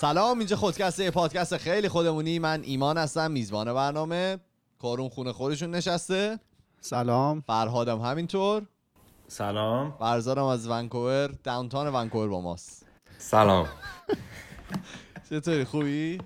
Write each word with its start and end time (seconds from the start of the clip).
سلام 0.00 0.38
اینجا 0.38 0.56
خودکسته 0.56 1.10
پادکست 1.10 1.56
خیلی 1.56 1.88
خودمونی. 1.88 2.38
من 2.38 2.62
ایمان 2.64 2.98
هستم 2.98 3.30
میزبان 3.30 3.74
برنامه. 3.74 4.38
کارون 4.78 5.08
خونه 5.08 5.32
خودشون 5.32 5.70
نشسته. 5.70 6.38
سلام. 6.80 7.40
فرهادم 7.46 8.00
همینطور. 8.00 8.62
سلام. 9.28 9.96
فرزادم 9.98 10.44
از 10.44 10.68
ونکوور 10.68 11.26
داونتاون 11.44 11.94
ونکوور 11.94 12.28
با 12.28 12.40
ماست. 12.40 12.86
سلام. 13.18 13.68
چطوری؟ 15.30 15.64
خوبی؟ 15.64 16.18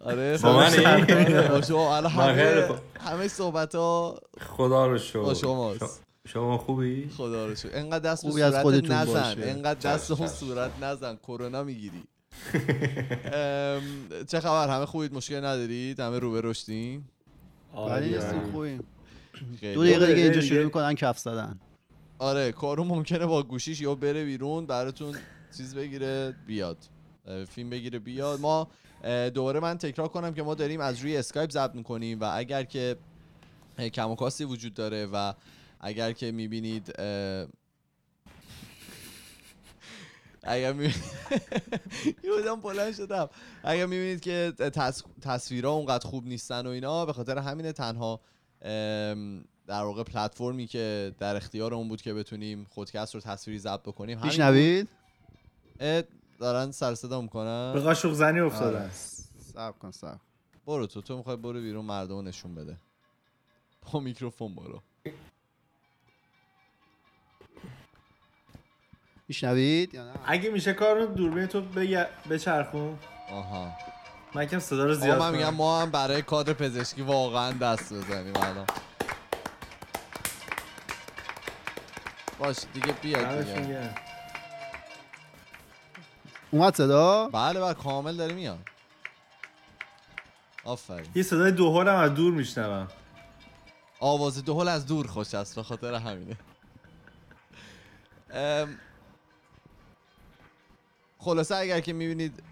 آره 0.00 0.38
با؟ 0.38 0.48
آره، 0.48 2.16
من 2.16 2.78
همه 3.00 3.28
صحبت 3.28 3.74
ها 3.74 4.18
خدا 4.56 4.86
رو 4.86 4.98
شکر. 4.98 5.20
با 5.20 5.34
شماست. 5.34 6.03
شما 6.28 6.58
خوبی؟ 6.58 7.08
خدا 7.16 7.46
رو 7.46 7.54
شکر 7.54 7.70
انقدر 7.72 8.10
دست 8.10 8.22
به 8.22 8.28
خوبی 8.28 8.42
از 8.42 8.52
صورت 8.52 8.62
خودتون 8.62 8.92
نزن 8.96 9.12
باشه. 9.34 9.50
انقدر 9.50 9.94
دست 9.94 10.10
اون. 10.10 10.28
صورت 10.28 10.70
نزن 10.82 11.16
کرونا 11.16 11.62
می‌گیری 11.64 12.02
چه 14.30 14.40
خبر 14.40 14.68
همه 14.68 14.86
خوبید 14.86 15.14
مشکل 15.14 15.36
ندارید 15.36 16.00
همه 16.00 16.18
رو 16.18 16.32
به 16.32 16.40
رشدین 16.40 17.04
ولی 17.74 17.82
آره. 17.82 18.06
نیستیم 18.06 18.52
خوبیم. 18.52 18.84
دو 19.74 19.84
دقیقه 19.84 20.06
دیگه 20.06 20.22
اینجا 20.22 20.40
دیگه. 20.40 20.54
شروع 20.54 20.64
می‌کنن 20.64 20.94
کف 20.94 21.18
زدن 21.18 21.60
آره 22.18 22.52
کارو 22.52 22.84
ممکنه 22.84 23.26
با 23.26 23.42
گوشیش 23.42 23.80
یا 23.80 23.94
بره 23.94 24.24
بیرون 24.24 24.66
براتون 24.66 25.14
چیز 25.56 25.74
بگیره 25.74 26.34
بیاد 26.46 26.78
فیلم 27.48 27.70
بگیره 27.70 27.98
بیاد 27.98 28.40
ما 28.40 28.68
دوباره 29.34 29.60
من 29.60 29.78
تکرار 29.78 30.08
کنم 30.08 30.34
که 30.34 30.42
ما 30.42 30.54
داریم 30.54 30.80
از 30.80 31.00
روی 31.00 31.16
اسکایپ 31.16 31.50
ضبط 31.50 31.74
می‌کنیم 31.74 32.20
و 32.20 32.30
اگر 32.34 32.64
که 32.64 32.96
اه، 33.78 33.88
کم 33.88 34.10
و 34.10 34.14
کاستی 34.14 34.44
وجود 34.44 34.74
داره 34.74 35.06
و 35.12 35.32
اگر 35.84 36.12
که 36.12 36.32
می‌بینید 36.32 36.94
اگر 40.42 40.72
می‌بینید 40.72 40.94
یادم 42.24 42.60
بلند 42.60 42.94
شدم. 42.94 43.30
اگر 43.64 43.86
می‌بینید 43.86 44.20
که 44.20 44.52
تص... 44.58 45.02
تصویرها 45.22 45.72
اونقدر 45.72 46.08
خوب 46.08 46.26
نیستن 46.26 46.66
و 46.66 46.70
اینا 46.70 47.06
به 47.06 47.12
خاطر 47.12 47.38
همینه 47.38 47.72
تنها 47.72 48.20
در 49.66 49.82
واقع 49.82 50.02
پلتفرمی 50.02 50.66
که 50.66 51.14
در 51.18 51.36
اختیار 51.36 51.74
اون 51.74 51.88
بود 51.88 52.02
که 52.02 52.14
بتونیم 52.14 52.66
خودکست 52.70 53.14
رو 53.14 53.20
تصویری 53.20 53.58
ضبط 53.58 53.82
بکنیم 53.82 54.18
همین 54.18 54.30
میشنوید؟ 54.30 54.88
دارن 56.38 56.70
سر 56.70 56.94
صدا 56.94 57.20
می‌کنن. 57.20 57.72
به 57.74 57.80
قاشق 57.80 58.12
زنی 58.12 58.40
آره. 58.40 58.46
افتادن 58.46 58.90
صبر 59.52 59.78
کن 59.78 59.90
صبر. 59.90 60.18
برو 60.66 60.86
تو 60.86 61.02
تو 61.02 61.16
می‌خوای 61.16 61.36
برو 61.36 61.60
بیرون 61.60 61.84
مردم 61.84 62.28
نشون 62.28 62.54
بده. 62.54 62.76
با 63.92 64.00
میکروفون 64.00 64.54
برو. 64.54 64.82
میشنوید 69.28 69.94
یا 69.94 70.04
نه؟ 70.04 70.12
اگه 70.26 70.50
میشه 70.50 70.72
کار 70.72 70.96
رو 70.96 71.06
دوربین 71.06 71.46
تو 71.46 71.60
بچرخون. 72.30 72.98
آها. 73.30 73.72
من 74.34 74.42
یکم 74.42 74.58
صدا 74.58 74.84
رو 74.84 74.90
آقا 74.90 75.00
زیاد 75.00 75.18
من 75.18 75.32
میگم 75.32 75.44
کنم. 75.44 75.54
ما 75.54 75.82
هم 75.82 75.90
برای 75.90 76.22
کادر 76.22 76.52
پزشکی 76.52 77.02
واقعا 77.02 77.52
دست 77.52 77.92
بزنیم 77.92 78.36
الان. 78.36 78.66
باش 82.38 82.56
دیگه 82.74 82.92
بیاد 82.92 83.54
دیگه. 83.54 83.94
اومد 86.50 86.74
صدا؟ 86.74 87.28
بله 87.28 87.60
بله 87.60 87.74
کامل 87.74 88.16
داره 88.16 88.34
میاد. 88.34 88.58
آفرین. 90.64 91.10
یه 91.14 91.22
صدای 91.22 91.52
دوهل 91.52 91.88
هم 91.88 91.96
از 91.96 92.14
دور 92.14 92.32
میشنوم. 92.32 92.88
آواز 94.00 94.44
دهل 94.44 94.68
از 94.68 94.86
دور 94.86 95.06
خوش 95.06 95.34
است 95.34 95.54
به 95.54 95.62
خاطر 95.62 95.94
همینه. 95.94 96.36
خلاصه 101.24 101.54
اگر 101.56 101.80
که 101.80 101.92
می‌بینید 101.92 102.42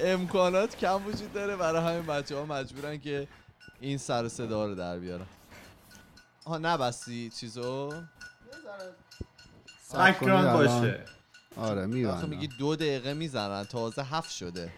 امکانات 0.00 0.76
کم 0.76 1.06
وجود 1.06 1.32
داره. 1.32 1.56
برای 1.56 1.94
همین 1.94 2.06
بچه 2.06 2.36
ها 2.36 2.44
مجبورن 2.44 2.98
که 2.98 3.28
این 3.80 3.98
سر 3.98 4.24
و 4.24 4.28
صدا 4.28 4.66
رو 4.66 4.74
در 4.74 4.98
بیارن. 4.98 5.26
ها 6.46 6.58
نبستی 6.58 7.30
چیزو؟ 7.30 7.92
الان. 9.94 10.52
باشه. 10.52 11.04
آره 11.56 11.80
آخه 11.80 11.86
میبندم. 11.86 12.28
میگی 12.28 12.46
دو 12.46 12.76
دقیقه 12.76 13.14
می‌زنن. 13.14 13.64
تازه 13.64 14.02
هفت 14.02 14.30
شده. 14.30 14.72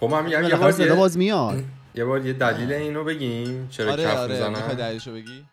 خب 0.00 0.06
من 0.06 0.24
میگم 0.24 0.44
یه 0.44 0.56
بار 0.56 0.72
صدا 0.72 0.84
یه, 0.84 0.94
باز 0.94 1.18
میاد. 1.18 1.64
یه 1.94 2.04
بار 2.04 2.26
یه 2.26 2.32
دلیل 2.32 2.72
اینو 2.72 3.04
بگیم. 3.04 3.68
چرا 3.68 3.92
آره 3.92 4.04
کف 4.04 4.16
آره. 4.16 4.48
می‌خوای 4.48 4.50
می‌زنن 4.50 4.76
دلیلشو 4.76 5.12
بگی؟ 5.12 5.44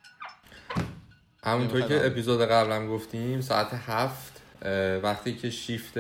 همونطور 1.44 1.82
که. 1.82 2.06
اپیزود 2.06 2.42
قبلم 2.42 2.88
گفتیم 2.88 3.42
ساعت 3.42 3.74
هفت 3.74 4.42
وقتی 5.04 5.36
که 5.36 5.50
شیفت 5.50 5.94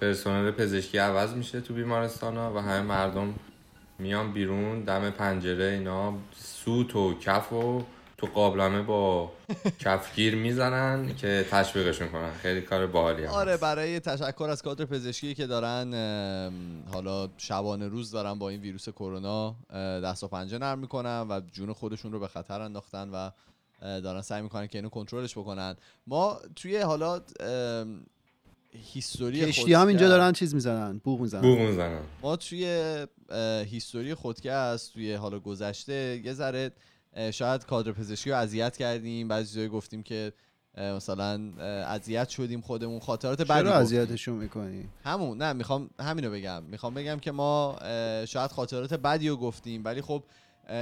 پرسنل 0.00 0.50
پزشکی 0.50 0.98
عوض 0.98 1.34
میشه 1.34 1.60
تو 1.60 1.74
بیمارستان 1.74 2.36
ها 2.36 2.54
و 2.54 2.58
همه 2.58 2.80
مردم 2.80 3.34
میان 3.98 4.32
بیرون 4.32 4.80
دم 4.80 5.10
پنجره 5.10 5.64
اینا 5.64 6.14
سوت 6.36 6.96
و 6.96 7.18
کف 7.18 7.52
و 7.52 7.84
تو 8.18 8.26
قابلمه 8.26 8.82
با 8.82 9.32
کفگیر 9.78 10.34
می‌زنن 10.34 11.14
که 11.14 11.46
تشویقشون 11.50 12.08
کنن 12.08 12.30
خیلی 12.30 12.60
کار 12.60 12.86
باحالی 12.86 13.24
هم 13.24 13.30
آره 13.30 13.52
هست. 13.52 13.62
برای 13.62 14.00
تشکر 14.00 14.44
از 14.50 14.62
کادر 14.62 14.84
پزشکی 14.84 15.34
که 15.34 15.46
دارن 15.46 15.94
حالا 16.92 17.28
شبانه 17.36 17.88
روز 17.88 18.10
دارن 18.10 18.38
با 18.38 18.48
این 18.48 18.60
ویروس 18.60 18.88
کرونا 18.88 19.56
دست 20.04 20.24
و 20.24 20.28
پنجه 20.28 20.58
نرم 20.58 20.78
می‌کنن 20.78 21.26
و 21.30 21.40
جون 21.52 21.72
خودشون 21.72 22.12
رو 22.12 22.20
به 22.20 22.28
خطر 22.28 22.60
انداختن 22.60 23.10
و 23.10 23.30
دارن 23.82 24.20
سعی 24.20 24.42
می‌کنن 24.42 24.66
که 24.66 24.78
اینو 24.78 24.88
کنترلش 24.88 25.38
بکنن. 25.38 25.76
ما 26.06 26.40
توی 26.56 26.76
حالا 26.76 27.20
هیستوری 28.74 29.40
کشتی 29.40 29.74
هم 29.74 29.86
اینجا 29.86 30.08
دارن 30.08 30.32
چیز 30.32 30.54
می‌زنن 30.54 31.00
بوق 31.04 31.20
می‌زنن. 31.20 31.42
بوق 31.42 31.58
می‌زنن. 31.58 32.00
ما 32.22 32.36
توی 32.36 33.06
هیستوری 33.66 34.14
خودکست 34.14 34.92
توی 34.92 35.14
حالا 35.14 35.38
گذشته 35.38 36.22
یه 36.24 36.32
ذره 36.32 36.72
شاید 37.30 37.66
کادر 37.66 37.92
پزشکی 37.92 38.30
رو 38.30 38.36
اذیت 38.36 38.76
کردیم. 38.76 39.28
بعضی 39.28 39.56
جایی 39.56 39.68
گفتیم 39.68 40.02
که 40.02 40.32
مثلا 40.78 41.52
اذیت 41.86 42.28
شدیم 42.28 42.60
خودمون 42.60 43.00
خاطرات 43.00 43.42
بدی 43.42 43.62
چرا. 43.62 43.74
اذیتشون 43.74 44.34
می‌کنی؟ 44.34 44.88
همون 45.04 45.42
نه 45.42 45.52
می‌خوام 45.52 45.90
همینو 46.00 46.30
بگم. 46.30 46.62
می‌خوام 46.62 46.94
بگم 46.94 47.18
که 47.18 47.32
ما 47.32 47.78
شاید 48.28 48.50
خاطرات 48.50 48.94
بدی 48.94 49.28
رو 49.28 49.36
گفتیم 49.36 49.84
ولی 49.84 50.02
خب 50.02 50.22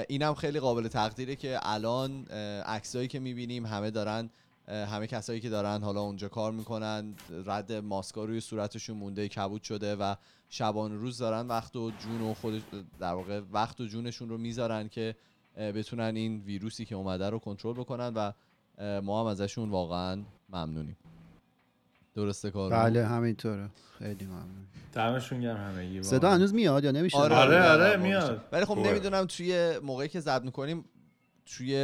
اینم 0.08 0.34
خیلی 0.34 0.60
قابل 0.60 0.88
تقدیره 0.88 1.36
که 1.36 1.58
الان 1.62 2.24
عکسایی 2.66 3.08
که 3.08 3.18
می‌بینیم 3.20 3.66
همه 3.66 3.90
دارن 3.90 4.30
همه 4.68 5.06
کسایی 5.06 5.40
که 5.40 5.48
دارن 5.48 5.82
حالا 5.82 6.00
اونجا 6.00 6.28
کار 6.28 6.52
می‌کنن 6.52 7.14
رد 7.46 7.72
ماسکا 7.72 8.24
روی 8.24 8.40
صورتشون 8.40 8.96
مونده 8.96 9.28
کبود 9.28 9.62
شده 9.62 9.96
و 9.96 10.14
شبان 10.48 10.98
روز 10.98 11.18
دارن 11.18 11.48
وقت 11.48 11.76
و 11.76 11.90
جون 11.90 12.20
و 12.20 12.34
خود 12.34 12.62
در 12.98 13.12
واقع 13.12 13.40
وقت 13.52 13.80
و 13.80 13.86
جونشون 13.86 14.28
رو 14.28 14.38
می‌ذارن 14.38 14.88
که 14.88 15.14
بتونن 15.56 16.16
این 16.16 16.40
ویروسی 16.40 16.84
که 16.84 16.94
اومده 16.94 17.30
رو 17.30 17.38
کنترل 17.38 17.74
بکنن 17.74 18.12
و 18.14 18.32
ما 19.00 19.20
هم 19.20 19.26
ازشون 19.26 19.70
واقعا 19.70 20.22
ممنونیم. 20.48 20.96
درسته 22.24 22.50
کار 22.50 22.70
بله 22.70 23.06
همینطوره. 23.06 23.70
خیلی 23.98 24.24
ممنون. 24.24 24.66
دمشون 24.92 25.40
گرم 25.40 25.56
همگی 25.56 26.02
صدا. 26.02 26.30
هنوز 26.30 26.54
میاد 26.54 26.84
یا 26.84 26.90
نمیشه؟ 26.90 27.16
آره 27.18 27.34
آره، 27.36 27.56
آره, 27.56 27.84
آره، 27.84 27.96
ما 27.96 28.02
میاد. 28.02 28.30
میشه. 28.30 28.42
ولی 28.52 28.64
خب. 28.64 28.78
نمی‌دونم 28.78 29.24
توی 29.24 29.78
موقعی 29.78 30.08
که 30.08 30.20
ضبط 30.20 30.42
می‌کنیم 30.42 30.84
توی 31.46 31.74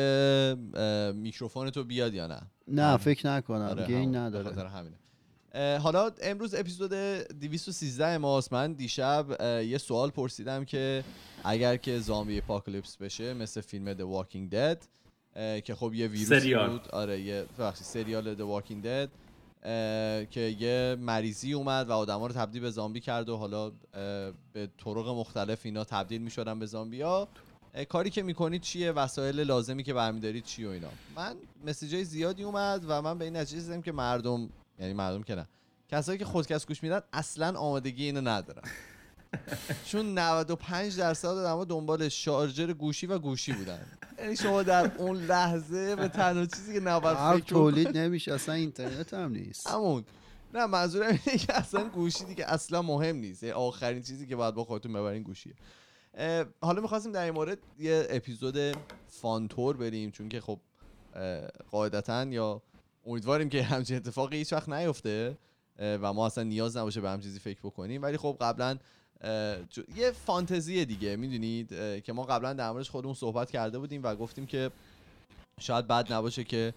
میکروفون 1.15 1.71
تو 1.71 1.85
بیاد 1.85 2.15
یا 2.15 2.27
نه. 2.27 2.41
نه 2.69 2.97
فکر 2.97 3.27
نکنم. 3.27 3.63
آره 3.67 3.87
گین 3.87 4.17
نداره. 4.17 4.45
خاطر 4.45 4.67
همینه. 4.67 4.97
حالا 5.79 6.11
امروز 6.23 6.55
اپیزود 6.55 6.93
213 6.93 8.19
ماست. 8.19 8.53
من 8.53 8.73
دیشب 8.73 9.27
یه 9.65 9.79
سوال 9.79 10.11
پرسیدم 10.11 10.65
که 10.65 11.05
اگر 11.45 11.77
که 11.77 11.99
زامبی 11.99 12.39
اپاکلیپس 12.39 12.97
بشه 12.97 13.35
مثل 13.35 13.61
فیلم 13.61 13.95
The 13.95 14.01
Walking 14.25 14.53
Dead 14.53 14.87
که 15.65 15.75
خب 15.75 15.95
یه 15.95 16.09
ویروس 16.09 16.29
سریال. 16.29 16.71
بود. 16.71 16.89
آره 16.89 17.21
یه 17.21 17.45
سریال 17.75 18.35
The 18.37 18.39
Walking 18.63 18.85
Dead. 18.85 19.09
که 20.31 20.57
یه 20.61 20.97
مریضی 21.01 21.53
اومد 21.53 21.89
و 21.89 21.93
آدما 21.93 22.27
رو 22.27 22.33
تبدیل 22.33 22.63
به 22.63 22.71
زامبی 22.71 23.01
کرد 23.01 23.29
و 23.29 23.37
حالا 23.37 23.73
به 24.53 24.69
طرق 24.85 25.09
مختلف 25.09 25.61
اینا 25.65 25.85
تبدیل 25.85 26.23
می‌شدن 26.23 26.59
به 26.59 26.67
زامبیا 26.67 27.29
اه، 27.75 27.85
کاری 27.85 28.11
که 28.11 28.23
می‌کنید 28.23 28.63
چیه؟ 28.63 28.93
وسایل 28.93 29.41
لازمی 29.41 29.83
که 29.83 29.95
برمیدارید 29.95 30.45
چی 30.45 30.65
و 30.65 30.69
اینا؟ 30.69 30.89
من 31.17 31.37
مسیجای 31.67 32.05
زیادی 32.05 32.43
اومد 32.43 32.85
و 32.89 33.03
من 33.03 33.19
به 33.19 33.25
این 33.25 33.37
نتیجه 33.37 33.59
رسیدم 33.59 33.83
که 33.83 33.93
مردم 33.93 34.49
یعنی 34.81 34.93
مردم 34.93 35.23
که 35.23 35.35
نه. 35.35 35.47
کسایی 35.89 36.19
که 36.19 36.25
خودکست 36.25 36.69
گوش 36.69 36.83
میدن 36.83 37.01
اصلا 37.13 37.59
آمادگی 37.59 38.05
اینو 38.05 38.21
ندارن. 38.21 38.63
چون 39.85 40.19
95 40.19 40.97
درصد 40.97 41.29
آدم‌ها 41.29 41.65
دنبال 41.65 42.09
شارژر 42.09 42.73
گوشی 42.73 43.07
و 43.07 43.19
گوشی 43.19 43.53
بودن. 43.53 43.87
یعنی 44.19 44.37
شما 44.37 44.63
در 44.63 44.97
اون 44.97 45.17
لحظه 45.17 45.97
به 45.97 46.09
تنها 46.09 46.47
چیزی 46.47 46.75
که 46.75 46.81
نباید 46.81 47.17
فکر 47.17 47.45
تولید 47.45 47.99
نمیشه 47.99 48.35
اصلا 48.35 48.55
اینترنت 48.55 49.15
هم 49.15 49.33
نیست. 49.33 49.67
همون. 49.67 50.05
نه 50.55 50.67
منظورم 50.67 51.07
اینه 51.09 51.39
که 51.39 51.57
اصلا 51.57 51.89
گوشی 51.89 52.25
دیگه 52.25 52.45
اصلا 52.45 52.83
مهم 52.83 53.17
نیست. 53.17 53.45
آخرین 53.45 54.03
چیزی 54.03 54.27
که 54.27 54.37
باید 54.37 54.55
با 54.55 54.65
خودتون 54.65 54.93
ببرین 54.93 55.23
گوشیه. 55.23 55.55
حالا 56.61 56.83
می‌خواستیم 56.83 57.13
در 57.13 57.25
این 57.25 57.35
مورد 57.35 57.59
یه 57.79 58.07
اپیزود 58.11 58.77
فانتور 59.09 59.77
بریم 59.77 60.11
چون 60.11 60.29
که 60.29 60.41
خب 60.41 60.61
قاعدتا 61.71 62.25
یا 62.25 62.63
امیدواریم 63.07 63.49
که 63.49 63.63
همچین 63.63 63.97
اتفاقی 63.97 64.37
هیچ 64.37 64.53
وقت 64.53 64.69
نیفته 64.69 65.39
و 65.79 66.13
ما 66.13 66.27
اصلا 66.27 66.45
نیاز 66.45 66.77
نباشه 66.77 67.01
به 67.01 67.11
هم 67.11 67.21
چیزی 67.21 67.39
فکر 67.39 67.61
بکنیم. 67.63 68.03
ولی 68.03 68.17
خب 68.17 68.37
قبلا 68.41 68.79
یه 69.97 70.11
فانتزی 70.27 70.85
دیگه 70.85 71.17
می‌دونید؟ 71.17 71.69
که 72.03 72.13
ما 72.13 72.25
قبلا 72.25 72.53
در 72.53 72.71
موردش 72.71 72.91
خودمون 72.91 73.15
صحبت 73.15 73.51
کرده 73.51 73.79
بودیم 73.79 74.01
و 74.05 74.15
گفتیم 74.15 74.47
که 74.47 74.71
شاید 75.61 75.87
بد 75.87 76.13
نباشه 76.13 76.45
که 76.45 76.75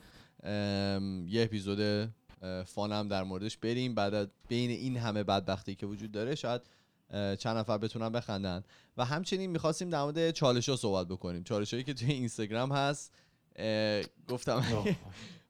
یه 1.27 1.44
اپیزود 1.44 2.09
اه، 2.41 2.63
فان 2.63 2.91
هم 2.91 3.07
در 3.07 3.24
موردش 3.24 3.57
بریم. 3.57 3.95
بعد 3.95 4.31
بین 4.47 4.69
این 4.69 4.97
همه 4.97 5.24
بدبختی 5.24 5.75
که 5.75 5.86
وجود 5.86 6.12
داره 6.12 6.36
شاید 6.36 6.62
چند 7.12 7.57
نفر 7.57 7.77
بتونن 7.77 8.09
بخندن. 8.09 8.63
و 8.97 9.06
همچنین 9.06 9.50
می‌خواستیم 9.50 9.89
در 9.89 10.01
مورد 10.01 10.31
چالش 10.31 10.69
ها 10.69 10.75
صحبت 10.75 11.07
بکنیم. 11.07 11.44
چالش 11.44 11.74
هایی 11.74 11.83
که 11.83 11.94
توی 11.94 12.12
اینستاگرام 12.12 12.71
هست 12.71 13.13
گفتم 14.27 14.63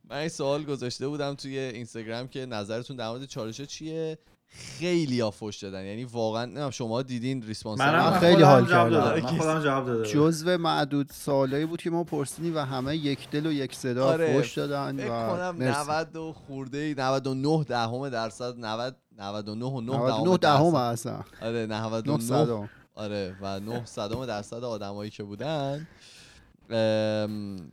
من 0.10 0.18
این 0.18 0.30
سوال 0.30 0.64
گذاشته 0.64 1.08
بودم 1.08 1.36
توی 1.36 1.60
اینستاگرام 1.60 2.28
که 2.28 2.46
نظرتون 2.46 2.98
در 2.98 3.10
مورد 3.10 3.26
چالش 3.26 3.60
ها 3.60 3.66
چیه؟ 3.66 4.18
خیلی 4.52 5.20
ها 5.20 5.32
فوش 5.32 5.58
دادن. 5.58 5.86
یعنی 5.86 6.04
واقعا 6.04 6.46
نمی‌دونم 6.46 6.70
شما 6.70 7.02
دیدین 7.02 7.42
ریسپانس 7.44 7.80
من 7.80 7.96
من 7.96 8.20
خیلی 8.20 8.44
حال 8.44 8.66
کردم. 8.66 8.90
دادم. 8.90 9.22
من 9.22 9.38
خودم 9.38 9.64
جواب 9.64 9.86
داده 9.86 9.98
بودم. 9.98 10.12
جزو 10.12 10.58
معدود 10.58 11.10
سالایی 11.14 11.66
بود 11.66 11.82
که 11.82 11.90
ما 11.90 12.04
پرسیدیم 12.04 12.56
و 12.56 12.60
همه 12.60 12.96
یک 12.98 13.30
دل 13.30 13.46
و 13.46 13.52
یک 13.52 13.76
صدا 13.76 14.08
آره، 14.08 14.34
فوش 14.38 14.58
دادن 14.58 14.98
فکر 14.98 15.06
و 15.06 15.28
کنم 15.30 15.56
مرسی. 15.56 15.90
90 15.92 16.16
و 16.16 16.34
خورده 16.34 16.96
99 16.98 17.64
دهم 17.64 18.10
درصد 18.10 18.54
90 18.58 18.96
99 19.18 19.66
و 19.66 19.82
9 19.82 19.92
99 19.92 20.38
دهم 20.38 20.72
درصد. 20.72 20.78
اصلا. 20.78 21.24
آره 21.42 21.66
9 21.66 21.86
99 21.86 22.20
صدم 22.20 22.70
آره 22.96 23.36
و 23.42 23.60
9 23.60 23.86
صدم 23.86 24.26
درصد 24.26 24.64
آدمایی 24.64 25.12
که 25.12 25.24
بودن. 25.24 25.88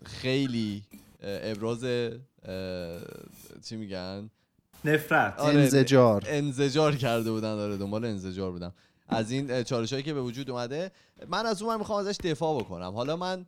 خیلی 0.05 0.83
ابراز 1.23 1.85
چی 3.69 3.77
میگن؟ 3.77 4.31
نفرت. 4.89 5.39
آره، 5.39 5.61
انزجار. 5.61 6.25
انزجار 6.27 6.97
کرده 6.97 7.31
بودن 7.31 7.57
داره 7.57 7.77
دنبال 7.77 8.05
انزجار 8.05 8.51
بودم. 8.53 8.73
از 9.09 9.31
این 9.31 9.63
چالش 9.63 9.93
هایی 9.93 10.03
که 10.03 10.15
به 10.15 10.23
وجود 10.23 10.51
اومده 10.51 10.91
من 11.29 11.47
از 11.47 11.63
اون 11.63 11.77
می‌خوام 11.77 12.07
ازش 12.07 12.17
دفاع 12.25 12.61
بکنم. 12.61 12.93
حالا 12.93 13.17
من 13.17 13.47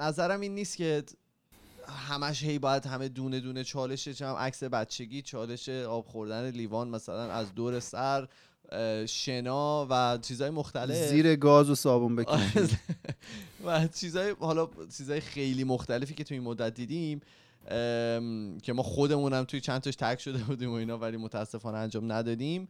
نظرم 0.00 0.40
این 0.40 0.54
نیست 0.54 0.76
که 0.76 1.02
همش 2.08 2.42
هی 2.42 2.58
باید 2.58 2.86
همه 2.86 3.08
دونه 3.08 3.40
دونه 3.40 3.64
چالشه 3.64 4.14
چه 4.14 4.26
هم 4.26 4.34
عکس 4.34 4.62
بچگی 4.62 5.22
چالش 5.22 5.68
آب 5.68 6.06
خوردن 6.06 6.50
لیوان 6.50 6.88
مثلا 6.88 7.32
از 7.32 7.54
دور 7.54 7.80
سر 7.80 8.28
شنا 9.06 9.86
و 9.90 10.18
چیزهای 10.22 10.50
مختلف. 10.50 11.08
زیر 11.08 11.36
گاز 11.36 11.70
و 11.70 11.74
صابون 11.74 12.16
بکشید. 12.16 12.78
و 13.64 13.88
چیزای 13.88 14.34
حالا 14.40 14.68
چیزای 14.96 15.20
خیلی 15.20 15.64
مختلفی 15.64 16.14
که 16.14 16.24
تو 16.24 16.34
این 16.34 16.42
مدت 16.42 16.74
دیدیم 16.74 17.20
که 18.62 18.72
ما 18.74 18.82
خودمونم 18.82 19.44
توی 19.44 19.60
چند 19.60 19.80
تاش 19.80 19.96
تک 19.96 20.20
شده 20.20 20.38
بودیم 20.38 20.70
و 20.70 20.72
اینا 20.72 20.98
ولی 20.98 21.16
متاسفانه 21.16 21.78
انجام 21.78 22.12
ندادیم 22.12 22.68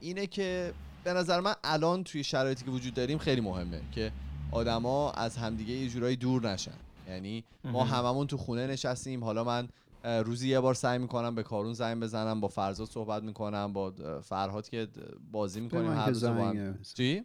اینه 0.00 0.26
که 0.26 0.72
به 1.04 1.12
نظر 1.12 1.40
من 1.40 1.54
الان 1.64 2.04
توی 2.04 2.24
شرایطی 2.24 2.64
که 2.64 2.70
وجود 2.70 2.94
داریم 2.94 3.18
خیلی 3.18 3.40
مهمه 3.40 3.80
که 3.92 4.12
آدما 4.52 5.10
از 5.10 5.36
همدیگه 5.36 5.72
یه 5.74 5.88
جورایی 5.88 6.16
دور 6.16 6.50
نشن 6.50 6.72
یعنی 7.08 7.44
ما. 7.64 7.84
هممون 7.84 8.26
تو 8.26 8.36
خونه 8.36 8.66
نشستیم 8.66 9.24
حالا 9.24 9.44
من 9.44 9.68
روزی 10.04 10.48
یه 10.48 10.60
بار 10.60 10.74
سعی 10.74 10.98
می‌کنم 10.98 11.34
به 11.34 11.42
کارون 11.42 11.72
زنگ 11.72 12.02
بزنم 12.02 12.40
با 12.40 12.48
فرزاد 12.48 12.88
صحبت 12.88 13.22
می‌کنم 13.22 13.72
با 13.72 13.90
فرهاد 14.24 14.68
که 14.68 14.88
بازی 15.32 15.60
می‌کنیم 15.60 15.92
هر 15.92 16.08
روز 16.08 16.24
با 16.24 16.48
هم. 16.48 16.78
چی؟ 16.82 17.24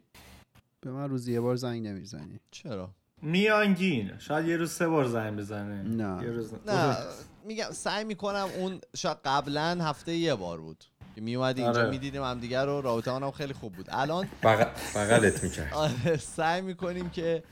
به 0.82 0.92
من 0.92 1.10
روزی 1.10 1.34
یه 1.34 1.42
بار 1.42 1.56
زنگ 1.56 1.88
نمی‌زنی 1.88 2.40
چرا؟ 2.52 2.90
میانگین. 3.22 4.12
شاید 4.20 4.48
یه 4.48 4.58
روز 4.58 4.72
سه 4.72 4.88
بار 4.88 5.06
زنگ 5.08 5.38
بزنه. 5.38 5.82
نه. 5.84 6.24
یه 6.24 6.30
روز 6.32 6.54
نه. 6.68 6.98
میگم 7.46 7.72
سعی 7.72 8.04
می‌کنم 8.04 8.48
اون 8.58 8.82
شاید 8.96 9.18
قبلا 9.26 9.78
هفته 9.82 10.12
یه 10.14 10.36
بار 10.36 10.62
بود. 10.62 10.84
که 11.16 11.22
میومدی 11.22 11.64
اینجا 11.64 11.80
آره. 11.80 11.90
می‌دیدیم 11.90 12.24
هم 12.24 12.40
دیگه 12.40 12.60
رو. 12.62 12.82
رابطه 12.82 13.12
هم 13.12 13.32
خیلی 13.32 13.54
خوب 13.54 13.74
بود. 13.74 13.86
الان 13.90 14.28
بغ- 14.44 14.96
بغلت 14.96 15.44
می‌کرد. 15.44 15.74
آره 15.74 16.18
سعی 16.18 16.62
می‌کنیم 16.62 17.10
که 17.10 17.44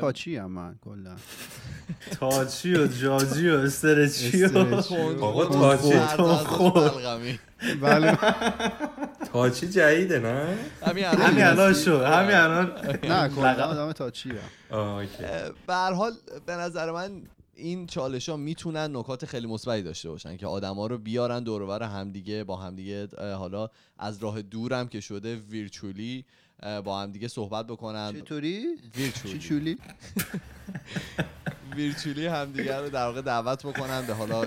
تاچی 0.00 0.36
هم 0.36 0.50
من 0.50 0.78
کلا. 0.84 1.16
تاچی 2.20 2.74
و 2.74 2.86
جاجی 2.86 3.50
و 3.50 3.54
استرچی 3.54 4.44
و 4.44 4.58
آقا 5.24 5.44
تاچی. 5.46 5.94
بله. 7.82 8.18
تاچی 9.32 9.68
جدیده 9.68 10.18
نه؟ 10.18 10.58
همین 10.82 11.04
الان 11.44 11.74
شد 11.74 12.02
همین 12.02 12.34
الان. 12.36 12.72
نه 13.02 13.28
کلا. 13.36 13.64
آدم 13.64 13.92
تاچی 13.92 14.32
به 15.66 15.74
هر 15.74 15.92
حال 15.92 16.12
به 16.46 16.52
نظر 16.52 16.90
من 16.92 17.22
این 17.54 17.86
چالش 17.86 18.28
ها 18.28 18.36
می‌تونن 18.36 18.96
نکات 18.96 19.26
خیلی 19.26 19.46
مثبتی 19.46 19.82
داشته 19.82 20.08
باشن 20.08 20.36
که 20.36 20.46
آدما 20.46 20.86
رو 20.86 20.98
بیارن 20.98 21.42
دور 21.42 21.62
و 21.62 21.66
بر 21.66 21.82
همدیگه 21.82 22.44
با 22.44 22.56
همدیگه 22.56 23.08
حالا 23.18 23.68
از 23.98 24.22
راه 24.22 24.42
دورم 24.42 24.88
که 24.88 25.00
شده 25.00 25.36
ویرچولی 25.36 26.24
با 26.84 27.00
همدیگه 27.00 27.28
صحبت 27.28 27.66
بکنن. 27.66 28.12
چطوری؟ 28.12 28.66
ویرچولی؟ 28.96 29.78
ویرچولی 31.76 32.26
همدیگه 32.26 32.76
رو 32.76 32.90
در 32.90 33.06
واقع 33.06 33.20
دعوت 33.20 33.66
بکنن 33.66 34.06
به 34.06 34.14
حالا 34.14 34.44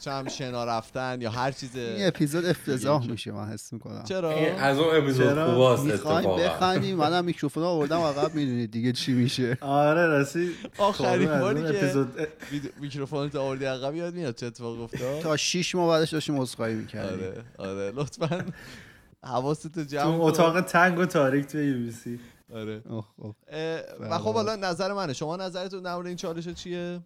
چه 0.00 0.10
هم 0.10 0.28
شنا 0.28 0.64
رفتن 0.64 1.20
یا 1.20 1.30
هر 1.30 1.52
چیز 1.52 1.76
این 1.76 2.06
اپیزود 2.06 2.44
افتضاح 2.44 3.06
میشه 3.10 3.32
من 3.32 3.48
حس 3.48 3.72
می‌کنم. 3.72 4.04
چرا؟ 4.04 4.30
از 4.58 4.78
اون 4.78 4.96
اپیزود؟ 4.96 5.44
خوباست 5.44 5.84
می‌خوایم 5.84 6.28
اتفاقا. 6.30 6.48
بخندیم 6.48 6.96
منم 6.96 7.24
میکروفون 7.24 7.62
آوردم 7.62 8.00
عقب 8.00 8.34
می‌دونید 8.34 8.70
دیگه 8.70 8.92
چی 8.92 9.12
میشه. 9.12 9.58
آره 9.60 10.06
راستی. 10.06 10.50
آخرین 10.78 11.28
خب، 11.28 11.40
باری 11.40 11.62
که 11.62 11.68
اپیزود 11.68 12.28
میکروفون 12.80 13.30
تو 13.30 13.40
آوردی 13.40 13.64
عقب 13.64 13.94
یاد 13.94 14.14
میاد 14.14 14.34
چه 14.34 14.46
اتفاق 14.46 14.80
افتاد؟ 14.80 15.20
تا 15.20 15.36
شیش 15.36 15.74
ماه 15.74 15.88
بعدش 15.88 16.10
داشتیم 16.10 16.40
عذرخواهی 16.40 16.74
می‌کردیم. 16.74 17.28
آره 17.58 17.70
آره 17.70 17.92
لطفا. 17.96 18.44
حواستو 19.24 19.68
تو 19.68 19.82
جمع 19.82 20.18
کن. 20.18 20.24
اتاق 20.24 20.60
تنگ 20.60 20.98
و 20.98 21.06
تاریک 21.06 21.46
توی 21.46 21.66
UBC. 21.66 22.20
آره. 22.54 22.82
و. 24.00 24.18
خب 24.18 24.34
حالا 24.34 24.56
نظر 24.56 24.92
منه. 24.92 25.12
شما 25.12 25.36
نظرتون 25.36 25.82
در 25.82 25.94
مورد 25.94 26.06
این 26.06 26.16
چالش 26.16 26.48
چیه؟ 26.48 27.00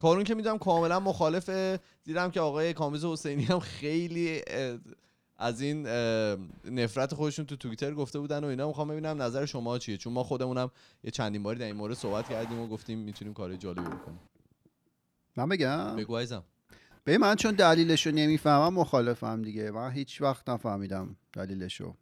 کارون 0.00 0.24
که 0.24 0.34
می‌دونم 0.34 0.58
کاملا 0.58 1.00
مخالفه 1.00 1.80
دیدم 2.04 2.30
که 2.30 2.40
آقای 2.40 2.72
کامیز 2.72 3.04
حسینی 3.04 3.44
هم 3.44 3.58
خیلی 3.58 4.42
از 5.36 5.60
این 5.60 5.86
نفرت 6.64 7.14
خودشون 7.14 7.46
تو 7.46 7.56
توییتر 7.56 7.94
گفته 7.94 8.18
بودن 8.18 8.44
و 8.44 8.46
اینا. 8.46 8.68
می‌خوام 8.68 8.88
ببینم 8.88 9.22
نظر 9.22 9.44
شما 9.44 9.78
چیه. 9.78 9.96
چون 9.96 10.12
ما 10.12 10.22
خودمونم 10.24 10.70
یه 11.04 11.10
چندین 11.10 11.42
باری 11.42 11.58
در 11.58 11.66
این 11.66 11.76
مورد 11.76 11.94
صحبت 11.94 12.28
کردیم 12.28 12.60
و 12.60 12.66
گفتیم 12.66 12.98
می‌تونیم 12.98 13.34
کار 13.34 13.56
جالبی 13.56 13.80
بکنیم. 13.80 14.20
من 15.36 15.48
بگم؟ 15.48 15.96
بگو 15.96 16.14
به 17.04 17.18
من 17.18 17.36
چون 17.36 17.54
دلیلشو 17.54 18.10
نمی‌فهمم 18.10 18.74
مخالفم 18.74 19.42
دیگه. 19.42 19.70
من 19.70 19.90
هیچ 19.90 20.22
وقت 20.22 20.48
نفهمیدم 20.48 21.16
دلیلشو. 21.32 21.94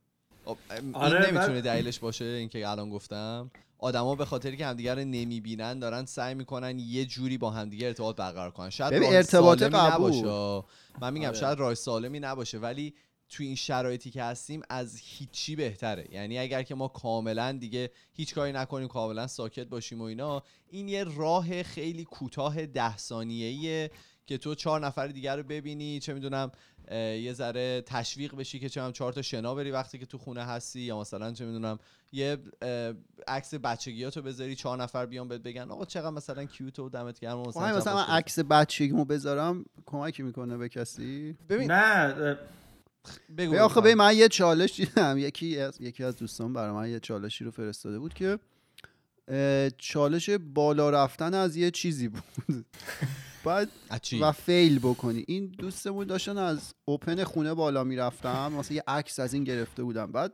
خب، 0.45 0.57
این 0.71 0.95
آره، 0.95 1.33
نمی‌تونه 1.33 1.61
دلیلش 1.61 1.99
باشه 1.99 2.25
اینکه 2.25 2.69
الان 2.69 2.91
گفتم. 2.91 3.51
آدما 3.79 4.15
به 4.15 4.25
خاطری 4.25 4.57
که 4.57 4.67
همدیگه 4.67 4.95
رو 4.95 5.01
نمی‌بینن 5.01 5.79
دارن 5.79 6.05
سعی 6.05 6.35
می‌کنن 6.35 6.79
یه 6.79 7.05
جوری 7.05 7.39
با 7.39 7.51
همدیگه 7.51 7.87
ارتباط 7.87 8.17
برقرار 8.17 8.51
کنن. 8.51 8.71
شاید 8.71 8.93
ببین، 8.93 9.15
ارتباط 9.15 9.63
قبول. 9.63 10.17
نباشه. 10.17 10.67
من 11.01 11.13
میگم 11.13 11.29
آره. 11.29 11.39
شاید 11.39 11.59
راه 11.59 11.75
سالمی 11.75 12.21
نباشه 12.21 12.59
ولی 12.59 12.95
تو 13.29 13.43
این 13.43 13.55
شرایطی 13.55 14.11
که 14.11 14.23
هستیم 14.23 14.63
از 14.71 14.99
هیچی 15.03 15.57
بهتره. 15.57 16.09
یعنی 16.13 16.39
اگر 16.39 16.63
که 16.63 16.75
ما 16.75 16.89
کاملا 16.89 17.53
دیگه 17.53 17.91
هیچ 18.13 18.35
کاری 18.35 18.53
نکنیم 18.53 18.89
کاملا 18.89 19.27
ساکت 19.27 19.67
باشیم 19.67 20.01
و 20.01 20.05
اینا 20.05 20.43
این 20.71 20.89
یه 20.89 21.05
راه 21.05 21.63
خیلی 21.63 22.05
کوتاه 22.05 22.67
ده 22.67 22.97
ثانیه‌ایه 22.97 23.91
که 24.27 24.39
تو 24.39 24.55
چهار 24.55 24.87
نفر 24.87 25.07
دیگر 25.07 25.37
رو 25.37 25.43
ببینی 25.43 26.01
چه 26.01 26.15
می‌دونم 26.15 26.51
یه 26.91 27.33
ذره 27.33 27.83
تشویق 27.87 28.35
بشی 28.35 28.59
که 28.59 28.69
چه 28.69 28.83
هم 28.83 28.93
چهار 28.93 29.13
تا 29.13 29.23
شنا 29.23 29.55
بری 29.55 29.71
وقتی 29.71 29.99
که 29.99 30.07
تو 30.07 30.19
خونه 30.19 30.45
هستی 30.45 30.81
یا 30.81 31.01
مثلا 31.01 31.33
چه 31.33 31.45
می‌دونم 31.45 31.79
یه 32.13 32.39
عکس 33.29 33.55
بچگیاتو 33.55 34.23
بذاری 34.23 34.55
چهار 34.55 34.83
نفر 34.83 35.07
بیان 35.07 35.29
بهت 35.29 35.41
بگن 35.41 35.71
آقا 35.71 35.85
چقدر 35.85 36.11
مثلا 36.11 36.45
کیوت 36.45 36.79
و 36.79 36.89
دمت 36.89 37.21
گرم 37.21 37.39
و 37.39 37.45
خب 37.45 37.61
مثلا, 37.61 37.77
مثلا 37.77 37.95
من. 37.95 38.05
عکس 38.05 38.39
بچگیمو 38.39 39.05
بذارم 39.05 39.65
کمکی 39.87 40.23
می‌کنه 40.23 40.57
به 40.57 40.69
کسی 40.69 41.37
ببین 41.49 41.71
نه 41.71 42.39
بگو 43.39 43.53
به 43.53 43.61
آخه. 43.61 43.81
به 43.81 43.95
من 43.95 44.17
یه 44.17 44.29
چالش 44.29 44.77
دیدم 44.81 45.19
یکی 45.19 45.59
از 45.59 45.81
یکی 45.81 46.05
از 46.05 46.17
دوستان 46.17 46.53
برای 46.53 46.71
من 46.71 46.91
یه 46.91 47.01
چالشی 47.01 47.45
رو 47.45 47.51
فرستاده 47.51 47.99
بود 47.99 48.15
که 48.15 48.39
چالش 49.79 50.31
بالا 50.31 50.91
رفتن 50.91 51.35
از 51.35 51.57
یه 51.57 51.71
چیزی 51.71 52.09
بود 52.09 52.67
چی؟ 54.03 54.21
و 54.21 54.33
فیل 54.33 54.79
بکنی. 54.79 55.25
این 55.29 55.55
دوستمون 55.59 56.07
داشتن 56.07 56.39
از 56.39 56.75
اوپن 56.85 57.25
خونه 57.25 57.55
بالا 57.55 57.85
می‌رفتم. 57.85 58.53
مثلا 58.53 58.75
یه 58.75 58.83
عکس 58.87 59.21
از 59.21 59.35
این 59.35 59.45
گرفته 59.45 59.83
بودم. 59.83 60.13
بعد 60.13 60.33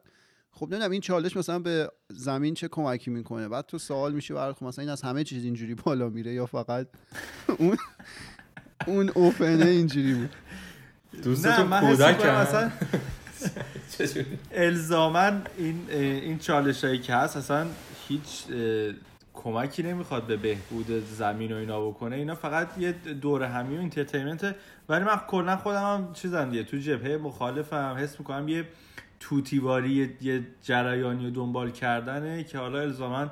خب 0.50 0.66
نمی‌دونم 0.66 0.90
این 0.90 1.00
چالش 1.00 1.36
مثلا 1.36 1.58
به 1.58 1.90
زمین 2.10 2.54
چه 2.54 2.68
کمکی 2.68 3.10
می‌کنه؟ 3.10 3.48
بعد 3.48 3.66
تو 3.66 3.78
سوال 3.78 4.12
میشه 4.12 4.34
برای 4.34 4.52
خب 4.52 4.64
مثلا 4.64 4.82
این 4.82 4.90
از 4.90 5.02
همه 5.02 5.24
چیز 5.24 5.44
اینجوری 5.44 5.74
بالا 5.74 6.08
میره 6.08 6.32
یا 6.32 6.46
فقط 6.46 6.88
اون 7.58 7.76
اون 8.86 9.08
اوپنه 9.08 9.66
اینجوری 9.66 10.14
بود؟ 10.14 10.30
دوستتون 11.22 11.80
کودک؟ 11.80 12.20
الزامن 14.52 15.42
این 15.58 15.90
این 15.90 16.38
چالش 16.38 16.84
هایی 16.84 16.98
که 16.98 17.14
هست 17.14 17.36
اصلا 17.36 17.66
هیچ 18.08 18.44
کمکی 19.36 19.82
نمی‌خواد 19.82 20.26
به 20.26 20.36
بهبود 20.36 20.86
زمین 20.90 21.52
و 21.52 21.56
اینا 21.56 21.88
بکنه. 21.88 22.16
اینا 22.16 22.34
فقط 22.34 22.68
یه 22.78 22.92
دور 22.92 23.42
همی 23.42 23.76
و 23.76 23.80
انترتینمنت 23.80 24.54
ولی 24.88 25.04
من 25.04 25.16
کلا 25.28 25.56
خودم 25.56 25.82
هم 25.82 26.12
چیزم 26.12 26.50
دیگه 26.50 26.64
تو 26.64 26.76
جبهه 26.76 27.16
مخالفم 27.16 27.96
حس 27.98 28.18
می‌کنم 28.20 28.48
یه 28.48 28.64
توتیواری 29.20 30.16
یه- 30.20 30.46
جریانی 30.62 31.26
و 31.26 31.30
دنبال 31.30 31.70
کردنه 31.70 32.44
که 32.44 32.58
حالا 32.58 32.80
الزاما 32.80 33.30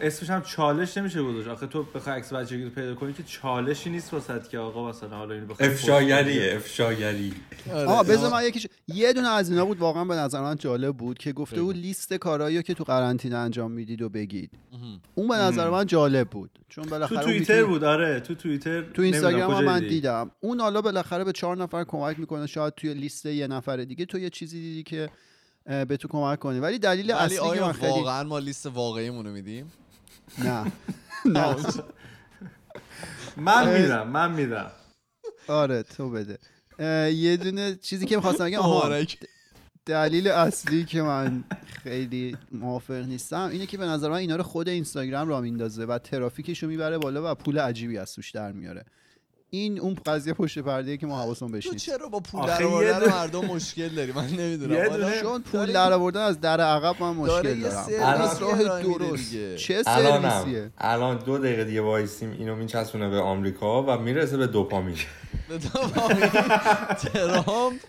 اسمش 0.00 0.30
هم 0.30 0.42
چالش 0.42 0.98
نمیشه 0.98 1.22
گذاشت. 1.22 1.48
آخه 1.48 1.66
تو 1.66 1.82
بخوای 1.82 2.16
عکس 2.16 2.32
بچگی 2.32 2.64
رو 2.64 2.70
پیدا 2.70 2.94
کنی 2.94 3.12
که 3.12 3.22
چالشی 3.22 3.90
نیست 3.90 4.14
واسط 4.14 4.48
که 4.48 4.58
آقا 4.58 4.88
مثلا 4.88 5.16
حالا 5.16 5.34
اینو 5.34 5.46
بخوای. 5.46 5.68
افشاگریه 5.68 6.56
افشاگری 6.56 7.34
آره. 7.72 7.88
آه 7.88 8.04
بذار 8.04 8.32
من 8.32 8.44
یکیش 8.44 8.66
یه 8.88 9.12
دونه 9.12 9.28
از 9.28 9.50
اینا 9.50 9.64
بود 9.64 9.78
واقعا 9.78 10.04
به 10.04 10.14
نظر 10.14 10.40
من 10.40 10.56
جالب 10.56 10.96
بود 10.96 11.18
که 11.18 11.32
گفته 11.32 11.62
بود 11.62 11.76
لیست 11.76 12.14
کارهایی 12.14 12.62
که 12.62 12.74
تو 12.74 12.84
قرنطینه 12.84 13.36
انجام 13.36 13.72
می‌دید 13.72 14.02
و 14.02 14.08
بگید. 14.08 14.50
اون 15.14 15.28
به 15.28 15.34
نظر 15.34 15.70
من 15.70 15.86
جالب 15.86 16.28
بود. 16.28 16.50
چون 16.68 16.84
تو 16.84 16.90
بالاخره 16.90 17.18
اون 17.18 17.26
توییتر 17.26 17.64
بود 17.64 17.84
آره. 17.84 18.20
تو 18.20 18.34
توییتر 18.34 18.82
تو 18.82 19.02
اینستاگرام 19.02 19.64
من. 19.64 19.80
دیدم. 19.80 20.30
اون 20.40 20.60
حالا 20.60 20.80
بالاخره 20.80 21.24
به 21.24 21.32
چهار 21.32 21.56
نفر 21.56 21.84
کمک 21.84 22.18
می‌کنه 22.18 22.46
شاید 22.46 22.74
توی 22.74 22.94
لیست 22.94 23.26
یه 23.26 23.46
نفر 23.46 23.76
دیگه 23.76 24.04
تو 24.04 24.18
یه 24.18 24.30
چیزی 24.30 24.60
دیدی 24.60 24.82
که 24.82 25.10
به 25.64 25.96
تو 25.96 26.08
کمک 26.08 26.38
کنه. 26.38 26.60
ولی 26.60 26.78
دلیل 26.78 27.04
ولی 27.04 27.12
اصلی 27.12 27.58
که 27.58 27.60
من 27.60 27.72
خیلی 27.72 27.92
واقعا 27.92 28.24
ما 28.24 28.38
لیست 28.38 28.66
واقعیمون 28.66 29.26
رو 29.26 29.32
میدیم؟ 29.32 29.72
نه. 30.38 30.72
نه. 31.36 31.56
من 33.36 33.80
میدم 33.80 34.08
من 34.08 34.32
میدم. 34.32 34.70
آره 35.48 35.82
تو 35.82 36.10
بده. 36.10 36.38
یه 37.12 37.36
دونه 37.36 37.74
چیزی 37.74 38.06
که 38.06 38.16
می‌خواستم 38.16 38.44
بگم 38.44 38.58
آها. 38.58 39.04
دلیل 39.86 40.28
اصلی 40.28 40.84
که 40.84 41.02
من 41.02 41.44
خیلی 41.82 42.36
موافق 42.52 42.94
نیستم 42.94 43.48
اینه 43.52 43.66
که 43.66 43.78
به 43.78 43.84
نظر 43.86 44.08
من 44.08 44.16
اینا 44.16 44.36
رو 44.36 44.42
خود 44.42 44.68
اینستاگرام 44.68 45.28
را 45.28 45.40
میندازه 45.40 45.84
و 45.84 45.98
ترافیکش 45.98 46.62
رو 46.62 46.68
می‌بره 46.68 46.98
بالا 46.98 47.32
و 47.32 47.34
پول 47.34 47.58
عجیبی 47.58 47.98
از 47.98 48.14
توش 48.14 48.30
در 48.30 48.52
میاره. 48.52 48.84
این 49.50 49.80
اون 49.80 49.96
قضیه 50.06 50.32
پشت 50.32 50.58
پرده 50.58 50.96
که 50.96 51.06
ما 51.06 51.22
حواسمون 51.22 51.52
بهش 51.52 51.64
تو 51.66 51.72
نیست. 51.72 51.86
چرا 51.86 52.08
با 52.08 52.20
پول 52.20 52.46
در 52.46 52.62
آوردن 52.62 53.08
مردم 53.10 53.44
مشکل 53.44 53.88
داری؟ 53.88 54.12
من 54.12 54.28
یه 54.28 54.40
نمی‌دونم 54.40 55.20
چون 55.22 55.42
پول 55.42 55.72
در 55.72 55.92
آوردن 55.92 56.20
از 56.20 56.40
در 56.40 56.60
عقب 56.60 57.02
من 57.02 57.10
مشکل 57.10 57.60
دارم. 57.60 58.20
از 58.20 58.42
راه 58.42 58.82
درست. 58.82 59.56
چه 59.56 59.82
سرویسیه؟ 59.82 60.70
الان 60.78 61.18
دو 61.18 61.38
دقیقه 61.38 61.64
دیگه 61.64 61.80
وایسیم 61.80 62.30
اینو 62.30 62.56
میچسبونه 62.56 63.08
به 63.08 63.18
آمریکا 63.20 63.82
و 63.82 63.98
می‌رسه 63.98 64.36
به 64.36 64.46
دوپامین. 64.46 64.96
به 65.48 65.58
تمامی 65.58 66.14
ترامپ 66.96 67.80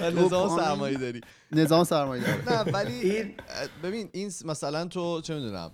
و 0.00 0.10
نظام 0.10 0.28
دوپامین. 0.28 0.64
سرمایه 0.64 0.98
داری 0.98 1.20
نظام 1.52 1.84
سرمایه 1.84 2.22
داره 2.22 2.64
نه 2.64 2.72
ولی 2.72 2.94
این- 2.94 3.34
ببین 3.82 4.08
این 4.12 4.32
مثلا 4.44 4.84
تو 4.84 5.20
چه 5.20 5.34
می‌دونم 5.34 5.70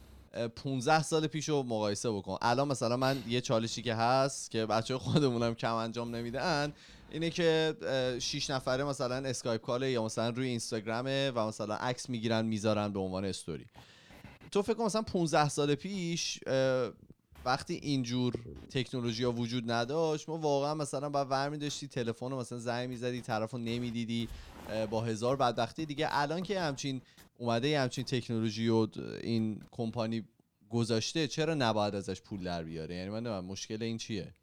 15 0.56 1.02
سال 1.02 1.26
پیش 1.26 1.48
رو 1.48 1.62
مقایسه 1.62 2.10
بکن. 2.10 2.36
الان 2.42 2.68
مثلا 2.68 2.96
من 2.96 3.22
یه 3.28 3.40
چالشی 3.40 3.82
که 3.82 3.94
هست 3.94 4.50
که 4.50 4.66
بچه 4.66 4.98
خودمونم 4.98 5.54
کم 5.54 5.74
انجام 5.74 6.16
نمیدن 6.16 6.72
اینه 7.10 7.30
که 7.30 7.74
6 8.20 8.50
نفره 8.50 8.84
مثلا 8.84 9.28
اسکایپ 9.28 9.60
کاله 9.60 9.90
یا 9.90 10.04
مثلا 10.04 10.28
روی 10.28 10.48
اینستاگرامه 10.48 11.30
و 11.30 11.46
مثلا 11.46 11.74
عکس 11.74 12.10
می‌گیرن 12.10 12.44
می‌ذارن 12.44 12.92
به 12.92 13.00
عنوان 13.00 13.24
استوری. 13.24 13.66
تو 14.50 14.62
فکر 14.62 14.74
کن 14.74 14.84
مثلا 14.84 15.02
15 15.02 15.48
سال 15.48 15.74
پیش 15.74 16.40
وقتی 17.44 17.74
اینجور 17.74 18.34
تکنولوژی 18.70 19.24
ها 19.24 19.32
وجود 19.32 19.70
نداشت 19.70 20.28
ما 20.28 20.38
واقعا 20.38 20.74
مثلا 20.74 21.08
باید 21.08 21.26
ورمی 21.30 21.58
داشتی 21.58 21.88
تلفن 21.88 22.30
رو 22.30 22.38
مثلا 22.38 22.58
زنگ 22.58 22.88
می‌زدی 22.88 23.20
طرف 23.20 23.50
رو 23.50 23.58
نمی‌دیدی 23.58 24.28
با 24.90 25.00
هزار 25.00 25.36
بدبختی. 25.36 25.86
دیگه 25.86 26.08
الان 26.10 26.42
که 26.42 26.60
همچین 26.60 27.02
اومده 27.38 27.68
یه 27.68 27.80
همچین 27.80 28.04
تکنولوژی 28.04 28.68
و 28.68 28.86
این 29.20 29.60
کمپانی 29.70 30.24
گذاشته 30.70 31.26
چرا 31.26 31.54
نباید 31.54 31.94
ازش 31.94 32.20
پول 32.20 32.44
در 32.44 32.64
بیاره؟ 32.64 32.94
یعنی 32.94 33.10
من 33.10 33.40
مشکل 33.40 33.82
این 33.82 33.96
چیه؟ 33.98 34.34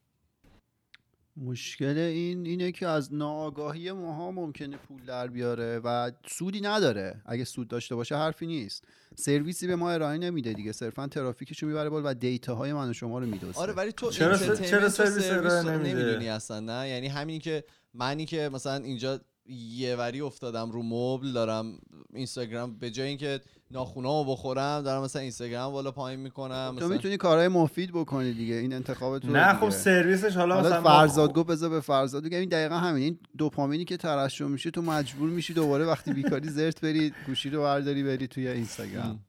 مشکل 1.38 1.98
این 1.98 2.45
اینه 2.45 2.71
که 2.71 2.88
از 2.88 3.13
ناآگاهی 3.13 3.91
ماها 3.91 4.31
ممکنه 4.31 4.77
پول 4.77 5.05
در 5.05 5.27
بیاره 5.27 5.79
و 5.83 6.12
سودی 6.27 6.62
نداره. 6.62 7.21
اگه 7.25 7.43
سود 7.43 7.67
داشته 7.67 7.95
باشه 7.95 8.15
حرفی 8.15 8.48
نیست. 8.48 8.83
سرویسی 9.15 9.67
به 9.67 9.75
ما 9.75 9.91
ارائه 9.91 10.17
نمیده 10.17 10.53
دیگه. 10.53 10.71
صرفا 10.71 11.07
ترافیکشو 11.07 11.67
می‌بره 11.67 11.89
بالا 11.89 12.12
و 12.12 12.13
دیتا 12.13 12.55
های 12.55 12.74
من 12.74 12.89
و 12.89 12.93
شما 12.93 13.19
رو 13.19 13.25
میدوزه. 13.25 13.60
آره 13.60 13.74
ولی 13.74 13.91
تو 13.91 14.12
چرا 14.12 14.38
س- 14.38 14.62
چرا 14.62 14.89
سرویس 14.89 15.31
ارائه 15.31 15.62
رو 15.62 15.69
نمیده؟ 15.69 15.93
نمی‌دونی 15.93 16.29
اصلا 16.29 16.60
نه؟ 16.60 16.89
یعنی 16.89 17.07
همین 17.07 17.39
که 17.39 17.63
منی 17.93 18.25
که 18.25 18.50
مثلا 18.53 18.83
اینجا 18.83 19.21
یه 19.51 19.96
وری 19.96 20.22
افتادم 20.22 20.72
رو 20.72 20.84
مبل 20.84 21.31
دارم 21.31 21.74
اینستاگرام 22.13 22.79
به 22.79 22.91
جای 22.91 23.08
اینکه 23.08 23.41
ناخونامو 23.72 24.31
بخورم 24.31 24.81
دارم 24.81 25.03
مثلا 25.03 25.22
اینستاگرام 25.22 25.72
بالا 25.72 25.91
پایین 25.91 26.20
می‌کنم 26.20 26.70
تو 26.70 26.75
مثلا 26.75 26.88
می‌تونی 26.88 27.17
کارهای 27.17 27.48
مفید 27.48 27.91
بکنی 27.91 28.34
دیگه 28.34 28.55
این 28.55 28.74
انتخاب 28.74 29.20
تو 29.20 29.27
نه. 29.27 29.53
خب 29.53 29.70
سرویسش 29.70 30.36
حالا 30.36 30.55
حالا 30.55 30.67
مثلا 30.67 30.84
فرزاد 30.84 31.34
گفت 31.34 31.48
بذار 31.48 31.70
به 31.70 31.81
فرزاد 31.81 32.24
بگم 32.24 32.39
این 32.39 32.50
دقیقا 32.50 32.75
همین 32.75 33.03
این 33.03 33.20
دوپامینی 33.38 33.86
که 33.86 33.98
ترشح 33.98 34.46
میشه 34.46 34.72
تو 34.72 34.81
مجبور 34.81 35.29
میشی 35.29 35.53
دوباره 35.53 35.86
وقتی 35.86 36.13
بیکاری 36.13 36.50
زرت 36.50 36.81
بری 36.81 37.13
گوشی 37.27 37.50
رو 37.50 37.62
برداری 37.62 38.03
بری 38.03 38.27
توی 38.27 38.48
اینستاگرام 38.48 39.20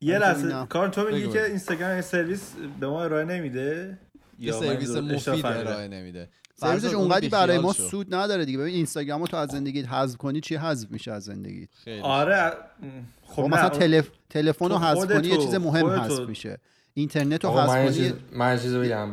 یه 0.00 0.18
لحظه. 0.18 0.66
کار 0.66 0.88
تو 0.88 1.04
میگی 1.12 1.28
که. 1.28 1.44
اینستاگرام 1.44 1.92
این 1.92 2.00
سرویس 2.00 2.52
به 2.80 2.86
ما 2.86 3.04
ارائه 3.04 3.24
نمیده 3.24 3.98
یه 4.38 4.52
سرویس 4.52 4.90
مفید؟ 4.90 5.46
ارائه 5.46 5.88
نمیده 5.88 6.28
سرویسش 6.60 6.94
اونقدی 6.94 7.28
برای 7.28 7.58
ما 7.58 7.72
شو. 7.72 7.82
سود 7.82 8.14
نداره 8.14 8.44
دیگه 8.44 8.58
ببین 8.58 8.74
اینستاگرام 8.74 9.20
رو 9.20 9.26
تو 9.26 9.36
از 9.36 9.48
زندگیت 9.48 9.88
حذف 9.88 10.16
کنی 10.16 10.40
چی 10.40 10.56
حذف 10.56 10.90
میشه 10.90 11.12
از 11.12 11.24
زندگیت. 11.24 11.68
آره 12.02 12.52
خب 13.22 13.32
خب 13.34 13.42
مثلا 13.42 13.68
تلف... 13.68 14.10
تلفن 14.30 14.68
رو 14.68 14.78
حذف 14.78 15.12
کنی 15.12 15.28
یه 15.28 15.36
چیز 15.36 15.54
مهم 15.54 15.86
حذف 15.86 16.28
میشه 16.28 16.58
اینترنت 16.94 17.44
رو 17.44 17.50
حذف 17.50 17.74
کنی 17.74 17.94
چیز 17.94 18.12
من 18.32 18.58
چیز 18.58 18.74
بگم. 18.74 19.08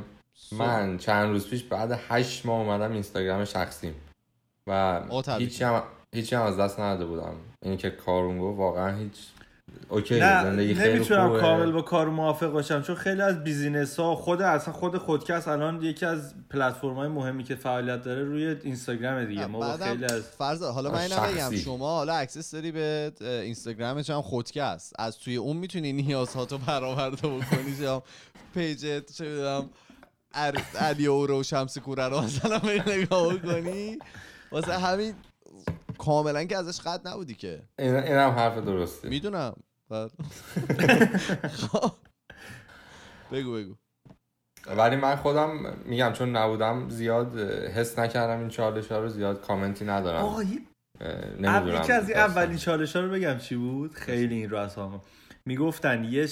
من 0.52 0.98
چند 0.98 1.30
روز 1.30 1.48
پیش 1.48 1.64
بعد 1.64 2.00
هشت 2.10 2.46
ماه 2.46 2.60
اومدم 2.62 2.92
اینستاگرام 2.92 3.46
شخصیم 3.46 3.96
و. 4.68 5.02
هیچی 5.40 5.64
هم 5.64 5.84
هیچی 6.16 6.36
هم 6.36 6.42
از 6.42 6.58
دست 6.58 6.80
نداده 6.80 7.06
بودم 7.06 7.34
اینی 7.62 7.78
که 7.78 7.90
کارون 7.90 8.40
گفت 8.40 8.60
واقعا 8.60 8.98
هیچ 8.98 9.14
اوکی 9.90 10.20
نه 10.20 10.44
زندگی 10.44 10.76
خیلی 10.76 10.96
نمی‌تونم 10.96 11.28
خوبه. 11.28 11.40
کامل 11.40 11.72
با 11.72 11.82
کارون 11.82 12.10
موافق 12.10 12.48
باشم 12.48 12.82
چون 12.82 12.96
خیلی 12.96 13.22
از 13.22 13.44
business 13.44 14.00
ها 14.00 14.16
خود 14.16 14.42
اصلا 14.42 14.74
خود 14.74 14.98
خودکست 14.98 15.48
الان 15.48 15.82
یکی 15.82 16.06
از 16.06 16.34
پلتفرم 16.50 16.94
های 16.94 17.08
مهمی 17.08 17.44
که 17.44 17.56
فعالیت 17.56 18.04
داره 18.04 18.24
روی 18.24 18.56
اینستاگرام 18.64 19.26
دیگه. 19.26 19.46
ما 19.46 19.60
با 19.60 19.78
خیلی 19.78 20.06
از 20.06 20.22
فرض 20.22 20.64
حالا 20.64 20.92
من 20.92 21.00
از 21.00 21.12
اینم 21.12 21.50
بگم. 21.50 21.58
شما 21.58 21.96
حالا 21.96 22.14
access 22.14 22.52
داری 22.52 22.72
به 22.72 23.12
اه، 23.22 23.28
اینستاگرامت 23.28 24.10
هم 24.10 24.22
خودکست. 24.22 24.94
از 25.00 25.18
توی 25.18 25.36
اون 25.36 25.58
می‌تونی 25.58 25.94
نیازهاتو 25.94 26.58
برآورده 26.58 27.28
بکنی 27.28 27.72
یا 27.80 28.04
page 28.54 29.00
ت 29.00 29.12
چه 29.12 29.26
می‌دونم 29.26 29.70
علی 30.76 31.08
اورو 31.08 31.40
و 31.40 31.44
شمس 31.44 31.78
کوره 31.78 32.08
رو 32.08 32.22
مثلا 32.22 32.62
نگاه 32.88 33.34
بکنی. 33.34 34.00
واسه 34.52 34.74
همین 34.74 35.14
کاملا 35.98 36.44
که 36.44 36.58
ازش 36.58 36.82
قطع 36.82 37.08
نبودی 37.08 37.34
که. 37.34 37.62
این 37.80 37.96
این 37.96 38.16
هم 38.16 38.30
حرف 38.30 38.58
درسته. 38.58 39.10
می‌دونم. 39.10 39.54
بگو 43.32 43.54
بگو. 43.54 43.76
ولی 44.78 44.96
من 44.96 45.16
خودم 45.16 45.76
میگم 45.86 46.14
چون 46.14 46.36
نبودم 46.36 46.90
زیاد 46.90 47.40
حس 47.50 48.00
نکردم 48.00 48.40
این 48.40 48.50
چالش 48.50 48.92
ها 48.92 49.00
رو 49.00 49.10
زیاد 49.10 49.42
کامنتی 49.42 49.86
ندارم. 49.86 50.26
نمی‌دونم 51.40 51.82
یکی 51.84 51.92
از 51.92 52.10
این 52.10 52.18
اولین 52.18 52.58
چالش 52.58 52.96
ها 52.96 53.02
رو 53.02 53.10
بگم 53.12 53.38
چی 53.38 53.56
بود؟ 53.56 53.94
خیلی 53.94 54.36
این 54.36 54.50
رو 54.50 54.58
از 54.58 54.76
همه 54.76 55.00
می‌گفتن 55.46 56.04
یه 56.04 56.30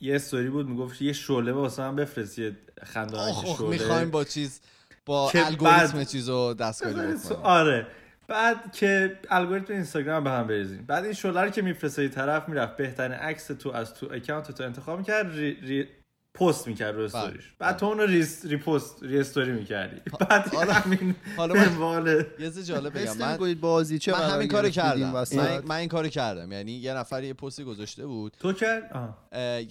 یه 0.00 0.14
استوری 0.14 0.50
بود 0.50 0.68
می‌گفت 0.68 1.02
یه 1.02 1.12
شعله 1.12 1.52
واسه 1.52 1.82
من 1.82 1.96
بفرست 1.96 2.38
یه 2.38 2.56
خندانک 2.82 3.36
آخ 3.36 3.56
شعله. 3.58 3.68
می‌خوایم 3.70 4.10
با 4.10 4.24
چیز 4.24 4.60
با 5.06 5.30
الگوریتم 5.34 5.92
بعد- 5.92 6.02
چیزو 6.06 6.54
دستکاری 6.54 6.94
بکنیم. 6.94 7.40
آره. 7.42 7.86
بعد 8.28 8.72
که 8.72 9.18
الگوریتم 9.30 9.72
اینستاگرام 9.72 10.24
به 10.24 10.30
هم 10.30 10.46
بریزیم. 10.46 10.84
بعد 10.86 11.04
این 11.04 11.12
شعله 11.12 11.40
رو 11.40 11.50
که 11.50 11.62
میفرسته 11.62 12.08
طرف 12.08 12.48
می‌رفت 12.48 12.76
بهترین 12.76 13.12
عکس 13.12 13.46
تو 13.46 13.70
از 13.70 13.94
تو 13.94 14.08
اکانت 14.12 14.52
تو 14.52 14.64
انتخاب 14.64 14.98
می‌کرد 14.98 15.32
re, 15.32 15.54
repost 15.54 16.66
می‌کرد 16.66 16.94
رو 16.94 17.02
استوریش 17.02 17.52
بعد 17.58 17.76
تو 17.76 17.86
اون 17.86 17.98
رو 17.98 18.06
ریس 18.06 18.46
repost 18.46 19.02
re-story 19.02 19.52
می‌کردی. 19.52 20.00
بعد 20.20 20.54
حالا- 20.54 20.72
همین 20.72 21.14
حالا 21.36 21.54
من 21.54 22.16
یه 22.38 22.50
چیز 22.50 22.66
جالب 22.66 22.98
بگم. 22.98 23.16
من 23.16 23.54
بازی 23.54 23.98
چه 23.98 24.12
من 24.12 24.30
همین 24.30 24.48
کارو 24.48 24.68
کردم؟ 24.68 25.10
من, 25.10 25.62
من 25.64 25.76
این 25.76 25.88
کارو 25.88 26.08
کردم. 26.08 26.52
یعنی 26.52 26.72
یه 26.72 26.94
نفر 26.94 27.22
یه 27.24 27.34
پستی 27.34 27.64
گذاشته 27.64 28.06
بود. 28.06 28.36
تو 28.40 28.52
کرد 28.52 29.16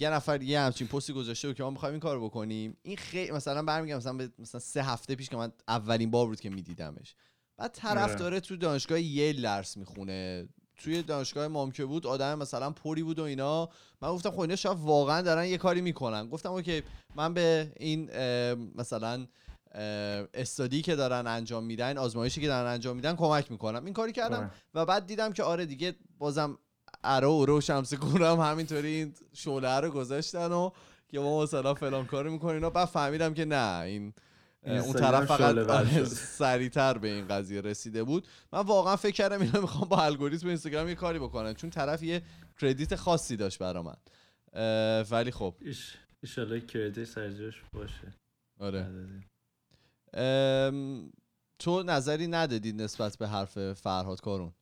یه 0.00 0.10
نفر 0.10 0.42
یه 0.42 0.60
همچین 0.60 0.86
پستی 0.86 1.12
گذاشته 1.12 1.48
بود 1.48 1.56
که 1.56 1.62
ما 1.62 1.70
می‌خوایم 1.70 1.92
این 1.92 2.00
کارو 2.00 2.24
بکنیم. 2.24 2.76
این 2.82 2.96
خیلی 2.96 3.32
مثلا 3.32 3.62
برمیگم 3.62 3.96
مثلا 3.96 4.18
مثلا 4.38 4.60
سه 4.60 4.82
هفته 4.82 5.14
پیش 5.14 5.28
که 5.28 5.36
من 5.36 5.52
اولین 5.68 6.10
بار 6.10 6.26
بود 6.26 6.40
که 6.40 6.50
میدیدمش. 6.50 7.14
بعد 7.58 7.70
طرف 7.72 8.08
آره. 8.10 8.14
داره 8.14 8.40
تو 8.40 8.56
دانشگاه 8.56 9.00
ییل 9.00 9.42
درس 9.42 9.76
می‌خونه. 9.76 10.48
توی 10.76 11.02
دانشگاه 11.02 11.48
مام 11.48 11.70
که 11.70 11.84
بود 11.84 12.06
آدم 12.06 12.38
مثلا 12.38 12.70
پری 12.70 13.02
بود 13.02 13.18
و 13.18 13.22
اینا. 13.22 13.68
من 14.02 14.08
گفتم 14.08 14.30
خب 14.30 14.40
اینا 14.40 14.56
شاید 14.56 14.78
واقعا 14.80 15.22
دارن 15.22 15.46
یه 15.46 15.58
کاری 15.58 15.80
می‌کنن. 15.80 16.28
گفتم 16.28 16.52
اوکی 16.52 16.82
من 17.16 17.34
به 17.34 17.72
این 17.76 18.10
مثلا 18.74 19.26
استادی 20.34 20.82
که 20.82 20.96
دارن 20.96 21.26
انجام 21.26 21.64
میدن 21.64 21.98
آزمایشی 21.98 22.40
که 22.40 22.46
دارن 22.46 22.72
انجام 22.72 22.96
میدن 22.96 23.16
کمک 23.16 23.50
می‌کنم. 23.50 23.84
این 23.84 23.94
کاری 23.94 24.12
کردم 24.12 24.36
آره. 24.36 24.50
و 24.74 24.86
بعد 24.86 25.06
دیدم 25.06 25.32
که 25.32 25.42
آره 25.42 25.66
دیگه 25.66 25.94
بازم 26.18 26.58
اره 27.04 27.26
و 27.26 27.58
و 27.58 27.60
شمس 27.60 27.94
کورم 27.94 28.40
همینطوری 28.40 28.88
این 28.88 29.14
شعله 29.32 29.80
رو 29.80 29.90
گذاشتن 29.90 30.52
و 30.52 30.70
که 31.08 31.18
ما 31.18 31.42
مثلا 31.42 31.74
فلان 31.74 32.06
کارو 32.06 32.30
می‌کنین 32.30 32.64
و 32.64 32.70
بعد 32.70 32.88
فهمیدم 32.88 33.34
که 33.34 33.44
نه 33.44 33.80
این 33.80 34.12
اون 34.70 34.80
اینستاگرام 34.80 35.24
طرف 35.26 35.38
فقط. 35.40 36.04
سریعتر 36.38 36.98
به 36.98 37.08
این 37.08 37.28
قضیه 37.28 37.60
رسیده 37.60 38.04
بود. 38.04 38.26
من 38.52 38.60
واقعا 38.60 38.96
فکر 38.96 39.14
کردم 39.14 39.40
اینا 39.40 39.60
می‌خوام 39.60 39.88
با 39.88 40.02
الگوریتم 40.04 40.48
اینستاگرام 40.48 40.88
یه 40.88 40.94
کاری 40.94 41.18
بکنن 41.18 41.54
چون 41.54 41.70
طرف 41.70 42.02
یه 42.02 42.22
credit 42.60 42.96
خاصی 42.96 43.36
داشت 43.36 43.58
برا 43.58 43.82
من. 43.82 43.96
ولی 45.10 45.30
خب. 45.30 45.54
ایش 45.60 45.94
ایشالله 46.22 46.60
credit 46.60 46.98
ات 46.98 47.04
سرجاش 47.04 47.62
باشه. 47.72 48.14
آره. 48.60 48.86
تو 51.58 51.82
نظری 51.82 52.26
ندادی 52.26 52.72
نسبت 52.72 53.16
به 53.16 53.28
حرف 53.28 53.72
فرهاد 53.72 54.20
کارون؟ 54.20 54.52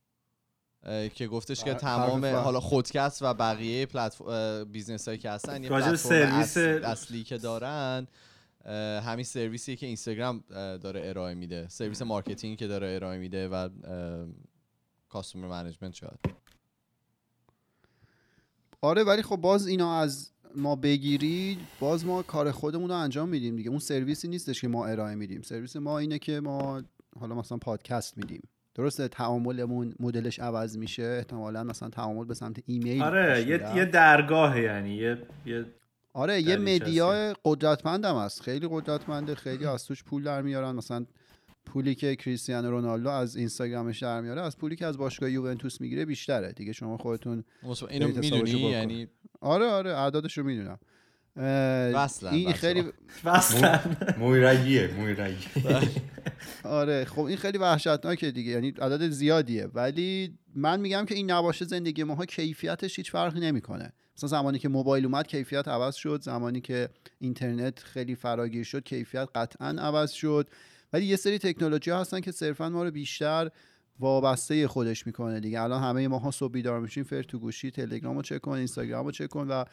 که 1.15 1.27
گفتش 1.27 1.65
که 1.65 1.75
تمام. 1.75 2.25
حالا 2.27 2.61
خودکست 2.61 3.23
و 3.23 3.35
بقیه 3.35 3.87
پلتفرم 3.87 4.65
business 4.65 5.09
هایی 5.09 5.19
که 5.21 5.31
هستن 5.31 5.63
یه 5.65 5.69
پلتفرم 5.69 6.43
سرویس- 6.43 6.57
اصلی 6.85 7.25
که 7.25 7.39
دارن 7.39 8.07
همین 9.05 9.25
سرویسی 9.25 9.77
که 9.77 9.87
اینستاگرام 9.87 10.45
داره 10.49 11.01
ارائه 11.05 11.35
میده. 11.35 11.69
سرویس 11.69 12.03
marketing 12.03 12.59
که 12.59 12.67
داره 12.67 12.95
ارائه 12.95 13.19
میده 13.19 13.49
و 13.49 13.69
customer 15.09 15.49
management 15.49 15.95
شاید. 15.95 16.19
آره 18.81 19.05
ولی 19.05 19.23
خب 19.23 19.37
باز 19.37 19.67
اینا 19.67 20.01
از 20.01 20.31
ما 20.55 20.77
بگیرید 20.77 21.59
باز 21.81 22.07
ما 22.07 22.23
کار 22.23 22.51
خودمون 22.51 22.91
رو 22.91 22.97
انجام 22.97 23.29
میدیم 23.29 23.57
دیگه. 23.57 23.71
اون 23.71 23.79
سرویسی 23.79 24.29
نیستش 24.29 24.61
که 24.61 24.69
ما 24.69 24.87
ارائه 24.87 25.15
میدیم. 25.15 25.43
سرویس 25.43 25.77
ما 25.77 25.99
اینه 25.99 26.19
که 26.19 26.41
ما 26.41 26.83
حالا 27.21 27.35
مثلا 27.35 27.59
پادکست 27.59 28.19
میدیم. 28.19 28.43
درسته؟ 28.75 29.09
تعاملمون 29.09 29.95
مدلش 30.01 30.41
عوض 30.41 30.77
میشه. 30.77 31.03
احتمالا 31.03 31.65
مثلا 31.65 31.89
تعامل 31.89 32.25
به 32.25 32.35
سمت 32.35 32.63
ایمیل 32.67 33.03
آره 33.03 33.43
یه. 33.49 33.77
یه 33.77 33.85
درگاه 33.85 34.61
یعنی. 34.61 34.95
یه, 34.95 35.19
یه 35.47 35.67
آره 36.17 36.43
یه 36.43 36.57
media 36.57 37.35
قدرتمندم 37.45 38.19
هست. 38.19 38.43
خیلی 38.43 38.69
قدرتمنده 38.71 39.35
خیلی 39.35 39.67
از 39.67 39.85
توش 39.85 40.05
پول 40.05 40.23
در 40.23 40.43
میارن. 40.43 40.75
مثلا 40.75 41.07
پولی 41.67 41.95
که 41.95 42.17
کریستیانو 42.17 42.71
رونالدو 42.71 43.09
از 43.09 43.37
اینستاگرامش 43.37 44.03
در 44.03 44.21
میاره 44.21 44.43
از 44.43 44.59
پولی 44.59 44.77
که 44.77 44.87
از 44.87 44.99
باشگاه 44.99 45.31
یوونتوس 45.31 45.81
می‌گیره 45.81 46.05
بیشتره. 46.05 46.53
دیگه 46.53 46.73
شما 46.73 46.97
خودتون 46.97 47.45
اینو 47.91 48.09
می‌دونی. 48.09 48.61
یعنی 48.61 49.09
آره 49.41 49.67
آره 49.67 49.91
اعدادش 49.91 50.39
رو 50.39 50.45
می‌دونم 50.45 50.79
وصلن 51.95 52.33
این. 52.33 52.53
خیلی 52.53 52.85
وصلا. 53.25 53.81
مویرگیه 54.19 54.91
مویرگی 54.99 55.47
آره 56.65 57.05
خب 57.05 57.21
این 57.21 57.37
خیلی 57.37 57.59
وحشتناکه 57.59 58.31
دیگه. 58.31 58.51
یعنی 58.53 58.69
عدد 58.69 59.09
زیادیه. 59.09 59.67
ولی 59.67 60.39
من 60.55 60.81
میگم 60.81 61.05
که 61.09 61.15
این 61.15 61.31
نباشه 61.31 61.65
زندگی 61.65 62.05
ماها 62.05 62.27
کیفیتش 62.27 62.97
هیچ 62.97 63.11
فرقی 63.11 63.41
نمی‌کنه. 63.41 63.93
مثلا 64.17 64.29
زمانی 64.29 64.59
که 64.59 64.69
موبایل 64.69 65.05
اومد 65.05 65.27
کیفیت 65.27 65.69
عوض 65.69 65.95
شد 65.95 66.23
زمانی 66.23 66.61
که 66.61 66.89
اینترنت 67.19 67.79
خیلی 67.79 68.15
فراگیر 68.15 68.65
شد 68.65 68.85
کیفیت 68.85 69.29
قطعا 69.35 69.69
عوض 69.69 70.11
شد. 70.11 70.49
ولی 70.93 71.07
یه 71.07 71.17
سری 71.17 71.39
تکنولوژی 71.39 71.91
ها 71.91 72.01
هستن 72.01 72.21
که 72.21 72.33
صرفا 72.33 72.69
ما 72.69 72.85
رو 72.85 72.91
بیشتر 72.91 73.51
وابسته 74.01 74.69
خودش 74.69 75.07
می‌کنه 75.07 75.41
دیگه. 75.41 75.61
الان 75.61 75.83
همه 75.83 76.09
ماها 76.09 76.31
صبح 76.31 76.53
بیدار 76.53 76.81
میشیم 76.81 77.05
فر 77.05 77.23
تو 77.23 77.39
گوشی 77.39 77.71
تلگرام 77.71 78.17
رو 78.17 78.23
چک 78.23 78.41
کن 78.41 78.53
اینستاگرام 78.53 79.07
رو 79.07 79.13
چک 79.13 79.29
کن 79.29 79.49
و 79.49 79.65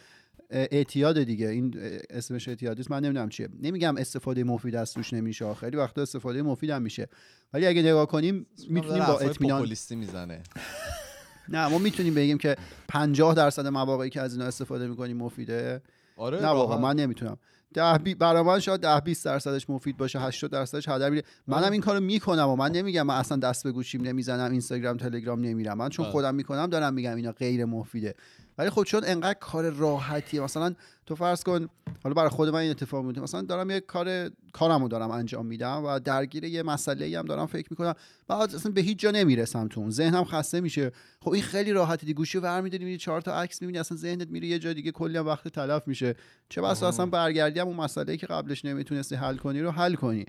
اعتیاد 0.49 1.23
دیگه. 1.23 1.47
این 1.47 1.73
اسمش 2.09 2.47
اعتیادیست 2.47 2.91
من 2.91 3.03
نمی‌دونم 3.03 3.29
چیه. 3.29 3.49
نمیگم 3.61 3.97
استفاده 3.97 4.43
مفید 4.43 4.75
از 4.75 4.93
توش 4.93 5.13
نمیشه. 5.13 5.53
خیلی 5.53 5.77
وقتا 5.77 6.01
استفاده 6.01 6.41
مفید 6.41 6.69
هم 6.69 6.81
میشه. 6.81 7.07
ولی 7.53 7.67
اگه 7.67 7.81
نگاه 7.81 8.07
کنیم 8.07 8.45
می‌تونیم 8.69 9.05
با 9.05 9.19
اطمینان 9.19 9.69
می‌زنه. 9.91 10.43
نه 11.49 11.67
ما 11.67 11.77
می‌تونیم 11.77 12.13
بگیم 12.13 12.37
که 12.37 12.55
50 12.87 13.33
درصد 13.33 13.67
مواقعی 13.67 14.09
که 14.09 14.21
از 14.21 14.33
اینا 14.33 14.45
استفاده 14.45 14.87
می‌کنیم 14.87 15.17
مفیده. 15.17 15.81
آره 16.17 16.41
نه 16.41 16.47
واقعا. 16.47 16.77
من 16.77 16.95
نمی‌تونم. 16.95 17.37
ده 17.73 17.97
بی... 17.97 18.15
برای 18.15 18.43
من 18.43 18.59
شاید 18.59 18.81
10 18.81 18.99
20 18.99 19.25
درصدش 19.25 19.69
مفید 19.69 19.97
باشه 19.97 20.19
80 20.19 20.51
درصدش 20.51 20.89
هدر 20.89 21.09
میره 21.09 21.23
منم 21.47 21.71
این 21.71 21.81
کارو 21.81 21.99
می‌کنم 21.99 22.49
و 22.49 22.55
من 22.55 22.71
نمیگم 22.71 23.03
من 23.03 23.15
اصلا 23.15 23.37
دست 23.37 23.63
به 23.63 23.71
گوشیم 23.71 24.01
نمی‌زنم 24.01 24.51
اینستاگرام 24.51 24.97
تلگرام 24.97 25.41
نمیرم. 25.41 25.77
من 25.77 25.89
چون 25.89 26.03
بله. 26.03 26.11
خودم 26.11 26.35
می‌کنم 26.35 26.65
دارم 26.65 26.93
میگم 26.93 27.15
اینا 27.15 27.31
غیر 27.31 27.65
مفیده. 27.65 28.15
ولی 28.57 28.69
خب 28.69 28.83
چون 28.83 29.01
انقدر 29.05 29.39
کار 29.39 29.69
راحتیه 29.69 30.41
مثلا 30.41 30.75
تو 31.05 31.15
فرض 31.15 31.43
کن 31.43 31.69
حالا 32.03 32.13
برای 32.13 32.29
خود 32.29 32.49
من 32.49 32.59
این 32.59 32.71
اتفاق 32.71 33.05
میفته 33.05 33.21
مثلا 33.21 33.41
دارم 33.41 33.69
یه 33.69 33.79
کار 33.79 34.29
کارمو 34.53 34.87
دارم 34.87 35.11
انجام 35.11 35.45
میدم 35.45 35.83
و 35.85 35.99
درگیر 35.99 36.43
یه 36.43 36.63
مسئله 36.63 37.19
هم 37.19 37.25
دارم 37.25 37.45
فکر 37.45 37.67
می‌کنم 37.71 37.93
بعد 38.27 38.55
اصلا 38.55 38.71
به 38.71 38.81
هیچ 38.81 38.99
جا 38.99 39.11
نمی‌رسم 39.11 39.67
تو 39.67 39.79
اون 39.79 39.89
ذهنم 39.89 40.23
خسته 40.23 40.61
میشه. 40.61 40.91
خب 41.21 41.31
این 41.31 41.43
خیلی 41.43 41.71
راحتی 41.71 42.05
دی 42.05 42.13
گوشی 42.13 42.37
ورمیداری 42.37 42.85
میری 42.85 42.97
چهار 42.97 43.21
تا 43.21 43.41
عکس 43.41 43.61
می‌بینی 43.61 43.79
اصلا 43.79 43.97
ذهنت 43.97 44.29
میره 44.29 44.47
یه 44.47 44.59
جا 44.59 44.73
دیگه 44.73 44.91
کلی 44.91 45.17
هم 45.17 45.25
وقت 45.25 45.47
تلف 45.47 45.87
میشه. 45.87 46.15
چه 46.49 46.61
بسا 46.61 46.87
اصلا 46.87 47.05
برگردی 47.05 47.59
هم 47.59 47.67
اون 47.67 47.77
مسئله 47.77 48.17
که 48.17 48.27
قبلش 48.27 48.65
نمی‌تونستی 48.65 49.15
حل 49.15 49.37
کنی 49.37 49.61
رو 49.61 49.71
حل 49.71 49.95
کنی. 49.95 50.25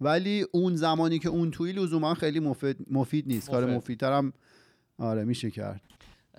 ولی 0.00 0.46
اون 0.52 0.76
زمانی 0.76 1.18
که 1.18 1.28
اون 1.28 1.50
توی 1.50 1.72
لزوما 1.72 2.14
خیلی 2.14 2.40
مفید, 2.40 2.76
مفید 2.90 3.28
نیست. 3.28 3.50
کار 3.50 3.64
مفید. 3.64 3.76
مفیدترم 3.76 4.32
آره 4.98 5.24
میشه 5.24 5.50
کرد. 5.50 5.80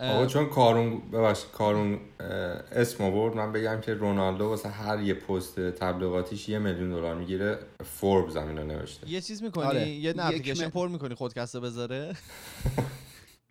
آقا 0.02 0.26
چون 0.26 0.46
کارون 0.50 1.00
ببخشید 1.14 1.52
کارون 1.52 2.00
اسم 2.72 3.04
آورد 3.04 3.36
من 3.36 3.52
بگم 3.52 3.82
که 3.82 3.94
رونالدو 3.94 4.46
واسه 4.46 4.70
هر 4.70 5.00
یه 5.02 5.14
پست 5.14 5.60
تبلیغاتیش 5.60 6.50
یه 6.50 6.60
میلیون 6.60 6.90
دلار 6.90 7.16
می‌گیره 7.16 7.58
فوربز 7.86 8.38
هم 8.38 8.48
اینو 8.48 8.64
نوشته. 8.64 9.10
یه 9.10 9.22
چیز 9.22 9.44
می‌کنی؟ 9.44 9.66
آره. 9.66 9.82
یه 9.90 9.96
یک 9.96 10.16
اپلیکیشن 10.20 10.66
م- 10.68 10.70
پر 10.70 10.88
می‌کنی 10.88 11.16
خودکسته 11.16 11.60
بذاره. 11.60 12.16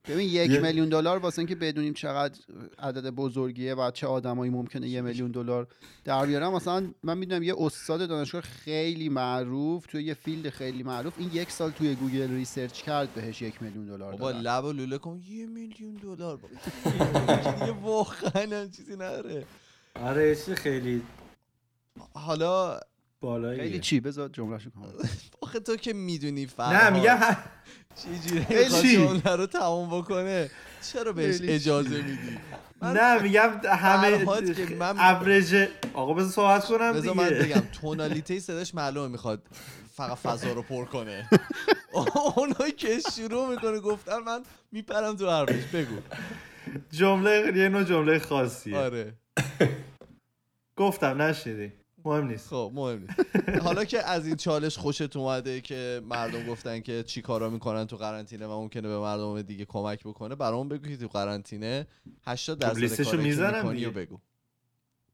ببین 0.09 0.29
یک 0.29 0.51
یه- 0.51 0.61
میلیون 0.61 0.89
دلار 0.89 1.19
واسه 1.19 1.39
اینکه 1.39 1.55
بدونیم 1.55 1.93
چقدر 1.95 2.41
عدد 2.79 3.11
بزرگیه 3.11 3.75
و 3.75 3.91
چه 3.91 4.07
آدمایی 4.07 4.51
ممکنه 4.53 4.89
یه 4.89 5.01
میلیون 5.01 5.31
دلار 5.31 5.67
در 6.05 6.27
بیارن. 6.27 6.49
مثلا 6.49 6.91
من 7.03 7.19
می‌دونم 7.19 7.43
یه 7.43 7.55
استاد 7.59 8.09
دانشگاه 8.09 8.41
خیلی 8.41 9.09
معروف 9.09 9.87
توی 9.87 10.05
یه 10.05 10.15
field 10.15 10.49
خیلی 10.51 10.83
معروف 10.83 11.13
این 11.19 11.31
یک 11.33 11.51
سال 11.51 11.71
توی 11.71 11.95
گوگل 11.95 12.31
research 12.31 12.83
کرد 12.83 13.15
بهش 13.15 13.43
یک 13.43 13.63
میلیون 13.63 13.87
دلار 13.87 14.13
بابا 14.13 14.33
دادن. 14.33 14.43
لب 14.45 14.65
و 14.65 14.73
لوله 14.73 14.99
کن. 14.99 15.21
یه 15.29 15.47
میلیون 15.47 15.95
دلار 15.95 16.37
بابا. 16.37 16.55
دیگه 17.61 17.73
واقعا 17.73 18.67
چیزی 18.67 18.93
نداره 18.95 19.45
آره 19.95 20.35
خیلی 20.35 21.03
حالا 22.15 22.81
بالایی 23.21 23.61
خیلی 23.61 23.79
چی؟ 23.81 24.01
بذار 24.01 24.29
جملهشو 24.29 24.71
کنم. 24.71 24.93
آخه 25.43 25.61
تو 25.61 25.77
که 25.77 25.93
می‌دونی 25.93 26.41
نه 26.43 26.47
فرهاد. 26.47 26.93
میگم 26.93 27.19
چی؟ 28.83 28.97
جمله 28.97 29.37
رو 29.37 29.47
تموم 29.47 29.99
بکنه؟ 29.99 30.51
چرا 30.93 31.13
بهش؟ 31.13 31.39
اجازه 31.43 31.97
میدی؟ 31.97 32.39
نه 32.83 33.23
میگم 33.23 33.51
همه 33.65 34.25
من- 34.79 34.95
ابرج 34.99 35.69
آقا 35.95 36.15
بذار 36.15 36.31
صحبت 36.31 36.65
کنم 36.65 36.93
بذار 36.93 37.15
من 37.15 37.29
دیگه 37.29 37.41
بگم 37.45 37.63
تونالیته 37.81 38.41
صداش 38.41 38.75
معلومه 38.75 39.09
می‌خواد 39.09 39.43
فقط 39.95 40.19
فضا 40.19 40.53
رو 40.53 40.63
پر 40.63 40.85
کنه. 40.85 41.29
اونایی 42.37 42.73
که 42.77 42.99
شروع 43.17 43.51
می‌کنه 43.51 43.79
گفتن 43.81 44.19
من 44.19 44.43
میپرم 44.73 45.17
تو 45.17 45.31
حرفش. 45.31 45.65
بگو. 45.75 45.97
جمله 46.91 47.53
یه 47.57 47.69
نوع 47.69 47.83
جمله 47.85 48.19
خاصیه. 48.19 48.77
آره. 48.79 49.13
گفتم 50.77 51.23
نشنیدی؟ 51.23 51.73
مهم 52.05 52.27
نیست. 52.27 52.49
خب 52.49 52.73
مهم 52.75 52.99
نیست. 52.99 53.63
حالا 53.63 53.85
که 53.85 54.03
از 54.03 54.27
این 54.27 54.37
چالش 54.37 54.79
خوشت 54.79 55.17
اومده 55.17 55.61
که 55.61 56.03
مردم 56.05 56.47
گفتن 56.47 56.81
که 56.81 57.03
چی 57.03 57.23
کارا 57.23 57.51
می‌کنن 57.51 57.87
تو 57.87 57.97
قرنطینه 57.97 58.47
و 58.47 58.51
ممکنه 58.51 58.89
به 58.89 58.99
مردم 58.99 59.43
دیگه 59.43 59.65
کمک 59.65 60.01
بکنه 60.05 60.35
برامون 60.35 60.69
بگو 60.69 60.89
که 60.89 60.97
تو 60.97 61.09
قرنطینه 61.09 61.87
80 62.27 62.59
درصد 62.59 62.79
لیستشو 62.79 63.11
کاری 63.11 63.23
می‌زنم 63.23 63.57
می‌کنی 63.57 63.75
دیگه. 63.75 63.89
و 63.89 63.93
بگو. 63.93 64.19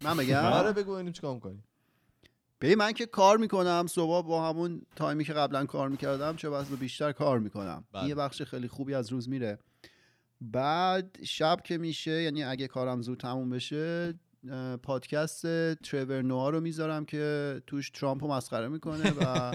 من 0.02 0.16
بگم؟ 0.16 0.44
آره 0.60 0.72
بگو 0.72 0.94
ببینیم 0.94 1.12
چیکار 1.12 1.34
می‌کنی. 1.34 1.62
ببین 2.60 2.78
من 2.78 2.92
که 2.92 3.06
کار 3.06 3.36
می‌کنم 3.36 3.86
صبح 3.88 4.26
با 4.26 4.48
همون 4.48 4.82
تایمی 4.96 5.24
که 5.24 5.32
قبلا 5.32 5.66
کار 5.66 5.88
می‌کردم 5.88 6.36
چه 6.36 6.50
بسا 6.50 6.76
بیشتر 6.76 7.12
کار 7.12 7.38
می‌کنم. 7.38 7.84
بله. 7.92 8.02
این 8.02 8.08
یه 8.08 8.14
بخش 8.14 8.42
خیلی 8.42 8.68
خوبی 8.68 8.94
از 8.94 9.12
روز 9.12 9.28
میره. 9.28 9.58
بعد 10.40 11.18
شب 11.24 11.60
که 11.64 11.78
میشه 11.78 12.22
یعنی 12.22 12.44
اگه 12.44 12.68
کارم 12.68 13.02
زود 13.02 13.18
تموم 13.18 13.50
بشه 13.50 14.14
پادکست 14.82 15.46
تریور 15.74 16.22
نوآ 16.22 16.50
رو 16.50 16.60
می‌ذارم 16.60 17.04
که 17.04 17.62
توش 17.66 17.90
ترامپ 17.90 18.24
رو 18.24 18.30
مسخره 18.30 18.68
می‌کنه 18.68 19.10
و 19.10 19.52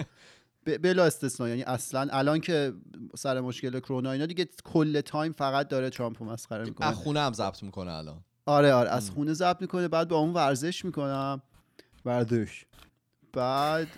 بلا 0.82 1.04
استثنا 1.04 1.48
یعنی 1.48 1.62
اصلا 1.62 2.08
الان 2.10 2.40
که 2.40 2.72
سر 3.16 3.40
مشکل 3.40 3.80
کرونا 3.80 4.12
اینا 4.12 4.26
دیگه 4.26 4.48
کل 4.64 5.00
time 5.00 5.32
فقط 5.32 5.68
داره 5.68 5.90
ترامپ 5.90 6.22
رو 6.22 6.28
مسخره 6.28 6.64
می‌کنه. 6.64 6.88
از 6.88 6.94
خونه 6.94 7.20
هم 7.20 7.32
ضبط 7.32 7.62
می‌کنه 7.62 7.92
الان. 7.92 8.24
آره 8.46 8.72
آره. 8.72 8.90
از 8.90 9.10
خونه 9.10 9.32
ضبط 9.32 9.60
می‌کنه 9.60 9.88
بعد 9.88 10.08
با 10.08 10.16
اون 10.16 10.32
ورزش 10.32 10.84
می‌کنم. 10.84 11.42
ورزش. 12.04 12.64
بعد 13.32 13.88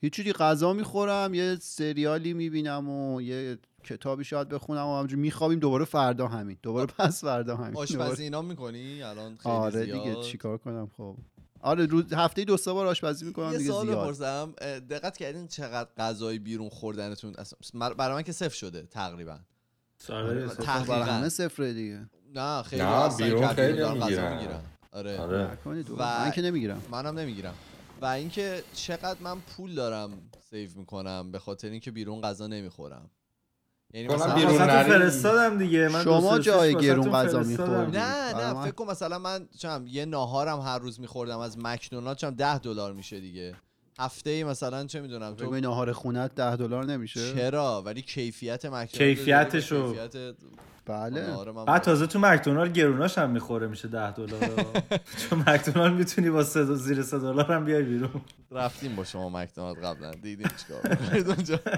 هیچ 0.00 0.32
غذا 0.32 0.72
می‌خورم 0.72 1.34
یه 1.34 1.56
سریالی 1.60 2.32
می‌بینم 2.32 2.88
و 2.88 3.22
یه 3.22 3.58
کتابی 3.88 4.24
شاید 4.24 4.48
بخونم 4.48 4.86
و 4.86 4.98
همجوری 4.98 5.22
میخوابیم 5.22 5.58
دوباره 5.58 5.84
فردا 5.84 6.28
همین. 6.28 6.58
دوباره 6.62 6.86
پس 6.86 7.24
فردا 7.24 7.56
همین. 7.56 7.76
آشپزی 7.76 8.22
اینا 8.22 8.42
می‌کنی؟ 8.42 9.02
الان 9.02 9.36
خیلی 9.36 9.54
آره 9.54 9.84
زیاد. 9.84 10.04
دیگه 10.04 10.22
چیکار 10.22 10.58
کنم 10.58 10.90
خب. 10.96 11.16
آره 11.60 11.86
روز 11.86 12.12
هفته 12.12 12.44
دو 12.44 12.56
سه 12.56 12.72
بار 12.72 12.86
آشپزی 12.86 13.24
می‌کنم 13.24 13.52
یه 13.52 13.58
دیگه 13.58 13.70
سوال 13.70 13.86
زیاد. 13.86 13.98
بپرسم. 14.04 14.52
دقت 14.90 15.16
کردین 15.16 15.48
چقدر 15.48 15.88
غذای 15.98 16.38
بیرون 16.38 16.68
خوردنتون 16.68 17.34
اصلا 17.38 17.58
مر- 17.74 17.94
برای 17.94 18.14
من 18.16 18.22
که 18.22 18.32
صفر 18.32 18.54
شده 18.56 18.82
تقریبا. 18.90 19.38
آره 20.08 20.48
تحقیقاً. 20.48 20.94
برای 20.98 21.10
همه 21.10 21.28
صفره 21.28 21.72
دیگه. 21.72 22.08
نه 22.34 22.62
خیلی 22.62 22.82
نه، 22.82 23.16
بیرون 23.16 23.46
خیلی. 23.48 23.82
می‌گیرن. 23.82 24.60
آره. 24.92 25.18
آره. 25.18 25.58
و- 25.66 26.02
من 26.02 26.30
که 26.30 26.42
نمی‌گیرم. 26.42 26.82
منم 26.90 27.18
نمی‌گیرم. 27.18 27.54
و 28.00 28.06
اینکه 28.06 28.62
چقدر 28.74 29.16
من 29.20 29.40
پول 29.40 29.74
دارم 29.74 30.10
سیو 30.50 30.70
می‌کنم 30.76 31.32
به 31.32 31.38
خاطر 31.38 31.68
اینکه 31.70 31.90
بیرون 31.90 32.20
غذا 32.20 32.46
نمی‌خورم. 32.46 33.10
یعنی 33.94 34.08
کنم 34.08 34.16
مثلا 34.16 34.34
بیرون. 34.34 34.58
فرستادم 34.82 35.58
دیگه 35.58 35.88
من 35.88 36.04
شما 36.04 36.38
جای 36.38 36.74
گرون 36.74 37.10
غذا. 37.12 37.42
می‌خوردی. 37.42 37.96
نه 37.96 38.34
نه 38.34 38.52
من- 38.52 38.62
فکر 38.64 38.74
کن 38.74 38.86
مثلا 38.90 39.18
من 39.18 39.48
چم 39.58 39.84
یه 39.88 40.04
ناهارم 40.04 40.60
هر 40.60 40.78
روز 40.78 41.00
میخوردم 41.00 41.38
از 41.38 41.58
مکدونالد 41.58 42.16
چم 42.16 42.30
10 42.30 42.58
دلار 42.58 42.92
میشه 42.92 43.20
دیگه 43.20 43.54
هفته 43.98 44.30
ای 44.30 44.44
مثلا 44.44 44.86
چه 44.86 45.00
می‌دونم 45.00 45.34
تو 45.34 45.44
تو 45.44 45.50
به 45.50 45.60
ناهار 45.60 45.92
خونت 45.92 46.34
ده 46.34 46.56
دلار 46.56 46.84
نمیشه 46.84 47.34
چرا 47.34 47.82
ولی 47.86 48.02
کیفیت 48.02 48.64
مکدونالد 48.66 48.88
کیفیتشو. 49.16 49.92
کیفیت 49.92 50.34
بله 50.86 51.52
من 51.52 51.64
بعد 51.64 51.82
تازه 51.82 52.06
تو 52.06 52.18
مکدونالد 52.18 52.72
گروناش 52.72 53.18
هم 53.18 53.30
می‌خوره 53.30 53.66
میشه 53.66 53.88
10 53.88 54.10
دلار 54.12 54.82
چون 55.30 55.44
مکدونالد 55.46 55.94
می‌تونی 55.94 56.30
با 56.30 56.44
سه 56.44 56.74
زیر 56.74 57.02
3 57.02 57.18
دلار 57.18 57.52
هم 57.52 57.64
بیای 57.64 57.82
بیرون 57.82 58.10
رفتیم 58.50 58.96
با 58.96 59.04
شما 59.04 59.28
مکدونالد 59.30 59.84
قبلا 59.84 60.10
دیدیم 60.10 60.48
چیکار 60.56 60.98
اونجا 61.26 61.60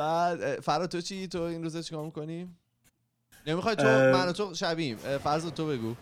بعد 0.00 0.60
فرا 0.60 0.86
تو 0.86 1.00
چی؟ 1.00 1.28
تو 1.28 1.42
این 1.42 1.62
روزا 1.62 1.82
چیکار 1.82 2.04
می‌کنی؟ 2.04 2.48
نمی‌خوای 3.46 3.76
تو 3.76 3.84
من 3.84 4.28
و 4.28 4.32
تو 4.32 4.54
شبیم. 4.54 4.96
فرض 4.96 5.46
تو 5.46 5.66
بگو. 5.66 5.94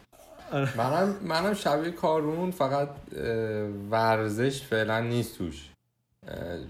منم 0.52 1.16
منم 1.24 1.54
شبیه 1.54 1.90
کارون 1.90 2.50
فقط 2.50 2.88
ورزش 3.90 4.62
فعلا 4.62 5.00
نیست 5.00 5.38
توش. 5.38 5.70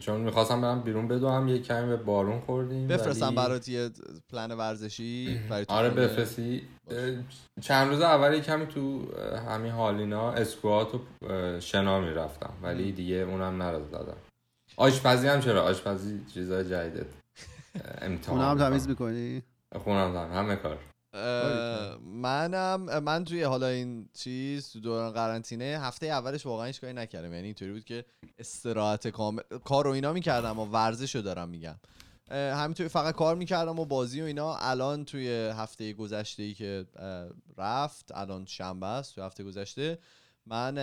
چون 0.00 0.20
می‌خواستم 0.20 0.60
برم 0.60 0.80
بیرون 0.80 1.08
بدوم 1.08 1.48
یه 1.48 1.58
کمی 1.58 1.88
به 1.88 1.96
بارون 1.96 2.40
خوردیم 2.40 2.88
بفرستم 2.88 3.26
ولی- 3.26 3.36
برات 3.36 3.68
یه 3.68 3.90
پلن 4.30 4.52
ورزشی 4.52 5.40
برای 5.50 5.64
تو 5.64 5.72
آره. 5.72 5.90
بفرستی. 5.90 6.62
چند 7.60 7.88
روز 7.88 8.00
اول 8.00 8.34
یه 8.34 8.40
کمی 8.40 8.66
تو 8.66 9.06
همین 9.48 9.72
حالینا 9.72 10.32
اسکوات 10.32 10.94
و 10.94 11.00
شنا 11.60 12.00
می‌رفتم 12.00 12.52
ولی 12.62 12.92
دیگه 12.92 13.14
اونم 13.16 13.62
نرد 13.62 13.90
دادم 13.90 14.16
آشپزی 14.76 15.28
هم 15.28 15.40
چرا؟ 15.40 15.62
آشپزی 15.62 16.20
چیزای 16.34 16.64
جدیده. 16.64 17.06
امتحان 18.00 18.38
خونه 18.38 18.50
هم. 18.50 18.58
تمیز 18.58 18.88
می‌کنی؟ 18.88 19.42
خونم 19.84 20.12
تمیز. 20.12 20.36
همه 20.36 20.56
کار. 20.56 20.78
منم 22.04 23.02
من 23.02 23.24
توی 23.24 23.42
حالا 23.42 23.66
این 23.66 24.08
چیز 24.14 24.72
تو 24.72 24.80
دوران 24.80 25.12
قرنطینه 25.12 25.64
هفته 25.64 26.06
اولش 26.06 26.46
واقعا 26.46 26.66
هیچ 26.66 26.80
کاری 26.80 26.92
نکردم. 26.92 27.32
یعنی 27.32 27.44
اینطوری 27.44 27.72
بود 27.72 27.84
که 27.84 28.04
استراحت 28.38 29.08
کامل 29.08 29.42
کار 29.64 29.86
و 29.86 29.90
اینا 29.90 30.12
می‌کردم 30.12 30.58
و 30.58 30.64
ورزش 30.64 31.14
رو 31.14 31.22
دارم 31.22 31.48
میگم. 31.48 31.74
همینطوری 32.30 32.88
فقط 32.88 33.14
کار 33.14 33.36
می‌کردم 33.36 33.78
و 33.78 33.84
بازی 33.84 34.22
و 34.22 34.24
اینا. 34.24 34.56
الان 34.56 35.04
توی 35.04 35.28
هفته 35.30 35.92
گذشته 35.92 36.42
ای 36.42 36.54
که 36.54 36.86
رفت 37.58 38.12
الان 38.14 38.46
شنبه 38.46 38.86
است 38.86 39.14
توی 39.14 39.24
هفته 39.24 39.44
گذشته 39.44 39.98
من 40.46 40.74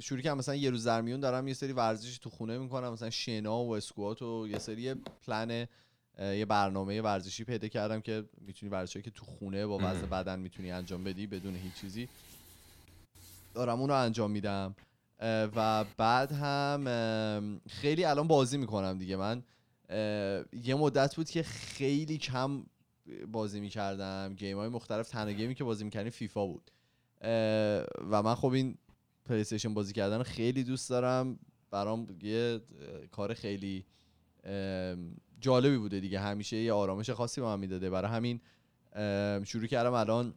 شروع 0.00 0.20
کردم. 0.20 0.38
مثلا 0.38 0.54
یه 0.54 0.70
روز 0.70 0.86
در 0.86 1.00
میون 1.00 1.20
دارم 1.20 1.48
یه 1.48 1.54
سری 1.54 1.72
ورزشی 1.72 2.18
تو 2.18 2.30
خونه 2.30 2.58
می‌کنم. 2.58 2.92
مثلا 2.92 3.10
شنا 3.10 3.58
و 3.58 3.76
اسکوات 3.76 4.22
و 4.22 4.48
یه 4.48 4.58
سری 4.58 4.94
پلن 4.94 5.66
یه 6.18 6.44
برنامه 6.44 7.02
ورزشی 7.02 7.44
پیدا 7.44 7.68
کردم 7.68 8.00
که 8.00 8.24
می‌تونی 8.40 8.72
ورزشی 8.72 9.02
که 9.02 9.10
تو 9.10 9.24
خونه 9.24 9.66
با 9.66 9.78
وضع 9.82 10.06
بدن 10.06 10.38
می‌تونی 10.38 10.72
انجام 10.72 11.04
بدی 11.04 11.26
بدون 11.26 11.56
هیچ 11.56 11.74
چیزی. 11.74 12.08
دارم 13.54 13.80
اون 13.80 13.88
رو 13.88 13.94
انجام 13.94 14.30
میدم. 14.30 14.74
و 15.56 15.84
بعد 15.96 16.32
هم 16.32 17.60
خیلی 17.68 18.04
الان 18.04 18.28
بازی 18.28 18.58
می‌کنم 18.58 18.98
دیگه. 18.98 19.16
من 19.16 19.42
یه 20.62 20.74
مدت 20.74 21.16
بود 21.16 21.30
که 21.30 21.42
خیلی 21.42 22.18
کم 22.18 22.66
بازی 23.32 23.60
می‌کردم. 23.60 24.34
game 24.34 24.56
های 24.56 24.68
مختلف 24.68 25.08
تنها 25.08 25.32
game 25.32 25.50
ی 25.50 25.54
که 25.54 25.64
بازی 25.64 25.84
می‌کردیم 25.84 26.10
فیفا 26.10 26.46
بود. 26.46 26.70
و 28.10 28.22
من 28.24 28.34
خب 28.34 28.52
این 28.52 28.78
پلی 29.24 29.40
استیشن 29.40 29.74
بازی 29.74 29.92
کردن 29.92 30.16
رو 30.16 30.24
خیلی 30.24 30.64
دوست 30.64 30.90
دارم. 30.90 31.38
برام 31.70 32.06
یه 32.22 32.60
کار 33.10 33.34
خیلی 33.34 33.84
جالبی 35.44 35.76
بوده 35.78 36.00
دیگه. 36.00 36.20
همیشه 36.20 36.56
یه 36.56 36.72
آرامش 36.72 37.10
خاصی 37.10 37.40
به 37.40 37.46
من 37.46 37.60
می‌داده. 37.60 37.90
برای 37.90 38.10
همین 38.10 38.40
شروع 39.44 39.66
کردم 39.66 39.92
الان 39.92 40.34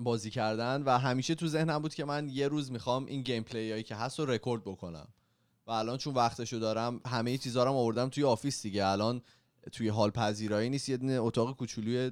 بازی 0.00 0.30
کردن 0.30 0.82
و 0.82 0.98
همیشه 0.98 1.34
تو 1.34 1.46
ذهنم 1.46 1.78
بود 1.78 1.94
که 1.94 2.04
من 2.04 2.28
یه 2.28 2.48
روز 2.48 2.72
می‌خوام 2.72 3.06
این 3.06 3.22
gameplay 3.22 3.70
هایی 3.70 3.82
که 3.82 3.94
هست 3.94 4.18
رو 4.18 4.26
رکورد 4.26 4.62
بکنم. 4.64 5.08
و 5.66 5.70
الان 5.70 5.98
چون 5.98 6.14
وقتشو 6.14 6.58
دارم 6.58 7.00
همه 7.06 7.38
چیزا 7.38 7.64
رو 7.64 7.70
آوردم 7.70 8.08
توی 8.08 8.24
office 8.24 8.62
دیگه. 8.62 8.86
الان 8.86 9.22
توی 9.72 9.88
حال 9.88 10.10
پذیرایی 10.10 10.70
نیست. 10.70 10.88
یه 10.88 10.96
دونه 10.96 11.12
اتاق 11.12 11.56
کوچولوی 11.56 12.10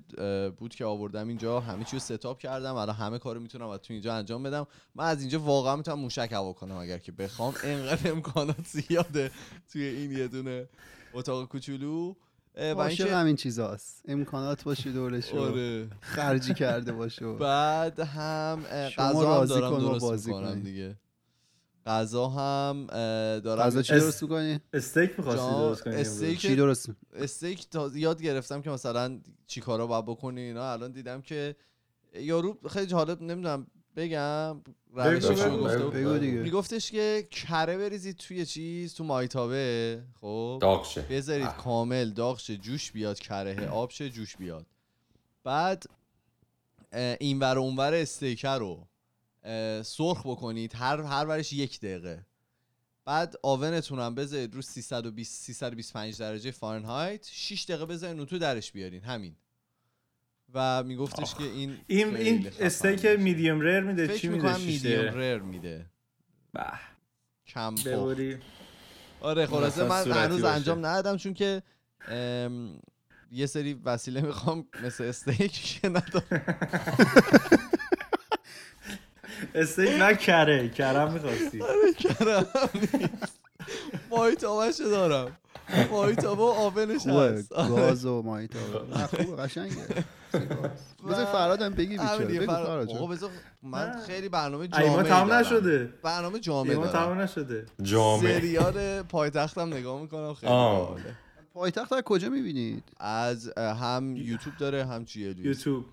بود 0.51 0.75
که 0.75 0.85
آوردم 0.85 1.29
اینجا. 1.29 1.61
همه 1.61 1.85
چیو 1.85 1.99
ستاپ 1.99 2.39
کردم. 2.39 2.75
الان 2.75 2.95
همه 2.95 3.19
کارو 3.19 3.41
می‌تونم 3.41 3.69
از 3.69 3.81
تو 3.81 3.93
اینجا 3.93 4.15
انجام 4.15 4.43
بدم. 4.43 4.67
من 4.95 5.05
از 5.05 5.21
اینجا 5.21 5.41
واقعا 5.41 5.77
می‌تونم 5.77 5.99
موشک 5.99 6.29
هوا 6.33 6.53
کنم 6.53 6.77
اگر 6.77 6.99
که 6.99 7.13
بخوام. 7.13 7.55
اینقدر 7.65 8.11
امکانات 8.11 8.67
زیاده 8.67 9.31
توی 9.73 9.85
این 9.85 10.13
یه 10.13 10.29
دونه 10.29 10.69
اتاق 11.15 11.49
کوچولو. 11.49 12.15
عاشق 12.57 13.01
اینکه 13.01 13.17
همین 13.17 13.37
چیزاست. 13.37 14.03
امکانات 14.09 14.65
باشه 14.65 14.93
دورشو 14.93 15.39
آره. 15.39 15.89
خرجی 16.01 16.55
کرده 16.55 16.93
باشه 16.93 17.33
بعد 17.47 18.01
هم 18.01 18.63
غذا 18.99 19.41
هم 19.41 19.45
دارم 19.47 19.71
کن 19.71 19.77
و 19.77 19.89
درست 19.89 20.01
بازی 20.01 20.33
کنی. 20.33 20.61
دیگه. 20.61 20.97
غذا 21.87 22.29
هم 22.29 22.87
دارم 23.41 23.63
غذا 23.63 23.83
چی 23.83 23.93
درست 23.93 24.23
می‌کنی؟ 24.23 24.61
استیک 24.73 25.11
می‌خواستی 25.19 25.51
درست 25.51 25.85
کنی. 25.85 25.95
استیک 25.95 26.41
چی 26.41 26.57
درست؟ 26.57 26.91
استیک 27.15 27.71
تا 27.71 27.91
یاد 27.95 28.23
گرفتم 28.23 28.63
که 28.63 28.71
مثلا 28.71 29.21
چی 29.47 29.61
کارا 29.61 29.87
باید 29.87 30.05
بکنی 30.05 30.41
اینا. 30.41 30.73
الان 30.73 30.93
دیدم 30.93 31.23
که 31.23 31.57
یارو 32.15 32.59
خیلی 32.71 32.87
جالب 32.87 33.23
نمی‌دونم 33.23 33.67
بگم 33.97 34.61
روشش 34.93 35.41
رو 35.41 35.59
بگو، 35.59 35.65
گفته. 35.65 36.05
بود. 36.05 36.23
میگفتش 36.23 36.91
که 36.91 37.29
کره 37.31 37.79
بریزید 37.79 38.17
توی 38.17 38.47
چیز 38.47 38.95
تو 38.95 39.05
مایتابه. 39.05 40.03
خب. 40.21 40.59
داغ 40.61 40.85
شه. 40.85 41.03
بذارید. 41.03 41.47
کامل 41.49 42.11
داغ 42.11 42.39
شه 42.39 42.57
جوش 42.57 42.93
بیاد 42.93 43.19
کره 43.19 43.69
آب 43.69 43.91
شه 43.91 44.11
جوش 44.11 44.37
بیاد. 44.37 44.67
بعد 45.45 45.85
اه، 46.93 47.17
این 47.21 47.39
ور 47.39 47.59
و 47.59 47.63
اون 47.63 47.77
ور 47.77 47.95
استیکر 47.95 48.59
رو 48.59 48.87
سرخ 49.83 50.27
بکنید 50.27 50.75
هر 50.75 51.01
هر 51.01 51.27
ورش 51.27 51.53
یک 51.53 51.81
دقیقه. 51.81 52.27
بعد 53.05 53.35
آونتون 53.43 53.99
هم 53.99 54.15
بذارید 54.15 54.55
رو 54.55 54.63
320 54.63 55.43
325 55.43 56.19
درجه 56.19 56.51
فارنهایت 56.51 57.29
6 57.31 57.65
دقیقه 57.65 57.87
بذارید 57.87 58.17
اون 58.17 58.27
تو 58.27 58.39
درش 58.39 58.73
بیارین. 58.73 59.05
همین. 59.05 59.37
و 60.55 60.83
میگفتش 60.83 61.35
که 61.35 61.45
این 61.45 61.77
این 61.87 62.17
این 62.17 62.51
استیک. 62.61 63.07
میدیوم 63.07 63.61
ریر 63.61 63.81
میده 63.81 64.19
چی 64.19 64.29
میده؟ 64.29 64.57
میدیوم 64.57 65.15
رر 65.15 65.39
میده. 65.39 65.87
به. 66.53 66.63
کم 67.47 67.75
آره 69.21 69.47
خلاصه 69.47 69.85
من 69.85 70.11
هنوز. 70.13 70.45
انجام 70.45 70.87
ندادم 70.87 71.17
چون 71.17 71.35
که 71.35 71.63
ام، 72.09 72.81
یه 73.33 73.47
سری 73.47 73.75
وسیله 73.85 74.21
می‌خوام 74.21 74.69
مثل 74.85 75.05
استیک 75.05 75.81
که 75.81 75.89
ندارم. 75.89 76.57
استیک 79.55 79.89
نه 79.89 80.15
کره. 80.15 80.69
کرم 80.69 81.13
می‌خواستی. 81.13 81.61
کردم 81.99 82.47
مایتابش 84.11 84.77
دارم. 84.81 85.37
مایتابه 85.91 86.43
و 86.43 86.47
آبنش 86.47 87.07
هست 87.07 87.53
آره. 87.53 87.69
گاز 87.69 88.05
و 88.07 88.23
مایتا 88.23 88.59
نه 88.91 89.07
خوبه 89.07 89.43
قشنگه. 89.43 90.05
بذار 91.09 91.25
فرادم 91.25 91.71
بگی 91.71 91.97
همین 91.97 92.27
بیچاره 92.27 92.47
بگو 92.47 92.53
فر- 92.53 92.65
فراد 92.65 93.31
من. 93.63 94.01
خیلی 94.07 94.29
برنامه 94.29 94.69
ایمان 94.79 94.81
جامعه 94.83 95.03
تمام 95.09 95.29
دارم. 95.29 95.41
نشده. 95.41 95.85
برنامه 96.03 96.41
جامعه 96.41 96.71
ایمان 96.73 96.91
دارم. 96.91 97.05
تمام 97.05 97.21
نشده. 97.21 97.67
جامعه. 97.83 98.41
سریال 98.41 99.03
پایتختم 99.03 99.75
نگاه 99.75 100.01
می‌کنم 100.03 100.35
خیلی 100.35 100.53
آه. 100.53 100.79
باحاله. 100.79 101.17
پایتخت 101.55 101.93
از 101.93 102.03
کجا 102.03 102.29
می‌بینید؟ 102.29 102.85
از 103.01 103.59
هم 103.59 104.17
یوتیوب 104.17 104.57
داره 104.57 104.85
هم 104.85 105.05
جی 105.05 105.29
ال 105.29 105.39
یوتیوب. 105.39 105.85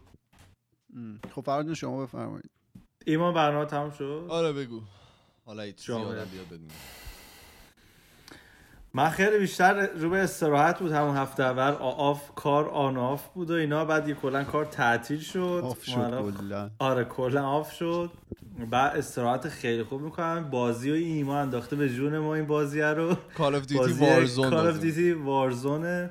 خب 1.36 1.42
فراد 1.42 1.74
شما 1.74 2.06
بفرمایید. 2.06 2.50
ایمان 3.06 3.34
برنامه 3.34 3.66
تمام 3.66 3.92
شد؟ 3.92 4.26
آره 4.30 4.54
بگو. 4.54 4.82
حالا 5.46 5.64
ایت 5.64 5.86
بیاد 5.86 6.46
بدونی 6.48 6.68
من 8.94 9.10
خیلی 9.10 9.38
بیشتر 9.38 9.88
رو 9.88 10.10
به 10.10 10.18
استراحت 10.18 10.80
بود 10.80 10.92
همون 10.92 11.18
هفته 11.18 11.44
اول. 11.44 11.72
آف 11.82 12.36
کار 12.36 12.70
آن 12.70 12.98
آف 12.98 13.28
بود 13.28 13.52
و 13.52 13.54
اینا. 13.54 13.86
بعد 13.86 14.08
یه 14.08 14.16
کلا 14.16 14.44
کار 14.44 14.66
تعطیل 14.66 15.20
شد. 15.20 15.62
آف 15.64 15.90
ما 15.90 16.10
شد 16.10 16.38
کلا. 16.38 16.70
آره 16.80 17.04
کلا 17.04 17.48
آف 17.48 17.72
شد. 17.74 18.12
بعد 18.72 18.98
استراحت 18.98 19.50
خیلی 19.50 19.84
خوب 19.84 20.02
می‌کنم. 20.02 20.50
بازی 20.50 20.92
و 20.92 20.94
ایمان 20.94 21.38
انداخته 21.42 21.76
به 21.76 21.90
جون 21.90 22.18
ما 22.18 22.36
این 22.36 22.46
بازی 22.46 22.82
رو. 22.82 23.16
کال 23.38 23.56
اف 23.56 23.66
دیوتی 23.66 23.94
وارزون 23.94 24.50
کال 24.50 24.68
اف 24.68 24.80
دیوتی 24.80 25.12
وارزونه 25.12 26.10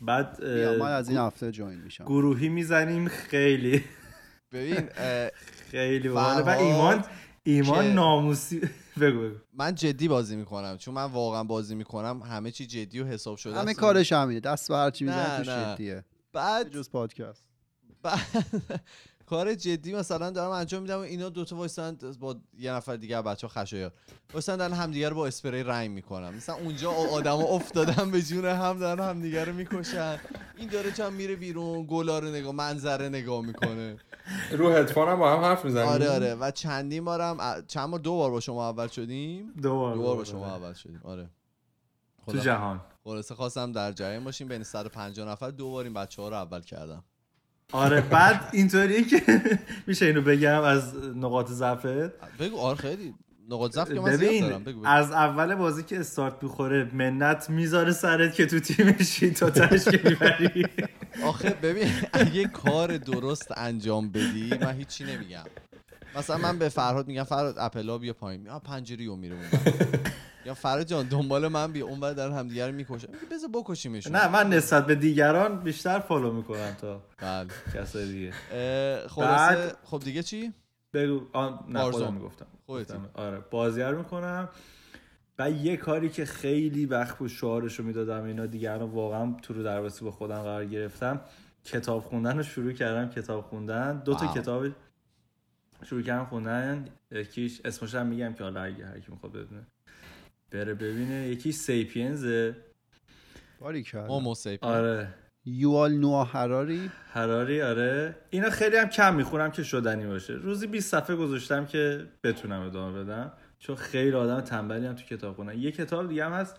بعد 0.00 0.44
من 0.80 0.92
از 0.92 1.08
این 1.08 1.18
هفته 1.18 1.52
جوین 1.52 1.80
میشم. 1.80 2.04
گروهی 2.04 2.48
می‌زنیم. 2.48 3.08
خیلی. 3.08 3.84
ببین 4.52 4.88
خیلی 5.70 6.08
و 6.08 6.18
ایمان 6.18 7.04
ایمان 7.42 7.86
ناموسی 7.92 8.60
بگو 9.00 9.30
من 9.52 9.74
جدی 9.74 10.08
بازی 10.08 10.36
می‌کنم 10.36 10.76
چون 10.76 10.94
من 10.94 11.04
واقعا 11.04 11.44
بازی 11.44 11.74
می‌کنم 11.74 12.22
همه 12.22 12.50
چی 12.50 12.66
جدی 12.66 13.00
و 13.00 13.04
حساب 13.06 13.36
شده 13.36 13.54
همه. 13.58 13.74
کارش 13.74 14.12
همینه 14.12 14.40
دست 14.40 14.68
به 14.68 14.76
هرچی 14.76 15.04
نه، 15.04 15.38
می‌زنه. 15.38 15.74
جدیه 15.74 16.04
بعد 16.32 16.70
جز 16.70 16.90
پادکست 16.90 17.46
بعد 18.02 18.20
کار 19.30 19.54
جدی 19.54 19.94
مثلا 19.94 20.30
دارم 20.30 20.50
انجام 20.50 20.82
میدم 20.82 20.96
و 20.98 21.00
اینا 21.00 21.28
دوتا 21.28 21.56
وایسن 21.56 21.96
با 22.20 22.36
یه 22.58 22.72
نفر 22.72 22.96
دیگه 22.96 23.22
بچه 23.22 23.46
ها 23.46 23.52
خشایار. 23.62 23.92
وایسن 24.32 24.56
دارن 24.56 24.72
همدیگه 24.72 25.08
رو 25.08 25.16
با 25.16 25.26
اسپری 25.26 25.62
رنگ 25.62 25.90
می‌کنن. 25.90 26.34
مثلا 26.34 26.54
اونجا 26.54 26.90
آدما 26.90 27.42
افتادن 27.42 28.10
به 28.10 28.22
جون 28.22 28.44
هم 28.44 28.78
دارن 28.78 29.04
همدیگه 29.08 29.44
رو 29.44 29.52
می‌کشن. 29.52 30.18
این 30.56 30.68
داره 30.68 30.92
چند 30.92 31.12
میره 31.12 31.36
بیرون 31.36 31.86
گلا 31.88 32.18
رو 32.18 32.28
نگاه 32.28 32.52
منظره 32.52 33.08
نگاه 33.08 33.40
می‌کنه. 33.46 33.96
رو 34.52 34.70
هدفون 34.70 35.08
هم 35.08 35.18
با 35.18 35.32
هم 35.32 35.44
حرف 35.44 35.64
می‌زنیم. 35.64 35.88
آره 35.88 36.10
آره. 36.10 36.34
و 36.34 36.50
چندین 36.50 37.04
بارم 37.04 37.36
ا- 37.40 37.60
چند 37.60 37.90
بار؟ 37.90 38.00
دو 38.00 38.12
بار 38.16 38.30
با 38.30 38.40
شما 38.40 38.68
اول 38.68 38.86
شدیم. 38.88 39.52
دو 39.62 39.74
بار 39.76 39.94
دو 39.94 40.02
بار 40.02 40.16
با 40.16 40.24
شما 40.24 40.46
اول 40.56 40.72
شدیم. 40.72 41.00
آره. 41.04 41.30
تو 42.26 42.38
جهان. 42.38 42.80
خلاصه 43.04 43.34
خواستم 43.34 43.72
در 43.72 43.92
جریان 43.92 44.24
باشیم. 44.24 44.48
بین 44.48 44.62
150 44.62 45.28
نفر 45.28 45.50
دو 45.50 45.70
بار 45.70 45.84
این 45.84 45.94
بچه 45.94 46.22
ها 46.22 46.28
رو 46.28 46.36
اول 46.36 46.60
کردم. 46.60 47.04
آره 47.72 48.00
بعد 48.00 48.48
اینطوریه 48.52 49.04
که 49.04 49.22
میشه 49.86 50.06
اینو 50.06 50.22
بگم 50.22 50.62
از 50.62 50.94
نقاط 51.16 51.48
ضعفت؟ 51.48 52.36
بگو 52.38 52.58
آره 52.58 52.76
خیلی. 52.76 53.14
نقاط 53.50 53.72
ضعف 53.72 53.88
که 53.92 54.00
من 54.00 54.16
زیاد 54.16 54.20
ببین 54.30 54.48
دارم. 54.48 54.64
بگو, 54.64 54.80
بگو. 54.80 54.88
از 54.88 55.12
اول 55.12 55.54
بازی 55.54 55.82
که 55.82 56.00
استارت 56.00 56.42
می‌خوره 56.42 56.90
منت 56.94 57.50
می‌ذاره 57.50 57.92
سرت 57.92 58.34
که 58.34 58.46
تو 58.46 58.60
تیمشی 58.60 59.30
تا 59.30 59.50
که 59.50 60.00
می‌بری. 60.04 60.66
آخه 61.24 61.50
ببین 61.50 61.88
اگه 62.12 62.44
کار 62.48 62.96
درست 62.96 63.48
انجام 63.56 64.10
بدی 64.10 64.50
من 64.60 64.72
هیچی 64.72 65.04
نمیگم. 65.04 65.44
مثلا 66.16 66.38
من 66.38 66.58
به 66.58 66.68
فرهاد 66.68 67.08
میگم 67.08 67.24
فرهاد 67.24 67.54
اپلا 67.58 67.98
بیا 67.98 68.12
پایین. 68.12 68.48
آ 68.48 68.58
پنجری 68.58 69.06
رو 69.06 69.16
میره 69.16 69.36
یا 70.44 70.54
فرهاد 70.54 70.86
جان 70.86 71.06
دنبال 71.06 71.48
من 71.48 71.72
بیا. 71.72 71.86
اون 71.86 72.12
در 72.12 72.30
همدیگه 72.30 72.66
رو 72.66 72.74
می‌کشن. 72.74 73.08
بذار 73.30 73.50
بکشیمشون. 73.54 74.16
نه 74.16 74.28
من 74.28 74.48
نسبت 74.48 74.86
به 74.86 74.94
دیگران 74.94 75.60
بیشتر 75.60 75.98
فالو 75.98 76.32
می‌کنم 76.32 76.76
تا 76.80 77.02
بله. 77.18 77.48
کسای 77.74 78.06
دیگه. 78.06 78.32
خلاصه 79.08 79.74
خب 79.84 80.00
دیگه 80.04 80.22
چی؟ 80.22 80.52
بگو. 80.94 81.20
آن 81.32 81.58
نه. 81.68 81.90
خودم 81.90 82.14
می‌گفتم. 82.14 82.46
آره 83.14 83.38
بازی 83.50 83.82
رو 83.82 83.98
می‌کنم. 83.98 84.48
و 85.38 85.50
یه 85.50 85.76
کاری 85.76 86.08
که 86.08 86.24
خیلی 86.24 86.86
وقت 86.86 87.18
بود 87.18 87.28
شعارش 87.28 87.78
رو 87.78 87.84
می‌دادم 87.84 88.24
اینا 88.24 88.46
دیگران 88.46 88.90
واقعا 88.90 89.34
تو 89.42 89.54
رو 89.54 89.62
درواسی 89.62 90.04
با 90.04 90.10
خودم 90.10 90.42
قرار 90.42 90.66
گرفتم. 90.66 91.20
کتاب 91.64 92.02
خوندن 92.02 92.36
رو 92.36 92.42
شروع 92.42 92.72
کردم 92.72 93.08
کتاب 93.10 93.44
خوندن. 93.44 93.98
دو 93.98 94.14
تا. 94.14 94.34
کتاب 94.34 94.66
شروع 95.82 96.02
کردم 96.02 96.24
خوندن. 96.24 96.88
یکیش 97.10 97.60
اسمش 97.64 97.94
هم 97.94 98.06
میگم 98.06 98.32
که 98.32 98.44
حالا 98.44 98.62
اگه 98.62 98.86
هر 98.86 99.00
کی 99.00 99.12
می‌خواد 99.12 99.32
بدونه. 99.32 99.66
بره 100.50 100.74
ببینه. 100.74 101.28
یکی 101.28 101.52
سیپینزه. 101.52 102.56
باری 103.60 103.82
کرد 103.82 104.10
هومو 104.10 104.34
سیپین. 104.34 104.68
آره. 104.70 105.14
یوال 105.44 105.92
نوآ 105.92 106.24
هراری 106.24 106.90
هراری 107.12 107.62
آره. 107.62 108.16
اینا 108.30 108.50
خیلی 108.50 108.76
هم 108.76 108.88
کم 108.88 109.14
می‌خونم 109.14 109.50
که 109.50 109.62
شدنی 109.62 110.06
باشه. 110.06 110.32
روزی 110.32 110.66
20 110.66 110.90
صفحه 110.90 111.16
گذاشتم 111.16 111.66
که 111.66 112.06
بتونم 112.24 112.62
ادامه 112.62 113.04
بدم. 113.04 113.32
چون 113.58 113.76
خیلی 113.76 114.16
آدم 114.16 114.40
تنبلی 114.40 114.86
هم 114.86 114.94
تو 114.94 115.02
کتاب 115.02 115.36
خونن 115.36 115.58
یه 115.58 115.72
کتاب 115.72 116.08
دیگه 116.08 116.24
هم 116.24 116.32
هست. 116.32 116.56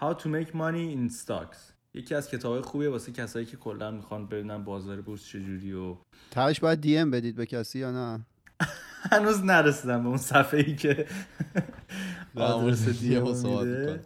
How 0.00 0.14
to 0.14 0.24
make 0.24 0.48
money 0.48 0.96
in 0.96 1.12
stocks. 1.24 1.58
یکی 1.94 2.14
از 2.14 2.28
کتابهای 2.30 2.60
خوبیه 2.62 2.88
واسه 2.88 3.12
کسایی 3.12 3.46
که 3.46 3.56
کلا 3.56 3.90
می‌خوان 3.90 4.26
ببینن 4.26 4.64
بازار 4.64 5.00
بورس 5.00 5.26
چجوری 5.26 5.72
و 5.72 5.96
تهش 6.30 6.60
باید 6.60 6.80
دی 6.80 6.98
ام 6.98 7.10
بدید 7.10 7.36
به 7.36 7.46
کسی 7.46 7.78
یا 7.78 7.90
نه؟ 7.90 8.26
هنوز 9.12 9.44
نرسیدم 9.44 10.02
به 10.02 10.08
اون 10.08 10.18
صفحه 10.18 10.60
ای 10.60 10.76
که 10.76 11.06
یه 12.36 12.92
دیگه 13.00 13.20
با 13.20 13.34
صحبت. 13.34 14.00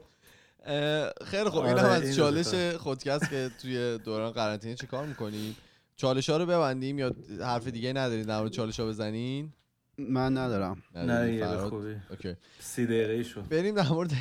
اه، 0.67 1.11
خیلی 1.25 1.51
خوب 1.51 1.65
این 1.65 1.79
آره، 1.79 1.83
هم 1.83 1.91
از 1.91 2.17
چالش. 2.17 2.55
خودکست 2.77 3.31
که 3.31 3.51
توی 3.63 3.99
دوران 3.99 4.31
قرنطینه 4.31 4.75
چه 4.75 4.87
کار 4.87 5.07
می‌کنیم 5.07 5.57
چالش 5.97 6.31
ها 6.31 6.37
رو 6.37 6.47
ببندیم 6.47 6.99
یا 6.99 7.13
حرف 7.41 7.67
دیگه 7.67 7.93
ندارید 7.93 8.27
در 8.27 8.39
مورد 8.39 8.51
چالش 8.51 8.81
ها 8.81 8.87
بزنین 8.87 9.53
من 9.99 10.39
ندارم 10.39 10.83
نه؟ 10.95 11.57
خوبی 11.57 11.97
اوکی 12.11 12.35
سی 12.61 12.87
دقیقه 12.87 13.23
شد 13.23 13.49
بریم 13.49 13.75
در 13.75 13.89
مورد 13.89 14.13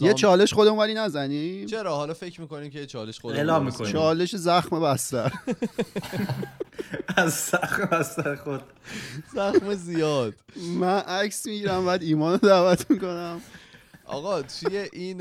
یه. 0.00 0.14
چالش 0.14 0.52
خودمون 0.52 0.78
ولی 0.78 0.94
نزنیم 0.94 1.66
چرا 1.66 1.96
حالا 1.96 2.14
فکر 2.14 2.40
می‌کنیم 2.40 2.70
که 2.70 2.86
چالش 2.86 3.20
خود 3.20 3.34
اعلام 3.36 3.64
می‌کنیم. 3.64 3.92
چالش 3.92 4.36
زخم 4.36 4.80
بستر 4.80 5.32
از 7.16 7.34
سخت 7.34 7.92
از 7.92 8.06
سر 8.06 8.36
خود. 8.36 8.62
زخم 9.34 9.74
زیاد. 9.74 10.34
من 10.78 10.98
عکس 10.98 11.46
می‌گیرم 11.46 11.86
بعد 11.86 12.02
ایمان 12.02 12.32
رو 12.32 12.48
دعوت 12.48 12.90
می‌کنم. 12.90 13.40
آقا 14.06 14.42
توی 14.42 14.76
این 14.92 15.18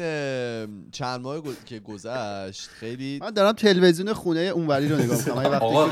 چند 0.91 1.21
ماه 1.21 1.41
که 1.65 1.79
گذشت 1.79 2.69
خیلی 2.69 3.19
من 3.21 3.29
دارم 3.29 3.51
تلویزیون 3.51 4.13
خونه 4.13 4.39
اونوری 4.39 4.89
رو 4.89 4.97
نگاه 4.97 5.17
می‌کنم. 5.17 5.45
آقا، 5.45 5.89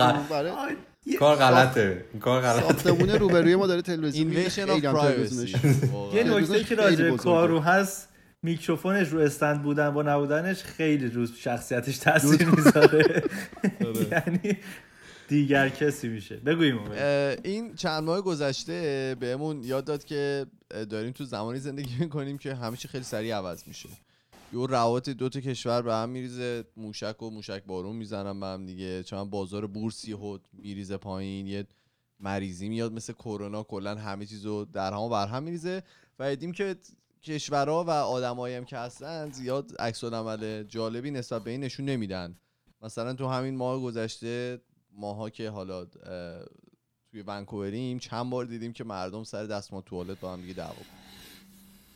کار 1.19 1.35
غلطه. 1.35 2.05
این 2.13 2.19
کار 2.19 2.41
غلطه. 2.41 2.61
ساختمون 2.61 3.09
روبروی 3.09 3.55
ما 3.55 3.67
داره 3.67 3.81
تلویزیون 3.81 4.31
یه 4.31 4.45
نکته 6.23 6.63
که 6.63 6.75
راجع. 6.75 7.15
کارو 7.15 7.59
هست 7.59 8.07
میکروفونش 8.43 9.07
رو 9.07 9.19
استند 9.19 9.63
بودن 9.63 9.87
و 9.87 10.03
نبودنش 10.03 10.63
خیلی 10.63 11.09
رو 11.09 11.27
شخصیتش 11.27 11.97
تاثیر 11.97 12.47
می‌ذاره. 12.47 13.23
یعنی 14.11 14.57
دیگر 15.31 15.69
کسی 15.69 16.07
میشه. 16.07 16.35
بگوییم 16.35 16.91
این 17.43 17.75
چند 17.75 18.03
ماه 18.03 18.21
گذشته 18.21 19.15
بهمون 19.19 19.63
یاد 19.63 19.85
داد 19.85 20.03
که 20.03 20.45
داریم 20.69 21.11
تو 21.11 21.25
زمانی 21.25 21.59
زندگی 21.59 21.95
می‌کنیم 21.99 22.37
که 22.37 22.55
همیشه 22.55 22.87
خیلی 22.87 23.03
سریع 23.03 23.35
عوض 23.35 23.67
میشه. 23.67 23.89
یه 24.53 24.67
روابط 24.67 25.09
دو 25.09 25.29
تا 25.29 25.39
کشور 25.39 25.81
به 25.81 25.93
هم 25.93 26.09
میریزه 26.09 26.63
موشک 26.77 27.23
و 27.23 27.29
موشک 27.29 27.63
بارون 27.63 27.95
می‌زنن 27.95 28.39
به 28.39 28.45
هم 28.45 28.65
دیگه. 28.65 29.03
چون 29.03 29.29
بازار 29.29 29.67
بورس 29.67 30.07
یهو 30.07 30.37
میریزه 30.53 30.97
پایین 30.97 31.47
یه 31.47 31.67
مریضی 32.19 32.69
میاد 32.69 32.93
مثل 32.93 33.13
کرونا 33.13 33.63
کلا 33.63 33.95
همه 33.95 34.25
چیزو 34.25 34.65
در 34.65 34.93
هم 34.93 35.09
بر 35.09 35.27
هم 35.27 35.43
میریزه. 35.43 35.83
و 36.19 36.29
دیدیم 36.29 36.51
که 36.51 36.75
کشورها 37.23 37.83
و 37.83 37.89
آدمایی 37.89 38.55
هم 38.55 38.65
که 38.65 38.77
هستن 38.77 39.31
زیاد 39.31 39.75
عکس 39.79 40.03
عمل 40.03 40.63
جالبی 40.63 41.11
نسبت 41.11 41.43
به 41.43 41.51
این 41.51 41.63
نشون 41.63 41.85
نمیدن. 41.85 42.35
مثلا 42.81 43.13
تو 43.13 43.27
همین 43.27 43.55
ماه 43.55 43.81
گذشته 43.81 44.61
ماها 44.97 45.29
که 45.29 45.49
حالا 45.49 45.85
توی 47.11 47.21
ونکووریم 47.27 47.99
چند 47.99 48.29
بار 48.29 48.45
دیدیم 48.45 48.73
که 48.73 48.83
مردم 48.83 49.23
سر 49.23 49.43
دستمال 49.45 49.81
توالت 49.81 50.19
با 50.19 50.33
هم 50.33 50.41
دیگه 50.41 50.53
دعوا. 50.53 50.75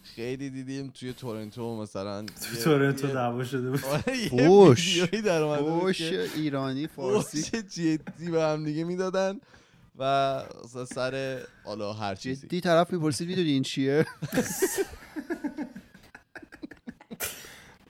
خیلی 0.04 0.50
دیدیم 0.50 0.90
توی 0.90 1.14
تورنتو 1.14 1.82
مثلا 1.82 2.26
تو 2.26 2.56
یه- 2.56 2.64
تورنتو 2.64 3.08
دعوا 3.08 3.44
شده 3.44 3.70
بود. 3.72 3.86
آره، 3.86 4.30
فوش. 4.30 5.00
در 5.04 5.58
فوش 5.58 5.98
که 5.98 6.28
ایرانی 6.36 6.88
فارسی. 6.88 7.42
فوش 7.42 7.62
جدی 7.62 8.32
به 8.32 8.44
هم 8.44 8.66
دیگه 8.66 8.84
می‌دادن 8.84 9.40
و 10.00 10.44
سر 10.94 11.44
حالا 11.64 11.94
هر 11.94 12.16
چیزی. 12.16 12.48
جدی 12.48 12.62
طرف 12.62 12.94
می‌پرسید 12.94 13.28
می‌دونی 13.28 13.50
این 13.50 13.64
چیه؟ 13.64 14.06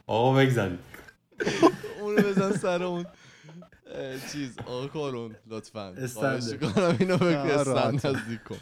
آقا 0.07 0.33
بگذارید 0.33 0.79
اون 2.01 2.15
رو 2.17 2.23
بزن 2.29 2.51
سر 2.51 2.83
اون. 2.83 3.05
چیز 4.31 4.60
آقا 4.60 4.88
کارون 4.88 5.36
لطفا. 5.47 5.81
استنده. 5.81 6.08
خواهش 6.08 6.43
می‌کنم 6.43 6.97
اینو 6.99 7.17
بفرستن 7.17 7.71
راحت. 7.71 8.05
نزدیک 8.05 8.43
کن. 8.43 8.58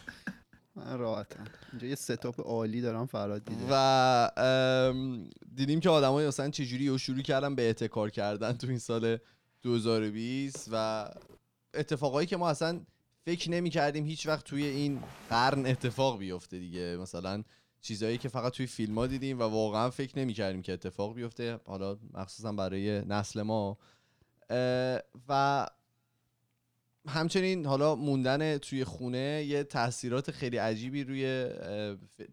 من 0.75 0.97
راحتم 0.97 1.45
اینجا 1.71 1.87
یه 1.87 1.95
ستاپ 1.95 2.41
عالی 2.41 2.81
دارم 2.81 3.05
فراد 3.05 3.45
دیده. 3.45 3.61
و 3.69 5.31
دیدیم 5.55 5.79
که 5.79 5.89
آدمای 5.89 6.27
مثلا 6.27 6.49
چجوری 6.49 6.89
رو 6.89 6.97
شروع 6.97 7.21
کردن 7.21 7.55
به 7.55 7.67
احتکار 7.67 8.09
کردن 8.09 8.53
تو 8.53 8.67
این 8.67 8.79
سال 8.79 9.17
2020 9.61 10.69
و 10.71 11.09
اتفاقایی 11.73 12.27
که 12.27 12.37
ما 12.37 12.49
اصلا 12.49 12.81
فکر 13.25 13.51
نمی 13.51 13.69
کردیم 13.69 14.05
هیچ 14.05 14.27
وقت 14.27 14.45
توی 14.45 14.65
این 14.65 14.99
قرن 15.29 15.65
اتفاق 15.65 16.19
بیفته 16.19 16.59
دیگه. 16.59 16.97
مثلا 16.97 17.43
چیزایی 17.81 18.17
که 18.17 18.29
فقط 18.29 18.51
توی 18.53 18.67
فیلم 18.67 18.97
ها 18.97 19.07
دیدیم 19.07 19.39
و 19.39 19.43
واقعا 19.43 19.89
فکر 19.89 20.19
نمی 20.19 20.33
کردیم 20.33 20.61
که 20.61 20.73
اتفاق 20.73 21.15
بیفته. 21.15 21.59
حالا 21.65 21.97
مخصوصا 22.13 22.51
برای 22.51 23.01
نسل 23.05 23.41
ما. 23.41 23.77
و 25.29 25.67
همچنین 27.07 27.65
حالا 27.65 27.95
موندن 27.95 28.57
توی 28.57 28.83
خونه 28.83 29.43
یه 29.47 29.63
تاثیرات 29.63 30.31
خیلی 30.31 30.57
عجیبی 30.57 31.03
روی 31.03 31.49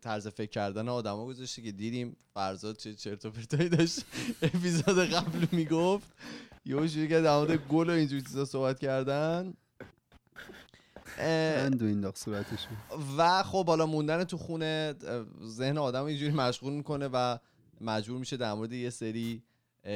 طرز 0.00 0.28
فکر 0.28 0.50
کردن 0.50 0.88
آدما 0.88 1.26
گذاشته 1.26 1.62
که 1.62 1.72
دیدیم 1.72 2.16
فرزاد 2.34 2.76
چه 2.76 2.94
چرت 2.94 3.24
و 3.24 3.30
پرتایی 3.30 3.68
داشت. 3.68 4.04
اپیزود 4.42 4.98
قبل 4.98 5.46
می‌گفت. 5.52 6.12
یهو 6.64 6.88
شروع 6.88 7.06
کرد 7.06 7.24
در 7.24 7.36
مورد 7.36 7.56
گل 7.68 7.90
و 7.90 7.92
اینجور 7.92 8.20
چیزا 8.20 8.44
صحبت 8.44 8.78
کردن. 8.78 9.54
این 11.18 12.04
و 13.18 13.42
خب 13.42 13.66
حالا 13.66 13.86
موندن 13.86 14.24
تو 14.24 14.38
خونه 14.38 14.94
ذهن 15.44 15.78
آدم 15.78 16.04
اینجوری 16.04 16.32
مشغول 16.32 16.72
می‌کنه 16.72 17.08
و 17.12 17.38
مجبور 17.80 18.18
میشه 18.18 18.36
در 18.36 18.54
مورد 18.54 18.72
یه 18.72 18.90
سری 18.90 19.42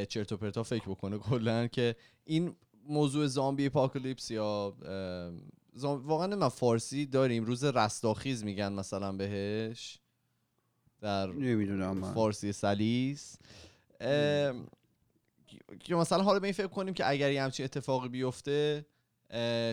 چرت 0.09 0.33
و 0.33 0.37
پرتا 0.37 0.63
فکر 0.63 0.91
بکنه 0.91 1.19
کلا 1.19 1.67
که 1.67 1.97
این 2.25 2.57
موضوع 2.89 3.27
زامبی 3.27 3.67
اپاکالیپس 3.67 4.31
یا 4.31 4.77
اه، 4.83 5.33
زام- 5.75 6.07
واقعا 6.07 6.27
نمی‌دونم 6.27 6.49
فارسی 6.49 7.07
داریم 7.07 7.45
روز 7.45 7.65
رستاخیز 7.65 8.45
میگن 8.45 8.73
مثلا 8.73 9.13
بهش. 9.13 9.99
در 11.01 11.33
فارسی 12.15 12.53
سلیس. 12.53 13.37
که 15.81 15.95
مثلا 15.95 16.23
حالا 16.23 16.39
به 16.39 16.47
این 16.47 16.53
فکر 16.55 16.67
کنیم 16.67 16.95
که 16.95 17.09
اگر 17.11 17.33
یه 17.33 17.43
همچین 17.43 17.65
اتفاقی 17.65 18.09
بیفته 18.09 18.87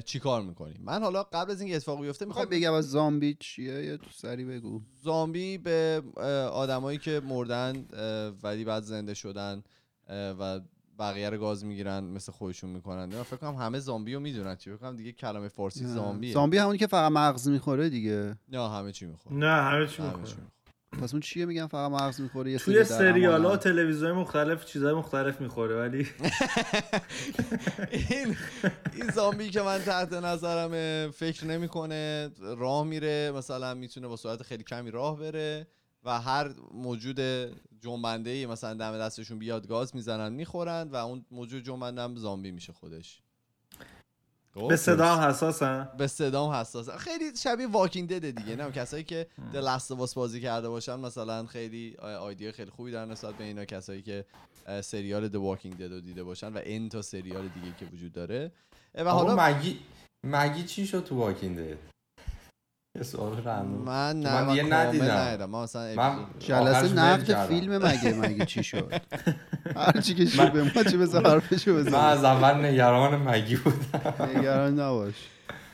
چی 0.06 0.19
کار 0.19 0.41
می‌کنیم؟ 0.41 0.82
من 0.84 1.02
حالا 1.02 1.24
قبل 1.24 1.52
از 1.52 1.62
اینکه 1.62 1.76
اتفاقی 1.76 2.02
بیفته 2.02 2.26
می‌خوام 2.26 2.45
بگم 2.45 2.74
از 2.74 2.89
زامبی 2.89 3.38
چیه؟ 3.39 3.86
یه 3.86 3.97
تو 3.97 4.10
سری 4.13 4.45
بگو. 4.45 4.82
زامبی 5.04 5.58
به 5.58 6.04
آدمایی 6.52 6.97
که 6.97 7.19
مردن 7.19 7.86
ولی 8.43 8.63
بعد 8.63 8.84
زنده 8.84 9.13
شدن 9.13 9.63
و 10.12 10.60
بقیه 11.00 11.30
رو 11.30 11.38
گاز 11.38 11.65
می‌گیرن 11.65 12.04
مثل 12.04 12.32
خودشون 12.32 12.69
می‌کنن. 12.69 13.06
من 13.06 13.24
فکر 13.24 13.38
کنم 13.38 13.56
همه 13.56 13.80
زامبی 13.80 14.13
رو 14.13 14.19
می‌دونن 14.19 14.56
چی 14.56 14.69
فکر 14.69 14.80
کنم 14.80 14.95
دیگه 14.95 15.12
کلمه 15.12 15.47
فارسی 15.47 15.86
زامبیه. 15.86 16.34
زامبی 16.34 16.58
همونی 16.58 16.78
که 16.78 16.88
فقط 16.88 17.12
مغز 17.12 17.47
می‌خوره 17.47 17.89
دیگه. 17.89 18.36
نه 18.50 18.69
همه 18.69 18.91
چی 18.91 19.06
می‌خوره. 19.06 19.36
نه 19.36 19.62
همه 19.62 19.88
چی 19.88 20.02
می‌خوره. 20.02 20.34
پس 21.02 21.13
اون 21.13 21.21
چیه 21.21 21.45
میگن 21.45 21.67
فقط 21.67 21.91
مغز 21.91 22.21
می‌خوره؟ 22.21 22.52
یه 22.52 22.58
توی 22.58 22.84
سری 22.84 22.97
سریال 22.97 23.45
ها 23.45 23.58
تلویزیون 23.58 24.12
مختلف 24.12 24.65
چیزهای 24.65 24.93
مختلف 24.93 25.41
می‌خوره 25.41 25.76
ولی 25.76 25.97
این 28.10 28.36
این 28.93 29.10
زامبی 29.15 29.50
که 29.50 29.62
من 29.62 29.80
تحت 29.80 30.13
نظرم 30.13 30.71
فکر 31.12 31.45
نمی‌کنه 31.45 32.30
راه 32.58 32.84
میره 32.84 33.32
مثلا 33.36 33.74
می‌تونه 33.74 34.08
با 34.08 34.15
سرعت 34.15 34.43
خیلی 34.43 34.63
کمی 34.63 34.91
راه 34.91 35.19
بره. 35.19 35.67
و 36.04 36.22
هر 36.22 36.54
موجود 36.74 37.20
جنبنده 37.82 38.30
ای 38.30 38.46
مثلا 38.46 38.74
دم 38.74 38.98
دستشون 38.98 39.40
بیاد 39.40 39.68
گاز 39.68 39.96
می‌زنن 39.96 40.34
می‌خورن 40.34 40.90
و 40.92 40.96
اون 40.96 41.26
موجود 41.32 41.64
جنبنده 41.64 42.02
هم 42.02 42.16
زامبی 42.16 42.52
میشه 42.52 42.74
خودش؟ 42.74 43.22
به 44.70 44.76
صدا 44.76 45.16
هم 45.16 45.30
حساسن 45.30 45.90
به 45.98 46.08
صدام 46.08 46.52
حساس 46.52 46.90
خیلی 46.90 47.36
شبیه 47.38 47.68
واکینگ 47.68 48.10
دده 48.10 48.32
دیگه 48.32 48.56
نه؟ 48.56 48.72
کسایی 48.72 49.04
که 49.04 49.28
د 49.54 49.58
لاست 49.58 49.92
واس 49.92 50.14
بازی 50.14 50.42
کرده 50.42 50.70
باشن 50.70 50.96
مثلا 50.96 51.46
خیلی 51.46 51.96
آیدیا 51.98 52.52
خیلی 52.52 52.70
خوبی 52.70 52.92
در 52.92 53.06
نسبت 53.06 53.36
به 53.36 53.44
اینا. 53.44 53.66
کسایی 53.66 54.02
که 54.02 54.26
سریال 54.84 55.28
د 55.28 55.36
واکینگ 55.36 55.78
دد 55.78 55.94
رو 55.94 56.02
دیده 56.02 56.24
باشن 56.24 56.54
و 56.54 56.58
این 56.58 56.90
تا 56.90 57.02
سریال 57.02 57.48
دیگه 57.48 57.76
که 57.80 57.86
وجود 57.86 58.12
داره. 58.12 58.52
و 58.96 59.12
حالا 59.12 59.48
مگی 59.48 59.80
مگی 60.24 60.64
چی 60.64 60.88
شد 60.88 61.04
تو 61.04 61.16
واکینگ 61.16 61.58
دد 61.58 61.90
یه 62.95 63.04
سوال 63.04 63.43
رندوم 63.43 63.82
من 63.82 64.19
نه 64.19 64.34
من 64.34 64.45
من 64.45 64.51
دیگه 64.51 64.63
ندیدم. 64.63 65.45
من 65.45 65.63
مثلا 65.63 65.95
من 65.95 66.25
جلسه 66.39 66.93
نقد. 66.93 67.47
فیلم 67.47 67.77
مگه 67.77 68.13
مگه 68.13 68.45
چی 68.45 68.63
شد 68.63 68.93
هر 69.75 70.01
چی 70.01 70.15
که 70.15 70.25
شد 70.25 70.51
به 70.51 70.63
ما 70.63 70.84
چی 70.84 70.97
بذار 70.97 71.27
حرفشو 71.27 71.71
من 71.71 71.84
بزن 71.84 71.95
از 71.95 72.23
اول 72.23 72.65
نگران 72.65 73.15
مگی 73.15 73.56
بودم 73.56 74.30
نگران 74.38 74.80
نباش. 74.80 75.13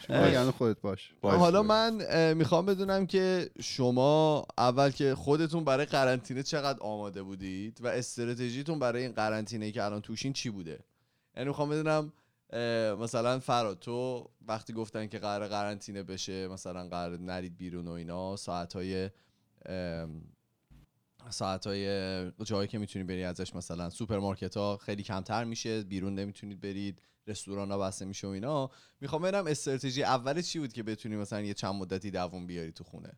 نگران 0.09 0.51
خودت 0.51 0.81
باش 0.81 1.13
باش، 1.21 1.35
حالا. 1.35 1.63
من 1.63 2.33
می‌خوام 2.33 2.65
بدونم 2.65 3.05
که 3.05 3.49
شما 3.61 4.45
اول 4.57 4.89
که 4.89 5.15
خودتون 5.15 5.63
برای 5.63 5.85
قرنطینه 5.85 6.43
چقدر 6.43 6.79
آماده 6.79 7.23
بودید 7.23 7.79
و 7.81 7.87
استراتژیتون 7.87 8.79
برای 8.79 9.01
این 9.01 9.11
قرنطینه 9.11 9.71
که 9.71 9.83
الان 9.83 10.01
توشین 10.01 10.33
چی 10.33 10.49
بوده 10.49 10.79
یعنی 11.37 11.49
می‌خوام 11.49 11.69
بدونم 11.69 12.11
مثلا 12.99 13.39
فراد 13.39 13.79
تو 13.79 14.29
وقتی 14.47 14.73
گفتن 14.73 15.07
که 15.07 15.19
قرار 15.19 15.47
قرنطینه 15.47 16.03
بشه 16.03 16.47
مثلا 16.47 16.87
قرار 16.87 17.19
نرید 17.19 17.57
بیرون 17.57 17.87
و 17.87 17.91
اینا 17.91 18.35
ساعتهای 18.35 19.09
ساعتهای 21.29 22.31
جایی 22.43 22.67
که 22.67 22.77
می‌تونید 22.77 23.07
بری 23.07 23.23
ازش 23.23 23.55
مثلا 23.55 23.89
سوپرمارکت 23.89 24.57
ها 24.57 24.77
خیلی 24.77 25.03
کمتر 25.03 25.43
میشه 25.43 25.83
بیرون 25.83 26.15
نمی‌تونید 26.15 26.61
برید 26.61 27.01
رستوران 27.27 27.71
ها 27.71 27.77
بسته 27.77 28.05
میشه 28.05 28.27
و 28.27 28.29
اینا. 28.29 28.71
می‌خوام 29.01 29.21
ببینم 29.21 29.47
استراتژی 29.47 30.03
اول 30.03 30.41
چی 30.41 30.59
بود 30.59 30.73
که 30.73 30.83
بتونی 30.83 31.15
مثلا 31.15 31.41
یه 31.41 31.53
چند 31.53 31.75
مدتی 31.75 32.11
دووم 32.11 32.47
بیاری 32.47 32.71
تو 32.71 32.83
خونه؟ 32.83 33.11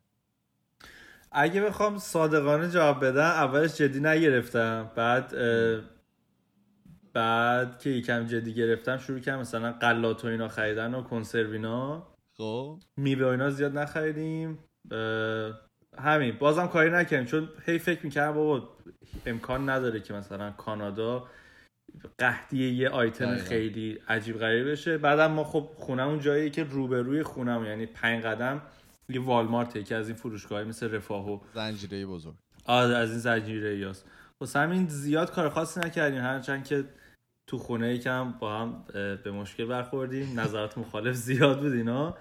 اگه 1.32 1.60
بخوام 1.60 1.98
صادقانه 1.98 2.70
جواب 2.70 3.04
بدم 3.04 3.20
اولش 3.20 3.76
جدی 3.76 4.00
نگرفتم. 4.00 4.90
بعد 4.96 5.34
بعد 7.12 7.78
که 7.78 7.90
یکم 7.90 8.26
جدی 8.26 8.54
گرفتم 8.54 8.96
شروع 8.96 9.18
کردم 9.18 9.40
مثلا 9.40 9.72
قلات 9.72 10.24
و 10.24 10.28
اینا 10.28 10.48
خریدن 10.48 10.94
و 10.94 11.02
کنسرو 11.02 11.52
اینا. 11.52 12.06
خب. 12.36 12.78
میوه 12.96 13.26
و 13.26 13.28
اینا 13.28 13.50
زیاد 13.50 13.78
نخریدیم. 13.78 14.58
همین. 15.98 16.36
بازم 16.38 16.66
کاری 16.66 16.90
نکردیم 16.90 17.26
چون 17.26 17.48
هی 17.66 17.78
فکر 17.78 18.04
می‌کردم 18.04 18.34
بابا 18.34 18.68
امکان 19.26 19.70
نداره 19.70 20.00
که 20.00 20.14
مثلا 20.14 20.50
کانادا 20.50 21.26
قحطی 22.18 22.70
یه 22.70 22.88
آیتم 22.88 23.26
دقیقاً. 23.26 23.44
خیلی 23.44 23.98
عجیب 24.08 24.38
غریب 24.38 24.70
بشه. 24.70 24.98
بعدم 24.98 25.26
ما 25.26 25.44
خب 25.44 25.68
خونمون 25.74 26.20
جاییه 26.20 26.50
که 26.50 26.64
روبروی 26.64 27.22
خونم 27.22 27.64
یعنی 27.64 27.86
پنج 27.86 28.24
قدم 28.24 28.62
یه 29.08 29.20
والمارت 29.20 29.84
که 29.84 29.94
از 29.96 30.08
این 30.08 30.16
فروشگاهی 30.16 30.64
مثل 30.64 30.94
رفاه 30.94 31.30
و 31.30 31.38
زنجیره 31.54 32.06
بزرگ. 32.06 32.34
آره 32.64 32.96
از 32.96 33.10
این 33.10 33.18
زنجیره 33.18 33.78
یاست 33.78 34.06
واسه 34.40 34.58
همین 34.58 34.88
زیاد 34.88 35.32
کار 35.32 35.48
خاصی 35.48 35.80
نکردیم. 35.80 36.20
هرچند 36.20 36.64
که 36.64 36.84
تو 37.50 37.58
خونه 37.58 37.94
یکم 37.94 38.34
با 38.40 38.58
هم 38.58 38.84
به 39.24 39.30
مشکل 39.32 39.64
برخوردیم. 39.64 40.40
نظرات 40.40 40.78
مخالف 40.78 41.14
زیاد 41.14 41.60
بود 41.60 41.72
اینا. 41.72 42.16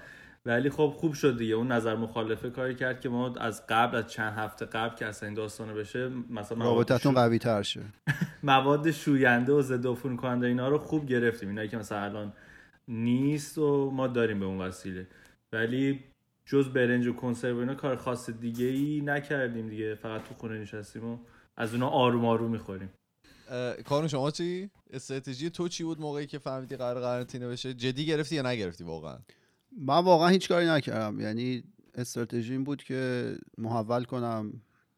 ولی 0.45 0.69
خب 0.69 0.93
خوب 0.97 1.13
شد 1.13 1.37
دیگه. 1.37 1.55
اون 1.55 1.71
نظر 1.71 1.95
مخالفه 1.95 2.49
کاری 2.49 2.75
کرد 2.75 3.01
که 3.01 3.09
ما 3.09 3.35
از 3.35 3.67
قبل 3.67 3.97
از 3.97 4.07
چند 4.07 4.33
هفته 4.37 4.65
قبل 4.65 4.95
که 4.95 5.05
اصلا 5.05 5.27
این 5.27 5.35
داستانه 5.35 5.73
بشه 5.73 6.09
مثلا 6.29 6.65
رابطتون 6.65 7.13
شو... 7.13 7.19
قوی 7.19 7.39
تر 7.39 7.61
شه. 7.61 7.81
مواد 8.43 8.91
شوینده 8.91 9.53
و 9.53 9.61
ضد 9.61 9.87
عفونی 9.87 10.17
کننده 10.17 10.47
اینا 10.47 10.69
رو 10.69 10.77
خوب 10.77 11.05
گرفتیم. 11.05 11.49
اینایی 11.49 11.69
که 11.69 11.77
مثلا 11.77 11.99
الان 11.99 12.33
نیست 12.87 13.57
و 13.57 13.91
ما 13.91 14.07
داریم 14.07 14.39
به 14.39 14.45
اون 14.45 14.57
وسیله. 14.61 15.07
ولی 15.53 16.03
جز 16.45 16.69
برنج 16.69 17.07
و 17.07 17.13
کنسرو 17.13 17.57
اینا 17.57 17.75
کار 17.75 17.95
خاص 17.95 18.29
دیگه 18.29 18.65
ای 18.65 19.01
نکردیم 19.01 19.69
دیگه. 19.69 19.95
فقط 19.95 20.23
تو 20.23 20.33
خونه 20.33 20.59
نشستیم 20.59 21.05
و 21.05 21.17
از 21.57 21.73
اونا 21.73 21.89
آروم 21.89 22.25
آروم 22.25 22.51
می‌خوریم. 22.51 22.89
اه، 23.49 23.73
کارون 23.75 24.07
شما 24.07 24.31
چی؟ 24.31 24.69
استراتژی 24.89 25.49
تو 25.49 25.67
چی 25.67 25.83
بود 25.83 26.01
موقعی 26.01 26.27
که 26.27 26.39
فهمیدی 26.39 26.75
قرار 26.75 27.01
قرنطینه 27.01 27.47
بشه؟ 27.47 27.73
جدی 27.73 28.05
گرفتی 28.05 28.35
یا 28.35 28.41
نگرفتی 28.41 28.83
واقعا؟ 28.83 29.17
من 29.77 29.99
واقعا 29.99 30.27
هیچ 30.27 30.49
کاری 30.49 30.65
نکردم. 30.65 31.19
یعنی 31.19 31.63
استراتژی 31.95 32.51
این 32.51 32.63
بود 32.63 32.83
که 32.83 33.35
محول 33.57 34.03
کنم 34.03 34.53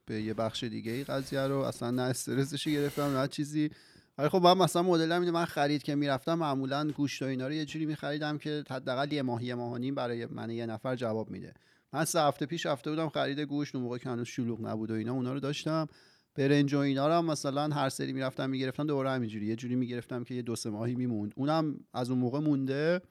به 0.05 0.21
یه 0.21 0.33
بخش 0.33 0.63
دیگه 0.63 0.91
ای 0.91 1.03
قضیه 1.03 1.41
رو. 1.41 1.57
اصلا 1.57 1.91
نه 1.91 2.01
استرسش 2.01 2.67
گرفتم 2.67 3.17
نه 3.17 3.27
چیزی. 3.27 3.69
ولی 4.17 4.29
خب 4.29 4.41
من 4.41 4.57
مثلا 4.57 4.81
مدلم 4.81 5.19
اینه 5.19 5.31
من 5.31 5.45
خرید 5.45 5.83
که 5.83 5.95
می‌رفتم 5.95 6.33
معمولا 6.33 6.91
گوشت 6.91 7.21
و 7.21 7.25
اینا 7.25 7.47
رو 7.47 7.53
یه 7.53 7.65
جوری 7.65 7.85
میخریدم 7.85 8.37
که 8.37 8.63
حداقل 8.69 9.13
یه 9.13 9.21
ماه 9.21 9.43
یه 9.43 9.55
ماه 9.55 9.71
و 9.71 9.77
نیم 9.77 9.95
برای 9.95 10.25
من 10.25 10.49
یه 10.49 10.65
نفر 10.65 10.95
جواب 10.95 11.29
میده. 11.29 11.53
من 11.93 12.05
سه 12.05 12.21
هفته 12.21 12.45
پیش 12.45 12.65
رفته 12.65 12.89
بودم 12.89 13.09
خرید 13.09 13.39
گوشت. 13.39 13.75
اون 13.75 13.83
موقع 13.83 13.97
که 13.97 14.09
هنوز 14.09 14.27
شلوغ 14.27 14.61
نبود 14.61 14.91
و 14.91 14.93
اینا 14.93 15.13
اونا 15.13 15.33
رو 15.33 15.39
داشتم. 15.39 15.87
برنج 16.35 16.73
و 16.73 16.77
اینا 16.77 17.07
رو 17.07 17.13
هم 17.13 17.25
مثلا 17.25 17.67
هر 17.67 17.89
سری 17.89 18.13
می‌رفتم 18.13 18.49
می‌گرفتم 18.49 18.87
دوباره 18.87 19.09
همینجوری. 19.09 19.45
یه 19.45 19.55
جوری 19.55 19.75
می‌گرفتم 19.75 20.23
که 20.23 20.35
یه 20.35 20.41
دو 20.41 20.55
سه 20.55 20.69
ماهی 20.69 20.95
میموند. 20.95 21.33
اونم 21.35 21.79
از 21.93 22.09
اون 22.09 22.19
موقع 22.19 22.39
مونده. 22.39 23.01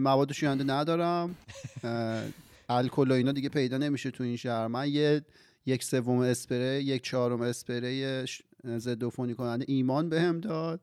مواد 0.00 0.32
شوینده 0.32 0.64
ندارم. 0.64 1.36
الکل 2.68 3.10
و 3.10 3.14
اینا 3.14 3.32
دیگه 3.32 3.48
پیدا 3.48 3.78
نمیشه 3.78 4.10
تو 4.10 4.24
این 4.24 4.36
شهر. 4.36 4.66
من 4.66 4.88
یه 4.88 5.22
یک 5.66 5.84
سوم 5.84 6.18
اسپری 6.18 6.82
یک 6.82 7.02
چهارم 7.02 7.40
اسپری 7.40 8.24
ضد 8.66 9.04
عفونی 9.04 9.34
کننده 9.34 9.64
ایمان 9.68 10.08
بهم 10.08 10.40
داد. 10.40 10.80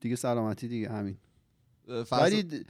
دیگه 0.00 0.16
سلامتی 0.16 0.68
دیگه 0.68 0.88
همین. 0.88 1.16
ولی 2.12 2.64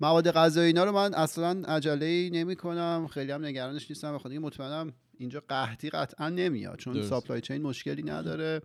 مواد 0.00 0.30
غذایی 0.30 0.66
اینا 0.66 0.84
رو 0.84 0.92
من 0.92 1.14
اصلا 1.14 1.62
عجله 1.68 2.30
نمی 2.30 2.56
کنم 2.56 3.08
خیلی 3.10 3.32
هم 3.32 3.44
نگرانش 3.44 3.90
نیستم. 3.90 4.14
بخاطر 4.14 4.30
اینکه 4.30 4.46
مطمئنم 4.46 4.92
اینجا 5.22 5.42
قحطی 5.48 5.90
قطعا 5.90 6.28
نمیاد 6.28 6.78
چون 6.78 6.92
درست. 6.92 7.08
ساپلای 7.08 7.40
چین 7.40 7.62
مشکلی 7.62 8.02
نداره 8.02 8.62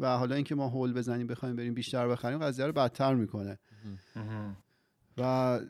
و 0.00 0.16
حالا 0.16 0.34
اینکه 0.34 0.54
ما 0.54 0.68
هول 0.68 0.92
بزنیم 0.92 1.26
بخوایم 1.26 1.56
بریم 1.56 1.74
بیشتر 1.74 2.08
بخریم 2.08 2.38
قضیه 2.38 2.66
رو 2.66 2.72
بدتر 2.72 3.14
می‌کنه. 3.14 3.58
و 5.18 5.60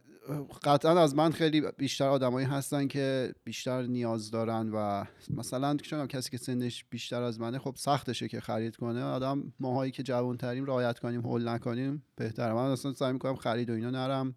قطعا 0.63 1.03
از 1.03 1.15
من 1.15 1.31
خیلی 1.31 1.63
بیشتر 1.79 2.09
آدمایی 2.09 2.47
هستن 2.47 2.87
که 2.87 3.35
بیشتر 3.45 3.83
نیاز 3.83 4.31
دارن 4.31 4.71
و 4.75 5.05
مثلا 5.31 5.77
چون 5.77 6.07
کسی 6.07 6.31
که 6.31 6.37
سنش 6.37 6.85
بیشتر 6.91 7.23
از 7.23 7.41
منه 7.41 7.59
خب 7.59 7.75
سختشه 7.77 8.29
که 8.29 8.41
خرید 8.41 8.77
کنه. 8.77 9.03
آدم 9.03 9.53
ماهایی 9.61 9.93
که 9.93 10.03
جوان 10.03 10.37
تریم 10.37 10.65
رعایت 10.65 10.99
کنیم 10.99 11.21
هول 11.21 11.49
نکنیم 11.49 12.03
بهتره. 12.17 12.53
من 12.53 12.71
اصلا 12.71 12.93
سعی 12.93 13.13
می‌کنم 13.13 13.37
خرید 13.37 13.71
و 13.71 13.73
اینا 13.73 13.91
نرم. 13.91 14.35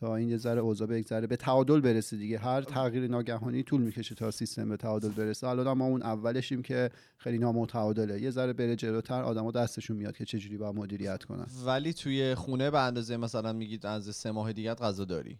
تا 0.00 0.16
این 0.16 0.28
یه 0.28 0.36
ذره 0.36 0.60
اوضاع 0.60 0.88
بگذره 0.88 1.26
به 1.26 1.36
تعادل 1.36 1.80
برسه 1.80 2.16
دیگه. 2.16 2.38
هر 2.38 2.62
تغییر 2.62 3.06
ناگهانی 3.10 3.62
طول 3.62 3.80
می‌کشه 3.80 4.14
تا 4.14 4.30
سیستم 4.30 4.68
به 4.68 4.76
تعادل 4.76 5.08
برسه. 5.08 5.46
الان 5.46 5.78
ما 5.78 5.84
اون 5.84 6.02
اولشیم 6.02 6.62
که 6.62 6.90
خیلی 7.16 7.38
نامتعادله. 7.38 8.20
یه 8.20 8.30
ذره 8.30 8.52
بره 8.52 8.76
جلوتر 8.76 9.22
آدما 9.22 9.50
دستشون 9.50 9.96
میاد 9.96 10.16
که 10.16 10.24
چجوری 10.24 10.56
باید 10.56 10.74
مدیریت 10.74 11.24
کنن. 11.24 11.46
ولی 11.66 11.92
توی 11.92 12.34
خونه 12.34 12.70
به 12.70 12.80
اندازه 12.80 13.16
مثلا 13.16 13.52
میگید 13.52 13.86
از 13.86 14.16
سه 14.16 14.30
ماه 14.30 14.52
دیگه 14.52 14.74
غذا 14.74 15.04
داری؟ 15.04 15.38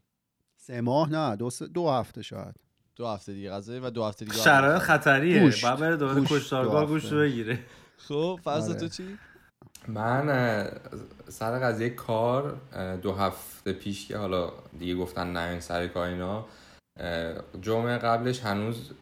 سه 0.57 0.81
ماه؟ 0.81 1.11
نه 1.11 1.37
دو, 1.37 1.51
سه- 1.51 1.67
دو 1.67 1.89
هفته 1.91 2.23
شاید. 2.23 2.55
دو 2.97 3.07
هفته 3.07 3.33
دیگه 3.33 3.51
غذا 3.51 3.81
و 3.83 3.91
دو 3.91 4.05
هفته 4.05 4.25
دیگه 4.25 4.37
شرایط 4.37 4.83
خطریه. 4.83 5.53
بعد 5.63 5.79
بره 5.81 5.97
دوباره 5.97 6.25
کشتارگاه 6.25 6.87
گوشت 6.87 7.13
بگیره. 7.13 7.59
خب 7.97 8.41
فرض 8.45 8.71
آره. 8.71 8.81
تو 8.81 8.89
چی؟ 8.89 9.19
من 9.89 10.69
سر 11.29 11.59
قضیه 11.59 11.91
کار 11.91 12.57
دو 13.03 13.13
هفته 13.13 13.73
پیش 13.73 14.09
که 14.09 14.19
حالا 14.19 14.53
دیگه 14.79 14.95
گفتن 14.95 15.33
نه 15.33 15.51
این 15.51 15.61
سر 15.61 15.87
کار 15.87 16.09
اینا 16.09 16.47
جمعه 17.61 17.99
قبلش 17.99 18.41
هنوز 18.41 18.93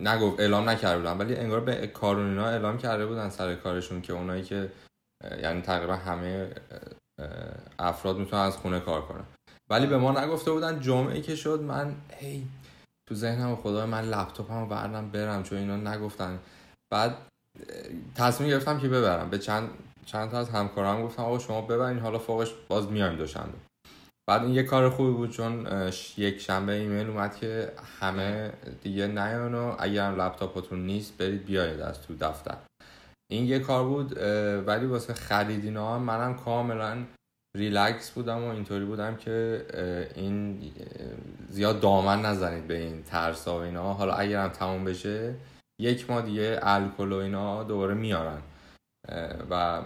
نگفت 0.00 0.40
اعلام 0.40 0.68
نکرده 0.68 0.98
بودن 0.98 1.18
ولی 1.18 1.36
انگار 1.36 1.60
به 1.60 1.86
کارونینا 1.86 2.46
اعلام 2.46 2.78
کرده 2.78 3.06
بودن 3.06 3.30
سر 3.30 3.54
کارشون 3.54 4.02
که 4.02 4.12
اونایی 4.12 4.42
که 4.42 4.72
یعنی 5.42 5.60
تقریبا 5.60 5.96
همه 5.96 6.54
افراد 7.78 8.18
می‌تونن 8.18 8.42
از 8.42 8.56
خونه 8.56 8.80
کار 8.80 9.02
کنن. 9.02 9.24
ولی 9.70 9.86
به 9.86 9.98
ما 9.98 10.24
نگفته 10.24 10.50
بودن 10.50 10.80
جمعه 10.80 11.20
که 11.20 11.36
شد 11.36 11.60
من 11.60 11.94
هی 12.10 12.46
تو 13.08 13.14
ذهنم 13.14 13.56
خدا 13.56 13.86
من 13.86 14.04
لپتاپمو 14.04 14.66
بردم 14.66 15.10
برم 15.10 15.42
چون 15.42 15.58
اینا 15.58 15.76
نگفتن. 15.76 16.38
بعد 16.92 17.16
تصمیم 18.14 18.50
گرفتم 18.50 18.78
که 18.78 18.88
ببرم. 18.88 19.30
به 19.30 19.38
چند 19.38 19.70
چند 20.06 20.30
تا 20.30 20.38
از 20.38 20.50
همکارام 20.50 21.02
گفتم 21.02 21.22
آقا 21.22 21.38
شما 21.38 21.60
ببرین 21.60 21.98
حالا 21.98 22.18
فوقش 22.18 22.52
باز 22.68 22.90
میایم 22.90 23.16
دوشنبه. 23.16 23.58
بعد 24.28 24.42
این 24.42 24.54
یه 24.54 24.62
کار 24.62 24.90
خوبی 24.90 25.12
بود 25.12 25.30
چون 25.30 25.66
یک 26.16 26.40
شنبه 26.40 26.72
ایمیل 26.72 27.06
اومد 27.10 27.36
که 27.36 27.72
همه 28.00 28.52
دیگه 28.82 29.06
نیان 29.06 29.54
و 29.54 29.76
اگرم 29.78 30.20
لپتاپتون 30.20 30.86
نیست 30.86 31.18
برید 31.18 31.44
بیاید 31.44 31.80
از 31.80 32.02
تو 32.02 32.14
دفتر. 32.14 32.56
این 33.30 33.44
یه 33.44 33.58
کار 33.58 33.84
بود 33.84 34.18
ولی 34.66 34.86
واسه 34.86 35.14
خرید 35.14 35.64
اینا 35.64 35.98
منم 35.98 36.34
کاملا 36.34 37.04
ریلکس 37.56 38.10
بودم 38.10 38.44
و 38.44 38.48
اینطوری 38.48 38.84
بودم 38.84 39.16
که 39.16 39.66
این 40.14 40.60
زیاد 41.48 41.80
دامن 41.80 42.22
نزنید 42.22 42.66
به 42.66 42.78
این 42.78 43.02
ترس 43.02 43.48
و 43.48 43.52
اینا 43.52 43.92
حالا 43.92 44.14
اگرم 44.14 44.48
تموم 44.48 44.84
بشه 44.84 45.34
یک 45.80 46.10
ماه 46.10 46.22
دیگه 46.22 46.60
الکل 46.62 47.12
و 47.12 47.16
اینا 47.16 47.64
دوباره 47.64 47.94
میارن. 47.94 48.42
و 49.50 49.82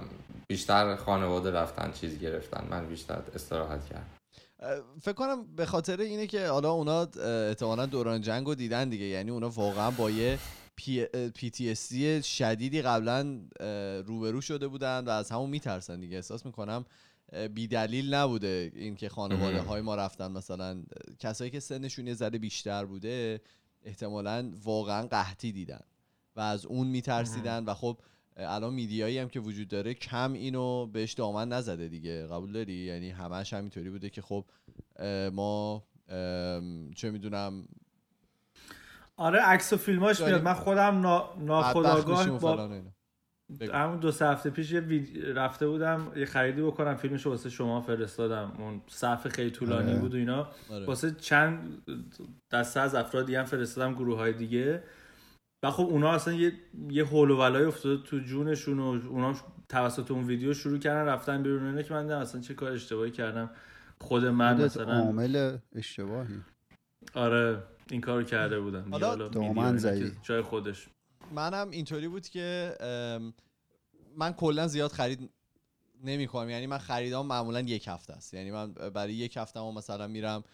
بیشتر 0.48 0.96
خانواده 0.96 1.50
رفتن 1.50 1.92
چیز 1.92 2.18
گرفتن. 2.18 2.66
من 2.70 2.86
بیشتر 2.86 3.22
استراحت 3.34 3.80
کردم. 3.86 4.06
فکر 5.00 5.12
کنم 5.12 5.54
به 5.56 5.66
خاطر 5.66 6.00
اینه 6.00 6.26
که 6.26 6.46
حالا 6.46 6.70
اونا 6.72 7.00
احتمالا 7.48 7.86
دوران 7.86 8.20
جنگ 8.20 8.46
رو 8.46 8.54
دیدن 8.54 8.88
دیگه. 8.88 9.04
یعنی 9.04 9.30
اونا 9.30 9.50
واقعا 9.50 9.90
با 9.90 10.10
یه 10.10 10.38
پی, 10.76 11.04
پی 11.34 11.50
تی 11.50 11.74
شدیدی 12.22 12.82
قبلا 12.82 13.40
روبرو 14.06 14.40
شده 14.40 14.68
بودن 14.68 15.04
و 15.04 15.10
از 15.10 15.30
همون 15.30 15.50
میترسن 15.50 16.00
دیگه. 16.00 16.16
احساس 16.16 16.46
می‌کنم 16.46 16.84
بی 17.54 17.66
دلیل 17.66 18.14
نبوده 18.14 18.72
اینکه 18.74 19.08
خانواده 19.08 19.60
های 19.60 19.80
ما 19.80 19.94
رفتن 19.96 20.32
مثلا. 20.32 20.82
کسایی 21.18 21.50
که 21.50 21.60
سنشون 21.60 22.06
یه 22.06 22.14
ذره 22.14 22.38
بیشتر 22.38 22.84
بوده 22.84 23.40
احتمالا 23.84 24.52
واقعا 24.64 25.06
قحطی 25.06 25.52
دیدن 25.52 25.80
و 26.36 26.40
از 26.40 26.66
اون 26.66 26.86
میترسیدن 26.86 27.64
و 27.64 27.74
خب 27.74 27.98
الان 28.36 28.74
میدیایی 28.74 29.18
هم 29.18 29.28
که 29.28 29.40
وجود 29.40 29.68
داره 29.68 29.94
کم 29.94 30.32
اینو 30.32 30.86
بهش 30.86 31.12
دامن 31.12 31.48
نزده 31.48 31.88
دیگه 31.88 32.26
قبول 32.26 32.52
داری؟ 32.52 32.72
یعنی 32.72 33.10
همش 33.10 33.52
همینطوری 33.52 33.90
بوده 33.90 34.10
که 34.10 34.22
خب 34.22 34.44
ما 35.32 35.84
چه 36.96 37.10
می‌دونم. 37.10 37.68
آره 39.16 39.40
عکس 39.40 39.72
و 39.72 39.76
فیلماش 39.76 40.20
میاد. 40.20 40.42
من 40.42 40.54
خودم 40.54 41.00
نا... 41.00 41.34
ناخداگاه 41.38 42.38
با 42.38 42.82
همون 43.60 43.98
دو 43.98 44.10
سه 44.10 44.26
هفته 44.26 44.50
پیش 44.50 44.72
یه 44.72 44.82
رفته 45.34 45.66
بودم 45.66 46.12
یه 46.16 46.24
خریدی 46.24 46.62
بکنم 46.62 46.94
فیلمشو 46.94 47.30
واسه 47.30 47.50
شما 47.50 47.80
فرستادم. 47.80 48.52
اون 48.58 48.80
صفحه 48.88 49.30
خیلی 49.30 49.50
طولانی 49.50 49.90
آره. 49.90 50.00
بود 50.00 50.14
و 50.14 50.16
اینا. 50.16 50.48
آره. 50.70 50.86
واسه 50.86 51.10
چند 51.10 51.82
دسته 52.50 52.80
از 52.80 52.94
افرادی 52.94 53.34
هم 53.34 53.44
فرستادم 53.44 53.94
گروه 53.94 54.18
های 54.18 54.32
دیگه. 54.32 54.82
و 55.64 55.70
خب 55.70 55.82
اونا 55.82 56.12
اصلا 56.12 56.34
یه 56.34 56.52
یه 56.90 57.04
هول 57.04 57.30
و 57.30 57.36
ولای 57.36 57.64
افتاده 57.64 58.02
تو 58.02 58.18
جونشون 58.18 58.78
و 58.78 59.00
اونا 59.08 59.34
توسط 59.68 60.10
اون 60.10 60.24
ویدیو 60.24 60.54
شروع 60.54 60.78
کردن 60.78 61.08
رفتن 61.08 61.42
بیرون. 61.42 61.66
اینا 61.66 61.82
که 61.82 61.94
من 61.94 62.02
دیدم 62.02 62.18
اصلا 62.18 62.40
چه 62.40 62.54
کار 62.54 62.72
اشتباهی 62.72 63.10
کردم. 63.10 63.50
خود 63.98 64.24
من 64.24 64.64
مثلا 64.64 64.92
عامل 64.92 65.58
اشتباهی. 65.74 66.34
آره 67.14 67.62
این 67.90 68.00
کارو 68.00 68.22
کرده 68.22 68.60
بودم. 68.60 68.84
حالا 68.90 69.28
دامن 69.28 69.78
جای 70.22 70.42
خودش. 70.42 70.88
منم 71.32 71.70
اینطوری 71.70 72.08
بود 72.08 72.28
که 72.28 72.76
من 74.16 74.32
کلا 74.32 74.68
زیاد 74.68 74.92
خرید 74.92 75.30
نمی 76.04 76.26
کنم 76.26 76.50
یعنی 76.50 76.66
من 76.66 76.78
خریدام 76.78 77.26
معمولا 77.26 77.60
یک 77.60 77.88
هفته 77.88 78.12
است. 78.12 78.34
یعنی 78.34 78.50
من 78.50 78.72
برای 78.72 79.14
یک 79.14 79.36
هفته 79.36 79.60
مثلا 79.60 80.06
میرم 80.06 80.44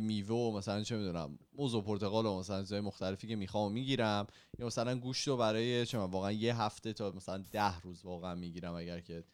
میوه 0.00 0.36
و 0.36 0.56
مثلا 0.56 0.82
چه 0.82 0.96
می‌دونم 0.96 1.38
موز 1.56 1.74
و 1.74 1.80
پرتقال 1.80 2.26
و 2.26 2.38
مثلا 2.38 2.60
چیزای 2.60 2.80
مختلفی 2.80 3.28
که 3.28 3.36
می‌خوام 3.36 3.72
می‌گیرم. 3.72 4.26
یا 4.58 4.66
مثلا 4.66 4.98
گوشت 4.98 5.28
رو 5.28 5.36
برای 5.36 5.86
چه 5.86 5.98
واقعا 5.98 6.32
یه 6.32 6.60
هفته 6.60 6.92
تا 6.92 7.10
مثلا 7.10 7.44
ده 7.52 7.80
روز 7.80 8.04
واقعا 8.04 8.34
می‌گیرم 8.34 8.74
اگر 8.74 9.00
که 9.00 9.24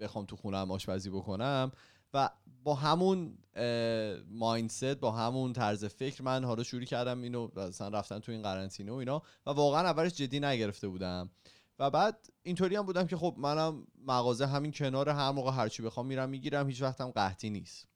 بخوام 0.00 0.24
تو 0.24 0.36
خونم 0.36 0.70
آشپزی 0.70 1.10
بکنم. 1.10 1.72
و 2.14 2.30
با 2.64 2.74
همون 2.74 3.38
مایندست 4.28 4.84
با 4.84 5.12
همون 5.12 5.52
طرز 5.52 5.84
فکر 5.84 6.22
من 6.22 6.44
حالا 6.44 6.62
شروع 6.62 6.84
کردم 6.84 7.22
اینو 7.22 7.48
مثلا 7.56 7.88
رفتن 7.88 8.18
تو 8.18 8.32
این 8.32 8.42
قرنطینه 8.42 8.92
و 8.92 8.94
اینا 8.94 9.22
و 9.46 9.50
واقعا 9.50 9.80
اولش 9.80 10.14
جدی 10.14 10.40
نگرفته 10.40 10.88
بودم. 10.88 11.30
و 11.78 11.90
بعد 11.90 12.30
اینطوری 12.42 12.76
هم 12.76 12.86
بودم 12.86 13.06
که 13.06 13.16
خب 13.16 13.34
منم 13.38 13.86
مغازه 14.06 14.46
همین 14.46 14.72
کنار 14.72 15.08
هر 15.08 15.30
موقع 15.30 15.52
هرچی 15.52 15.82
بخوام 15.82 16.06
میرم 16.06 16.28
می‌گیرم 16.28 16.68
هیچ 16.68 16.82
وقتم 16.82 17.10
قحطی 17.10 17.50
نیست. 17.50 17.88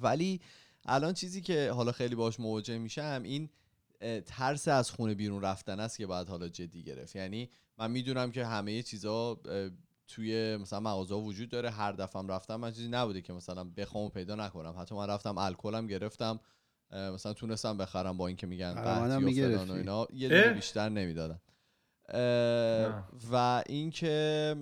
ولی 0.00 0.40
الان 0.84 1.14
چیزی 1.14 1.40
که 1.40 1.72
حالا 1.72 1.92
خیلی 1.92 2.14
باش 2.14 2.40
مواجه 2.40 2.78
میشم 2.78 3.20
این 3.24 3.50
ترس 4.26 4.68
از 4.68 4.90
خونه 4.90 5.14
بیرون 5.14 5.42
رفتن 5.42 5.80
است 5.80 5.98
که 5.98 6.06
بعد 6.06 6.28
حالا 6.28 6.48
جدی 6.48 6.82
گرفت. 6.82 7.16
یعنی 7.16 7.50
من 7.78 7.90
می‌دونم 7.90 8.30
که 8.30 8.46
همه 8.46 8.82
چیزا 8.82 9.40
توی 10.08 10.56
مثلا 10.56 10.80
مغازه 10.80 11.14
وجود 11.14 11.48
داره. 11.48 11.70
هر 11.70 11.92
دفعه 11.92 12.22
رفتم 12.22 12.56
من 12.56 12.72
چیزی 12.72 12.88
نبوده 12.88 13.20
که 13.20 13.32
مثلا 13.32 13.64
بخوام 13.64 14.10
پیدا 14.10 14.34
نکنم. 14.34 14.74
حتی 14.78 14.94
من 14.94 15.06
رفتم 15.06 15.38
الکلم 15.38 15.86
گرفتم 15.86 16.40
مثلا 16.92 17.32
تونستم 17.32 17.76
بخرم 17.76 18.16
با 18.16 18.26
اینکه 18.26 18.46
میگن 18.46 18.74
قحطی 18.74 19.42
و 19.42 19.48
فلان 19.48 19.70
و 19.70 19.74
اینا. 19.74 20.06
یه 20.12 20.28
دونه 20.28 20.48
بیشتر 20.48 20.88
نمی‌دادن 20.88 21.40
و 23.32 23.62
اینکه 23.66 24.56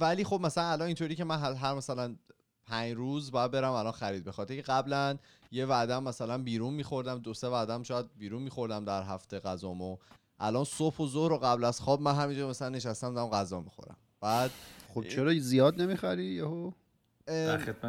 ولی 0.00 0.24
خب 0.24 0.40
مثلا 0.40 0.64
الان 0.64 0.86
اینطوری 0.86 1.14
که 1.14 1.24
من 1.24 1.54
هر 1.54 1.74
مثلا 1.74 2.16
پنج 2.64 2.92
روز 2.94 3.30
باید 3.30 3.50
برم 3.50 3.72
الان 3.72 3.92
خرید. 3.92 4.24
بخاطر 4.24 4.56
که 4.56 4.62
قبلا 4.62 5.18
یه 5.50 5.66
وعدم 5.66 6.02
مثلا 6.02 6.38
بیرون 6.38 6.74
میخوردم 6.74 7.18
دو 7.18 7.34
سه 7.34 7.48
وعدم 7.48 7.82
شاید 7.82 8.06
بیرون 8.18 8.42
میخوردم 8.42 8.84
در 8.84 9.02
هفته 9.02 9.40
غذامو. 9.40 9.96
الان 10.42 10.64
صبح 10.64 10.96
و 10.96 11.06
ظهر 11.06 11.32
و 11.32 11.38
قبل 11.38 11.64
از 11.64 11.80
خواب 11.80 12.00
من 12.00 12.14
همینجا 12.14 12.48
مثلا 12.48 12.68
نشستم 12.68 13.14
دارم 13.14 13.30
غذا 13.30 13.60
می‌خورم. 13.60 13.96
بعد 14.20 14.50
خب 14.94 15.04
چرا 15.08 15.34
زیاد 15.38 15.82
نمی‌خری 15.82 16.24
یهو؟ 16.24 16.70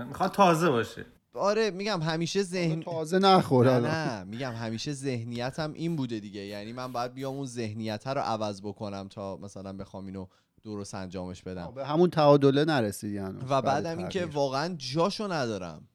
می‌خواد 0.07 0.31
تازه 0.31 0.69
باشه. 0.69 1.05
آره 1.33 1.71
میگم 1.71 2.01
همیشه 2.01 2.43
ذهن 2.43 2.81
تازه 2.81 3.19
نخوره 3.19 3.71
نه, 3.71 3.79
نه 3.79 4.23
میگم 4.23 4.51
همیشه 4.51 4.93
ذهنیتم 4.93 5.73
این 5.73 5.95
بوده 5.95 6.19
دیگه. 6.19 6.41
یعنی 6.41 6.73
من 6.73 6.91
باید 6.91 7.13
بیام 7.13 7.35
اون 7.35 7.45
ذهنیت 7.45 8.07
رو 8.07 8.21
عوض 8.21 8.61
بکنم 8.61 9.07
تا 9.07 9.37
مثلا 9.37 9.73
بخوام 9.73 10.05
اینو 10.05 10.27
درست 10.63 10.95
انجامش 10.95 11.43
بدم. 11.43 11.71
به 11.75 11.87
همون 11.87 12.09
تعادله 12.09 12.65
نرسیدی 12.65 13.19
و 13.49 13.61
بعدم 13.61 13.97
اینکه 13.97 14.25
واقعا 14.25 14.75
جاشو 14.77 15.33
ندارم. 15.33 15.87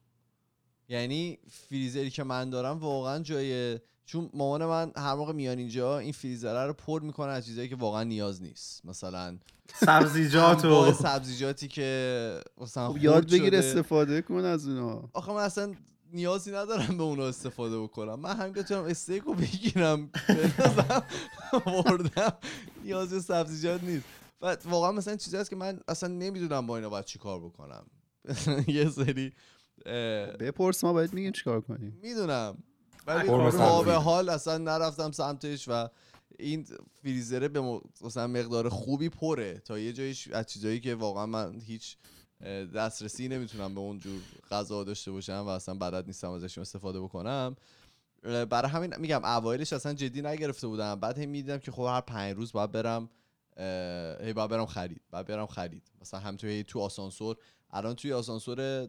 یعنی 0.89 1.39
فریزری 1.49 2.09
که 2.09 2.23
من 2.23 2.49
دارم 2.49 2.79
واقعا 2.79 3.19
جای 3.19 3.79
چون 4.09 4.29
مامان 4.33 4.65
من 4.65 4.91
هر 4.97 5.15
موقع 5.15 5.33
میان 5.33 5.57
اینجا 5.57 5.99
این 5.99 6.11
فریزر 6.11 6.67
رو 6.67 6.73
پر 6.73 7.01
می‌کنه 7.01 7.31
از 7.31 7.45
چیزایی 7.45 7.69
که 7.69 7.75
واقعا 7.75 8.03
نیاز 8.03 8.41
نیست. 8.41 8.85
مثلا 8.85 9.37
سبزیجات 9.75 10.65
و 10.65 10.93
سبزیجاتی 10.93 11.67
که 11.67 12.39
مثلا 12.57 12.89
خب 12.89 12.97
یاد 12.97 13.31
بگیر 13.31 13.55
استفاده 13.55 14.21
کن 14.21 14.45
از 14.45 14.67
اونا 14.67 15.09
آخه 15.13 15.31
من 15.33 15.41
اصلا 15.41 15.73
نیازی 16.13 16.51
ندارم 16.51 16.97
به 16.97 17.03
اونا 17.03 17.27
استفاده 17.27 17.79
بکنم. 17.79 18.19
من 18.19 18.35
همین 18.35 18.53
بتونم 18.53 18.83
استیک 18.83 19.23
رو 19.23 19.33
بگیرم 19.33 20.09
بردم 21.65 22.33
نیازی 22.83 23.19
سبزیجات 23.19 23.83
نیست. 23.83 24.05
و 24.41 24.57
واقعا 24.65 24.91
مثلا 24.91 25.15
چیزی 25.15 25.37
هست 25.37 25.49
که 25.49 25.55
من 25.55 25.79
اصلا 25.87 26.09
نمی‌دونم 26.09 26.67
با 26.67 26.75
اینا 26.75 26.89
باید 26.89 27.05
چی 27.05 27.19
کار 27.19 27.39
بکنم. 27.39 27.85
یه 28.67 28.89
سری 28.89 29.33
بپرس 30.39 30.83
ما 30.83 30.93
باید 30.93 31.13
میگیم 31.13 31.31
چیکار 31.31 31.61
کنیم. 31.61 31.99
می‌دونم. 32.01 32.57
ولی 33.07 33.29
خب 33.51 33.85
به 33.85 33.93
حال 33.93 34.29
اصلا 34.29 34.57
نرفتم 34.57 35.11
سمتش 35.11 35.67
و 35.67 35.89
این 36.39 36.67
فریزره 37.03 37.47
به 37.47 37.79
مثلا 38.01 38.27
مقدار 38.27 38.69
خوبی 38.69 39.09
پره. 39.09 39.59
تا 39.59 39.79
یه 39.79 39.93
جایش 39.93 40.27
از 40.27 40.45
چیزایی 40.45 40.79
که 40.79 40.95
واقعا 40.95 41.25
من 41.25 41.61
هیچ 41.61 41.97
دسترسی 42.75 43.27
نمی‌تونم 43.27 43.75
به 43.75 43.79
اون 43.79 43.99
جور 43.99 44.21
غذا 44.51 44.83
داشته 44.83 45.11
باشم 45.11 45.43
و 45.45 45.47
اصلا 45.47 45.75
بلد 45.75 46.05
نیستم 46.05 46.31
ازشون 46.31 46.61
استفاده 46.61 47.01
بکنم. 47.01 47.55
برای 48.23 48.71
همین 48.71 48.93
میگم 48.97 49.25
اوایلش 49.25 49.73
اصلا 49.73 49.93
جدی 49.93 50.21
نگرفته 50.21 50.67
بودم. 50.67 50.95
بعد 50.95 51.17
هم 51.17 51.29
می‌دیدم 51.29 51.57
که 51.57 51.71
خب 51.71 51.81
هر 51.81 52.01
پنج 52.01 52.35
روز 52.35 52.51
باید 52.51 52.71
برم 52.71 53.09
هی 54.21 54.33
باید 54.33 54.49
برم 54.49 54.65
خرید 54.65 55.01
باید 55.11 55.27
برم 55.27 55.47
خرید. 55.47 55.91
مثلا 56.01 56.19
هم 56.19 56.35
توی 56.35 56.63
تو 56.63 56.79
آسانسور 56.79 57.37
الان 57.71 57.95
توی 57.95 58.13
آسانسور 58.13 58.85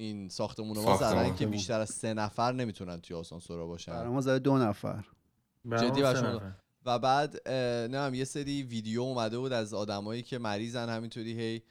این 0.00 0.28
ساختمون 0.28 0.78
ما 0.78 0.96
زدن 0.96 1.34
که 1.34 1.46
بیشتر 1.46 1.80
از 1.80 1.90
سه 1.90 2.14
نفر 2.14 2.52
نمی‌تونن 2.52 3.00
توی 3.00 3.16
آسانسور 3.16 3.66
باشن. 3.66 3.92
برای 3.92 4.08
ما 4.08 4.20
زده 4.20 4.38
دو 4.38 4.58
نفر. 4.58 5.04
جدی 5.80 6.02
و 6.86 6.98
بعد 6.98 7.48
نه 7.48 8.16
یه 8.16 8.24
سری 8.24 8.62
ویدیو 8.62 9.00
اومده 9.00 9.38
بود 9.38 9.52
از 9.52 9.74
آدمایی 9.74 10.22
که 10.22 10.38
مریضن 10.38 10.88
همینطوری 10.88 11.40
هی 11.40 11.62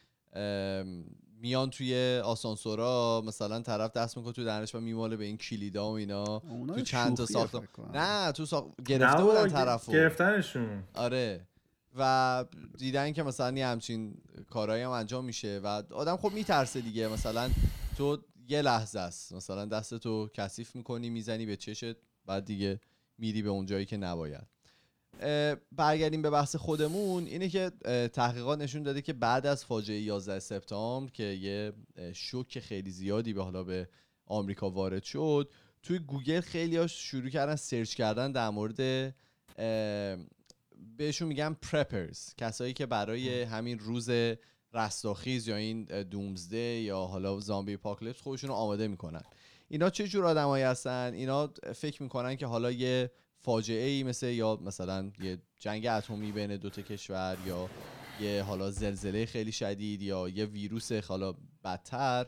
میان 1.42 1.70
توی 1.70 2.22
آسانسورا 2.26 3.24
مثلا 3.26 3.62
طرف 3.62 3.92
دست 3.92 4.18
می‌کنه 4.18 4.34
تو 4.34 4.44
دهنش 4.44 4.76
و 4.76 4.80
میماله 4.80 5.18
به 5.18 5.26
این 5.26 5.38
کلیدا 5.38 5.92
و 5.92 5.94
اینا. 5.94 6.40
تو 6.76 6.82
چند 6.82 7.18
تا 7.18 7.26
شوخیه 7.26 7.42
ساخت 7.42 7.60
فکر 7.60 7.72
کنم. 7.72 7.98
نه 7.98 8.32
تو 8.32 8.46
ساخت 8.46 8.68
گرفته 8.86 9.24
بودن 9.24 9.50
طرفو 9.50 9.92
گرفتنشون. 9.92 10.84
آره. 10.94 11.48
و 11.98 12.46
دیدن 12.78 13.14
که 13.14 13.24
مثلا 13.24 13.58
یه 13.58 13.68
همچین 13.68 14.14
کارهایی 14.50 14.84
هم 14.84 14.92
انجام 14.92 15.26
میشه. 15.26 15.62
و 15.64 15.84
آدم 15.94 16.18
خب 16.18 16.32
میترسه 16.32 16.82
دیگه 16.82 17.08
مثلا 17.08 17.50
تو 18.00 18.18
یه 18.48 18.62
لحظه 18.62 19.00
است. 19.00 19.34
مثلا 19.34 19.66
دست 19.66 19.96
تو 19.98 20.30
کثیف 20.34 20.76
می‌کنی 20.76 21.10
می‌زنی 21.10 21.46
به 21.46 21.56
چشت 21.56 21.96
بعد 22.26 22.46
دیگه 22.46 22.80
میری 23.18 23.42
به 23.42 23.50
اون 23.50 23.66
جایی 23.66 23.86
که 23.86 23.98
نباید. 23.98 24.48
برگردیم 25.72 26.22
به 26.22 26.30
بحث 26.30 26.56
خودمون. 26.56 27.26
اینه 27.26 27.50
که 27.50 27.72
تحقیقات 28.14 28.60
نشون 28.60 28.84
داده 28.84 29.02
که 29.02 29.14
بعد 29.14 29.46
از 29.46 29.66
فاجعه 29.66 30.00
11 30.00 30.40
سپتامبر 30.40 31.12
که 31.12 31.24
یه 31.24 31.74
شوک 32.14 32.60
خیلی 32.60 32.92
زیادی 32.92 33.34
به 33.34 33.44
حالا 33.44 33.64
به 33.64 33.90
آمریکا 34.26 34.70
وارد 34.70 35.04
شد 35.04 35.52
توی 35.84 36.00
گوگل 36.00 36.42
خیلی 36.42 36.88
شروع 36.88 37.30
کردن 37.30 37.56
search 37.56 37.94
کردن 37.94 38.32
در 38.32 38.50
مورد 38.50 39.16
بهشون 40.98 41.28
میگن 41.28 41.54
پرپرز 41.54 42.36
کسایی 42.38 42.74
که 42.74 42.86
برای 42.86 43.42
همین 43.42 43.80
روز 43.80 44.10
رستاخیز 44.74 45.48
یا 45.48 45.56
این 45.56 45.84
دومزده 45.84 46.58
یا 46.58 47.00
حالا 47.00 47.40
زامبی 47.40 47.78
پاکلیپس 47.78 48.22
خودشون 48.22 48.50
رو 48.50 48.56
آماده 48.56 48.88
می‌کنن. 48.88 49.24
اینا 49.70 49.90
چه 49.90 50.08
جور 50.08 50.26
آدمایی 50.26 50.64
هستن؟ 50.64 51.14
اینا 51.14 51.48
فکر 51.76 52.04
می‌کنن 52.04 52.36
که 52.36 52.46
حالا 52.46 52.72
یه 52.72 53.12
فاجعه 53.38 53.88
ای 53.88 54.04
مثل 54.04 54.28
یا 54.28 54.60
مثلا 54.66 55.12
یه 55.22 55.38
جنگ 55.60 55.86
اتمی 55.86 56.32
بین 56.32 56.58
دو 56.58 56.70
تا 56.70 56.82
کشور 56.82 57.38
یا 57.46 57.70
یه 58.22 58.44
حالا 58.44 58.72
زلزله 58.72 59.26
خیلی 59.26 59.52
شدید 59.52 60.02
یا 60.02 60.30
یه 60.30 60.46
ویروس 60.46 60.92
حالا 60.92 61.34
بدتر 61.64 62.26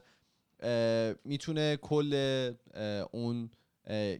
می‌تونه 1.25 1.77
کل 1.77 2.53
اون 3.11 3.49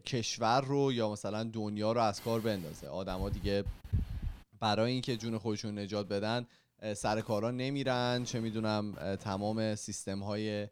کشور 0.05 0.61
رو 0.61 0.93
یا 0.93 1.11
مثلا 1.11 1.43
دنیا 1.43 1.91
رو 1.91 2.01
از 2.01 2.21
کار 2.21 2.39
بندازه. 2.39 2.87
آدما 2.87 3.29
دیگه 3.29 3.63
برای 4.59 4.91
اینکه 4.91 5.17
جون 5.17 5.37
خودشون 5.37 5.79
نجات 5.79 6.07
بدن 6.07 6.47
سر 6.95 7.21
کارا 7.21 7.51
نمیرن. 7.51 8.23
چه 8.23 8.39
می‌دونم 8.39 9.15
تمام 9.15 9.75
سیستم 9.75 10.19
های 10.19 10.67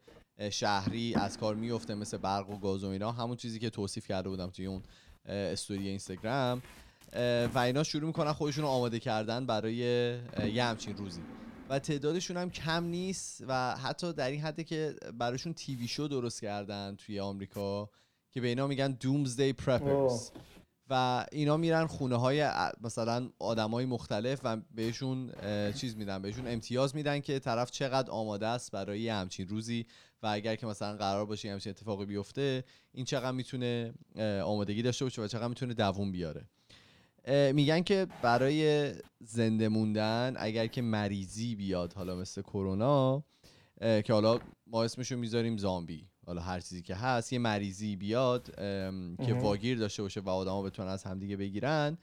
شهری 0.51 1.15
از 1.15 1.37
کار 1.37 1.55
میفته 1.55 1.95
مثل 1.95 2.17
برق 2.17 2.49
و 2.49 2.57
گاز 2.57 2.83
و 2.83 2.87
اینا. 2.87 3.11
همون 3.11 3.37
چیزی 3.37 3.59
که 3.59 3.69
توصیف 3.69 4.07
کرده 4.07 4.29
بودم 4.29 4.49
توی 4.49 4.65
اون 4.65 4.83
استوری 5.25 5.87
اینستاگرام. 5.87 6.61
و 7.53 7.57
اینا 7.57 7.83
شروع 7.83 8.07
می‌کنن 8.07 8.33
خودشون 8.33 8.63
رو 8.63 8.69
آماده 8.69 8.99
کردن 8.99 9.45
برای 9.45 9.75
یه 10.53 10.63
همچین 10.63 10.97
روزی. 10.97 11.21
و 11.69 11.79
تعدادشون 11.79 12.37
هم 12.37 12.49
کم 12.49 12.83
نیست 12.83 13.43
و 13.47 13.75
حتی 13.75 14.13
در 14.13 14.29
این 14.29 14.41
حده 14.41 14.63
که 14.63 14.95
براشون 15.19 15.53
تیوی 15.53 15.87
شو 15.87 16.07
درست 16.07 16.41
کردن 16.41 16.95
توی 16.95 17.19
آمریکا 17.19 17.89
که 18.31 18.41
به 18.41 18.47
اینا 18.47 18.67
میگن 18.67 18.91
دومزدی 18.91 19.53
پرپرز. 19.53 20.29
و 20.89 21.25
اینا 21.31 21.57
میرن 21.57 21.87
خونه 21.87 22.15
های 22.15 22.49
مثلا 22.81 23.29
آدم 23.39 23.71
های 23.71 23.85
مختلف 23.85 24.39
و 24.43 24.57
بهشون 24.75 25.31
چیز 25.71 25.97
میدن 25.97 26.21
بهشون 26.21 26.47
امتیاز 26.47 26.95
میدن 26.95 27.19
که 27.19 27.39
طرف 27.39 27.71
چقدر 27.71 28.11
آماده 28.11 28.47
است 28.47 28.71
برای 28.71 29.01
یه 29.01 29.13
همچین 29.13 29.47
روزی 29.47 29.85
و 30.23 30.27
اگر 30.27 30.55
که 30.55 30.67
مثلا 30.67 30.97
قرار 30.97 31.25
باشه 31.25 31.47
یه 31.47 31.53
همچین 31.53 31.69
اتفاقی 31.69 32.05
بیفته 32.05 32.63
این 32.91 33.05
چقدر 33.05 33.31
می‌تونه 33.31 33.93
آمادگی 34.43 34.81
داشته 34.81 35.05
باشه 35.05 35.21
و 35.21 35.27
چقدر 35.27 35.47
می‌تونه 35.47 35.73
دووم 35.73 36.11
بیاره. 36.11 36.45
میگن 37.53 37.81
که 37.81 38.07
برای 38.21 38.91
زنده 39.19 39.67
موندن 39.67 40.33
اگر 40.37 40.67
که 40.67 40.81
مریضی 40.81 41.55
بیاد 41.55 41.93
حالا 41.93 42.15
مثل 42.15 42.41
کرونا 42.41 43.23
که 43.79 44.13
حالا 44.13 44.39
ما 44.67 44.83
اسمشو 44.83 45.17
می‌ذاریم 45.17 45.57
زامبی. 45.57 46.08
حالا 46.29 46.41
هر 46.41 46.59
چیزی 46.59 46.81
که 46.81 46.95
هست 46.95 47.33
یه 47.33 47.39
مریضی 47.39 47.95
بیاد 47.95 48.55
که. 49.25 49.33
واگیر 49.41 49.77
داشته 49.77 50.03
باشه 50.03 50.21
و 50.21 50.29
آدما 50.29 50.61
بتونن 50.61 50.87
از 50.87 51.03
همدیگه 51.03 51.37
بگیرن 51.37 51.97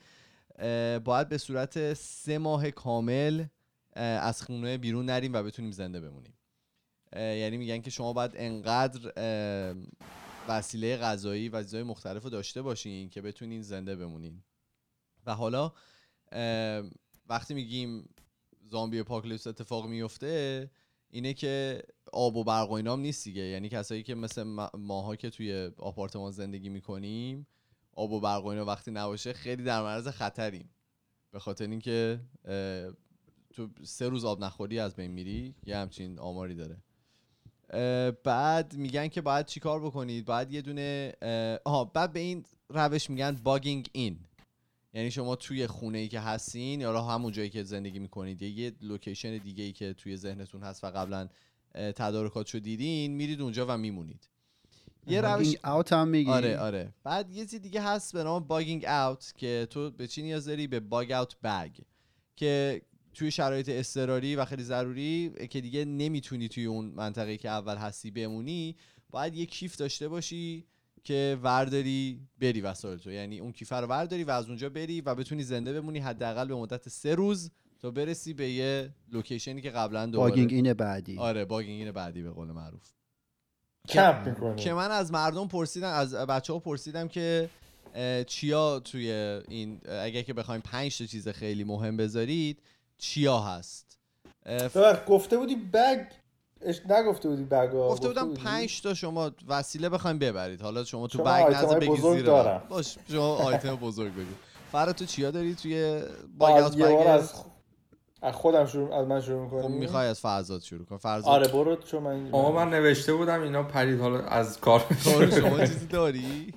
باید 1.05 1.29
به 1.29 1.39
صورت 1.39 1.95
سه 1.95 2.39
ماه 2.39 2.71
کامل 2.71 3.45
از 3.97 4.43
خونه 4.43 4.79
بیرون 4.79 5.07
نریم 5.07 5.33
و 5.33 5.43
بتونیم 5.43 5.71
زنده 5.71 6.01
بمونیم 6.01 6.35
یعنی 7.17 7.57
میگن 7.57 7.81
که 7.81 7.91
شما 7.91 8.13
باید 8.13 8.31
انقدر 8.35 9.13
وسیله 10.49 10.97
غذایی 10.97 11.49
و 11.49 11.63
چیزهای 11.63 11.83
مختلف 11.83 12.23
رو 12.23 12.31
داشته 12.31 12.63
باشین 12.63 13.09
که 13.09 13.23
بتونین 13.23 13.63
زنده 13.63 13.97
بمونین 13.97 14.43
و 15.27 15.35
حالا 15.35 15.73
وقتی 17.29 17.55
میگیم 17.55 18.15
zombie 18.71 19.01
apocalypse 19.01 19.47
اتفاق 19.47 19.87
میفته 19.87 20.71
اینه 21.17 21.35
که 21.35 21.83
آب 22.13 22.37
و 22.37 22.45
برق 22.45 22.71
و 22.71 22.73
اینام 22.73 23.01
نیست 23.01 23.25
دیگه. 23.25 23.43
یعنی 23.43 23.69
کسایی 23.69 24.03
که 24.03 24.15
مثل 24.15 24.43
ما- 24.43 24.71
ماها 24.75 25.17
که 25.17 25.31
توی 25.31 25.71
آپارتمان 25.77 26.31
زندگی 26.31 26.69
می‌کنیم 26.69 27.47
آب 27.93 28.13
و 28.13 28.21
برق 28.21 28.45
و 28.45 28.47
اینا 28.47 28.65
وقتی 28.65 28.91
نباشه 28.91 29.33
خیلی 29.33 29.63
در 29.63 29.83
معرض 29.83 30.09
خطریم. 30.09 30.71
به 31.31 31.39
خاطر 31.39 31.67
اینکه 31.67 32.21
تو 33.55 33.69
سه 33.83 34.09
روز 34.09 34.25
آب 34.25 34.45
نخوری 34.45 34.79
از 34.79 34.97
بین 34.97 35.11
میری 35.11 35.55
یه 35.67 35.77
همچین 35.77 36.19
آماری 36.19 36.55
داره. 36.55 36.77
بعد 38.25 38.75
میگن 38.77 39.09
که 39.09 39.21
باید 39.21 39.47
چیکار 39.47 39.81
بکنید؟ 39.81 40.25
باید 40.25 40.53
یه 40.53 40.63
دونه 40.63 41.13
آها 41.65 41.85
بعد 41.85 42.13
به 42.13 42.21
این 42.21 42.45
روش 42.69 43.11
میگن 43.11 43.33
bugging 43.45 43.89
in 43.93 44.19
یعنی 44.97 45.11
شما 45.11 45.37
توی 45.37 45.67
خونه 45.67 45.99
ای 45.99 46.09
که 46.09 46.21
هستین 46.21 46.81
یا 46.81 47.03
همون 47.03 47.33
جایی 47.33 47.51
که 47.51 47.63
زندگی 47.63 47.99
می‌کنید 47.99 48.43
یا 48.43 48.49
یه 48.49 48.73
location 48.81 49.39
دیگه 49.39 49.65
ای 49.65 49.73
که 49.73 49.93
توی 49.93 50.17
ذهنتون 50.17 50.63
هست 50.63 50.85
و 50.85 50.91
قبلا 50.91 51.29
اه، 51.75 51.93
تدارکاتشو 51.93 52.59
دیدین 52.59 53.13
میرید 53.13 53.41
اونجا 53.41 53.67
و 53.69 53.79
میمونید. 53.79 54.29
یه 55.07 55.21
روش 55.21 55.55
out 55.65 55.93
هم 55.93 56.09
میگی. 56.09 56.31
آره 56.31 56.59
آره. 56.59 56.95
بعد 57.05 57.31
یه 57.31 57.47
چیز 57.47 57.61
دیگه 57.61 57.83
هست 57.83 58.13
به 58.13 58.25
نام 58.25 58.45
bugging 58.45 58.85
out 58.85 59.33
که 59.37 59.67
تو 59.71 59.91
به 59.91 60.07
چی 60.07 60.23
نیاز 60.23 60.45
داری؟ 60.47 60.67
به 60.67 60.81
bug 60.81 61.13
out 61.13 61.41
bag 61.41 61.73
که 62.37 62.83
توی 63.15 63.31
شرایط 63.31 63.69
اضطراری 63.69 64.37
و 64.37 64.45
خیلی 64.45 64.63
ضروری 64.63 65.33
که 65.51 65.61
دیگه 65.61 65.85
نمی‌تونی 65.85 66.49
توی 66.49 66.65
اون 66.65 66.85
منطقه 66.85 67.37
که 67.37 67.49
اول 67.49 67.77
هستی 67.77 68.11
بمونی 68.11 68.77
باید 69.11 69.35
یه 69.35 69.47
کیف 69.47 69.77
داشته 69.77 70.09
باشی 70.09 70.67
که 71.07 71.39
ورداری 71.43 72.21
بری 72.41 72.61
وسایل 72.61 72.99
تو. 72.99 73.11
یعنی 73.11 73.39
اون 73.41 73.53
کیفه 73.53 73.77
رو 73.77 73.87
ورداری 73.87 74.25
و 74.25 74.31
از 74.31 74.49
اونجا 74.49 74.69
بری 74.69 75.01
و 75.01 75.15
بتونی 75.15 75.43
زنده 75.43 75.73
بمونی 75.73 75.99
حداقل 75.99 76.49
به 76.49 76.55
مدت 76.55 76.89
سه 76.89 77.15
روز 77.15 77.51
تا 77.79 77.91
برسی 77.91 78.35
به 78.35 78.51
یه 78.51 78.91
location 79.13 79.55
ی 79.55 79.61
که 79.61 79.71
قبلا 79.71 80.07
دوباره 80.07 80.31
bugging 80.31 80.53
in 80.53 80.73
بعدی. 80.73 81.19
آره 81.19 81.45
bugging 81.45 81.83
in 81.83 81.93
بعدی 81.93 82.23
به 82.23 82.31
قول 82.31 82.49
معروف. 82.49 82.93
کمپ 83.89 84.29
می‌کنی. 84.29 84.57
که 84.57 84.73
من 84.73 84.91
از 84.91 85.13
مردم 85.13 85.49
پرسیدم 85.49 85.93
از 85.93 86.15
بچه 86.15 86.53
ها 86.53 86.59
پرسیدم 86.59 87.09
که 87.09 87.51
چیا 88.27 88.81
توی 88.81 89.11
این 89.49 89.81
اگر 89.89 90.23
که 90.23 90.33
بخوایم 90.33 90.61
پنج 90.61 90.99
تا 90.99 91.07
چیز 91.07 91.29
خیلی 91.29 91.65
مهم 91.65 91.97
بذارید 91.97 92.63
چیا 92.99 93.41
هست؟ 93.41 93.99
ف- 94.47 95.09
گفته 95.09 95.37
بودی 95.39 95.57
bag 95.57 96.07
اش 96.61 96.81
نگفته 96.89 97.29
بودی 97.29 97.45
بگا 97.45 97.89
گفته 97.89 98.09
بودم 98.09 98.35
پنج 98.35 98.83
تا 98.83 98.95
شما 98.95 99.31
وسیله 99.49 99.89
بخوایم 99.89 100.19
ببرید. 100.19 100.63
حالا 100.63 100.85
شما 100.85 101.07
تو 101.07 101.19
بگ 101.23 101.55
نظر 101.55 101.79
بگی 101.79 101.97
زیر. 101.97 102.31
باش 102.59 102.99
شما 103.11 103.37
آیتم 103.37 103.77
بزرگ 103.77 104.13
بگو 104.13 104.33
فرا 104.73 104.93
تو 104.93 105.05
چیا 105.05 105.31
داری؟ 105.31 105.55
توی 105.55 106.03
با 106.39 106.71
باگ 106.71 107.07
از 108.23 108.33
خودم 108.33 108.67
شروع 108.67 108.95
از 108.95 109.07
من 109.07 109.21
شروع 109.21 109.43
می‌کنی 109.45 109.63
خب 109.63 109.69
می‌خوای 109.69 110.07
از 110.09 110.21
فرزاد 110.21 110.63
شروع 110.63 110.85
کن. 110.85 110.97
فرزاد 110.97 111.29
آره 111.35 111.49
برو 111.49 111.77
چون 111.77 112.03
من 112.03 112.29
آقا 112.33 112.53
من 112.65 112.71
نوشته 112.71 113.15
بودم 113.15 113.43
اینا 113.43 113.63
پرید 113.63 114.01
حالا 114.01 114.19
از 114.21 114.61
کار 114.61 114.85
شما 115.41 115.59
چیزی 115.59 115.87
داری؟ 115.87 116.55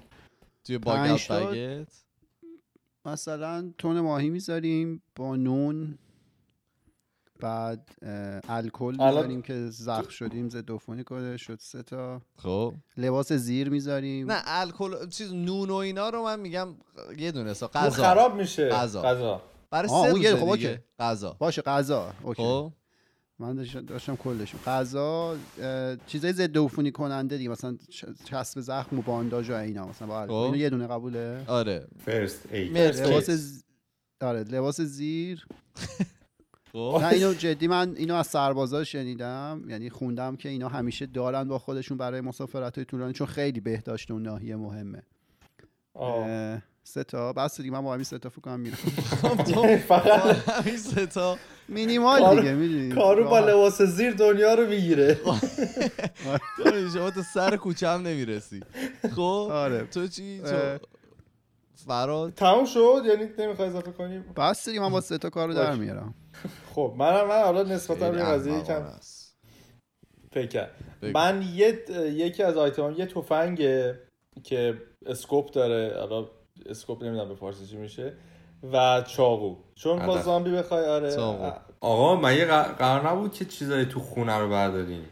توی 0.64 0.78
باگ 0.78 0.96
پنج 0.98 1.12
اوت 1.12 1.28
تا؟ 1.28 1.46
بگت 1.52 1.88
مثلا 3.06 3.74
تون 3.78 4.00
ماهی 4.00 4.30
می‌ذاریم 4.30 5.02
با 5.16 5.36
نون. 5.36 5.98
بعد 7.40 7.90
الکل 8.50 8.96
می‌ذاریم 9.00 9.42
که 9.42 9.68
زخم 9.70 10.10
شدیم 10.10 10.50
ضد 10.50 10.72
عفونی 10.72 11.04
کنه 11.04 11.38
شد 11.38 11.58
سه 11.62 11.84
تا. 11.84 12.22
خب. 12.38 12.74
لباس 12.98 13.34
زیر 13.34 13.70
می‌ذاریم. 13.70 14.32
نه 14.32 14.42
الکل 14.46 15.10
چیز 15.10 15.34
نون 15.34 15.70
و 15.70 15.74
اینا 15.74 16.10
رو 16.10 16.24
من 16.24 16.40
میگم 16.40 16.68
یه 17.18 17.32
دونه 17.32 17.54
سا 17.54 17.68
غذا. 17.68 18.04
خراب 18.04 18.36
میشه. 18.36 18.70
غذا. 18.70 19.02
غذا. 19.02 19.42
برای 19.72 19.90
سه 19.90 20.10
روزه 20.10 20.36
خب 20.36 20.56
دیگه. 20.56 20.70
okay. 20.70 20.78
غذا. 21.00 21.36
باشه 21.40 21.62
غذا. 21.62 22.14
okay. 22.24 22.44
خب. 22.44 22.72
من 23.40 23.56
داشتم, 23.56 23.86
داشتم 23.86 24.16
کلشون 24.16 24.60
غذا 24.66 25.36
چیزای 26.08 26.34
ضد 26.34 26.58
عفونی 26.58 26.92
کننده 26.92 27.38
دیگه 27.38 27.50
مثلا 27.50 27.78
چسب 28.24 28.60
زخم 28.62 29.00
و 29.00 29.02
بانداژ 29.02 29.50
و 29.50 29.54
اینا 29.54 29.88
مثلا 29.88 30.08
با. 30.08 30.28
خب. 30.28 30.32
اینو 30.32 30.56
یه 30.58 30.70
دونه 30.70 30.88
قبوله. 30.88 31.44
آره. 31.48 31.88
first 32.06 32.42
aid 32.52 32.70
مرسی. 32.70 33.04
لباس 33.04 33.30
ز... 33.30 33.64
آره 34.22 34.44
لباس 34.44 34.82
زیر. 34.82 35.46
نه 36.76 37.08
اینو 37.08 37.34
جدی 37.34 37.68
من 37.68 37.96
اینو 37.98 38.16
از 38.16 38.28
سربازا 38.28 38.84
شنیدم 38.84 39.62
یعنی 39.68 39.90
خوندم 39.90 40.36
که 40.36 40.50
اینا 40.50 40.68
همیشه 40.68 41.06
دارن 41.06 41.44
با 41.48 41.60
خودشون 41.60 41.98
برای 41.98 42.22
مسافرت 42.22 42.76
های 42.78 42.86
طولانی 42.86 43.14
چون 43.14 43.28
خیلی 43.28 43.60
بهداشت 43.60 44.12
اون 44.12 44.24
ناحیه 44.24 44.56
مهمه. 44.56 45.02
آه. 45.94 46.62
سه 46.84 47.04
تا. 47.04 47.34
بس 47.34 47.58
دیگه 47.62 47.72
من 47.74 47.82
با 47.82 47.94
همین 47.94 48.04
سه 48.04 48.20
تا 48.20 48.30
فکر 48.30 48.42
کنم 48.42 48.60
میرم. 48.60 48.78
فقط 49.88 50.50
همین 50.50 50.78
سه 50.78 51.06
تا. 51.06 51.38
مینیمال 51.68 52.20
کارو- 52.20 52.40
دیگه 52.40 52.54
می‌دونی؟ 52.54 52.96
کارو 52.96 53.24
با 53.30 53.40
لباس 53.40 53.82
زیر 53.82 54.12
دنیا 54.14 54.54
رو 54.54 54.68
می‌گیره. 54.68 55.14
تو 56.58 56.90
شما 56.94 57.12
تا 57.12 57.22
سر 57.34 57.56
کوچه 57.58 57.88
هم 57.90 58.08
نمی‌رسی. 58.08 58.60
خب 59.16 59.48
آره. 59.52 59.84
تو 59.84 60.08
چی. 60.08 60.40
تو 60.40 60.78
فراد. 61.86 62.34
تموم 62.34 62.66
شد؟ 62.66 63.02
یعنی 63.06 63.26
نمی‌خوای 63.38 63.68
اضافه 63.68 63.92
کنیم 63.92 64.26
بس 64.38 64.70
دیگه 64.70 64.82
من 64.82 64.90
با 64.90 65.02
سه 65.02 65.18
تا 65.18 65.30
کارو 65.30 65.54
در. 65.54 65.76
میارم. 65.76 66.14
خب 66.76 66.94
منم 66.98 67.28
من 67.28 67.42
حالا 67.42 67.64
نسبتا 67.64 68.12
به 68.12 68.18
قضیه 68.18 68.72
است. 68.72 69.38
فکر. 70.32 70.68
من 71.14 71.42
یه 71.54 71.80
یکی 72.14 72.44
از 72.44 72.58
آیتم 72.58 72.96
یه 72.98 73.06
تفنگه 73.06 74.00
که 74.44 74.82
اسکوپ 75.06 75.52
داره. 75.52 76.00
حالا 76.00 76.28
اسکوپ 76.66 77.04
نمی‌دونم 77.04 77.30
به 77.30 77.36
فارسی 77.36 77.66
چی 77.66 77.78
میشه. 77.78 78.14
و 78.74 79.02
چاقو. 79.08 79.56
چون 79.76 80.06
با. 80.06 80.22
زامبی 80.22 80.52
بخوای 80.52 80.86
آره. 80.86 81.16
چاقو. 81.16 81.52
آقا 81.80 82.16
من 82.16 82.36
یه 82.38 82.46
قرار 82.46 82.74
قرار 82.74 83.10
نبود 83.10 83.34
که 83.34 83.46
چیزایی 83.46 83.86
تو 83.86 84.00
خونه 84.00 84.38
رو 84.38 84.50
برداریم. 84.50 85.06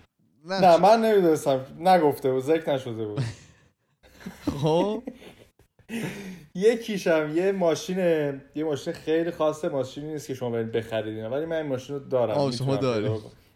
نه 0.46 0.78
من 0.78 1.02
نمی‌دونستم. 1.02 1.66
نگفته 1.80 2.32
بود. 2.32 2.44
ذکر 2.44 2.74
نشده 2.74 3.06
بود. 3.06 3.24
خب. 4.62 5.04
یکیشم 6.56 7.32
یه 7.36 7.52
ماشین 7.52 7.98
یه 8.56 8.64
ماشین 8.64 8.94
خیلی 8.94 9.32
خاصه 9.32 9.70
ماشینی 9.70 10.08
نیست 10.08 10.28
که 10.28 10.34
شما 10.34 10.50
برید 10.50 10.72
بخرید. 10.72 11.32
ولی 11.32 11.46
من 11.46 11.56
این 11.56 11.66
ماشین 11.66 11.96
رو 11.96 12.02
دارم 12.10 12.38
آه، 12.38 12.52
شما 12.52 12.76
داری. 12.76 13.10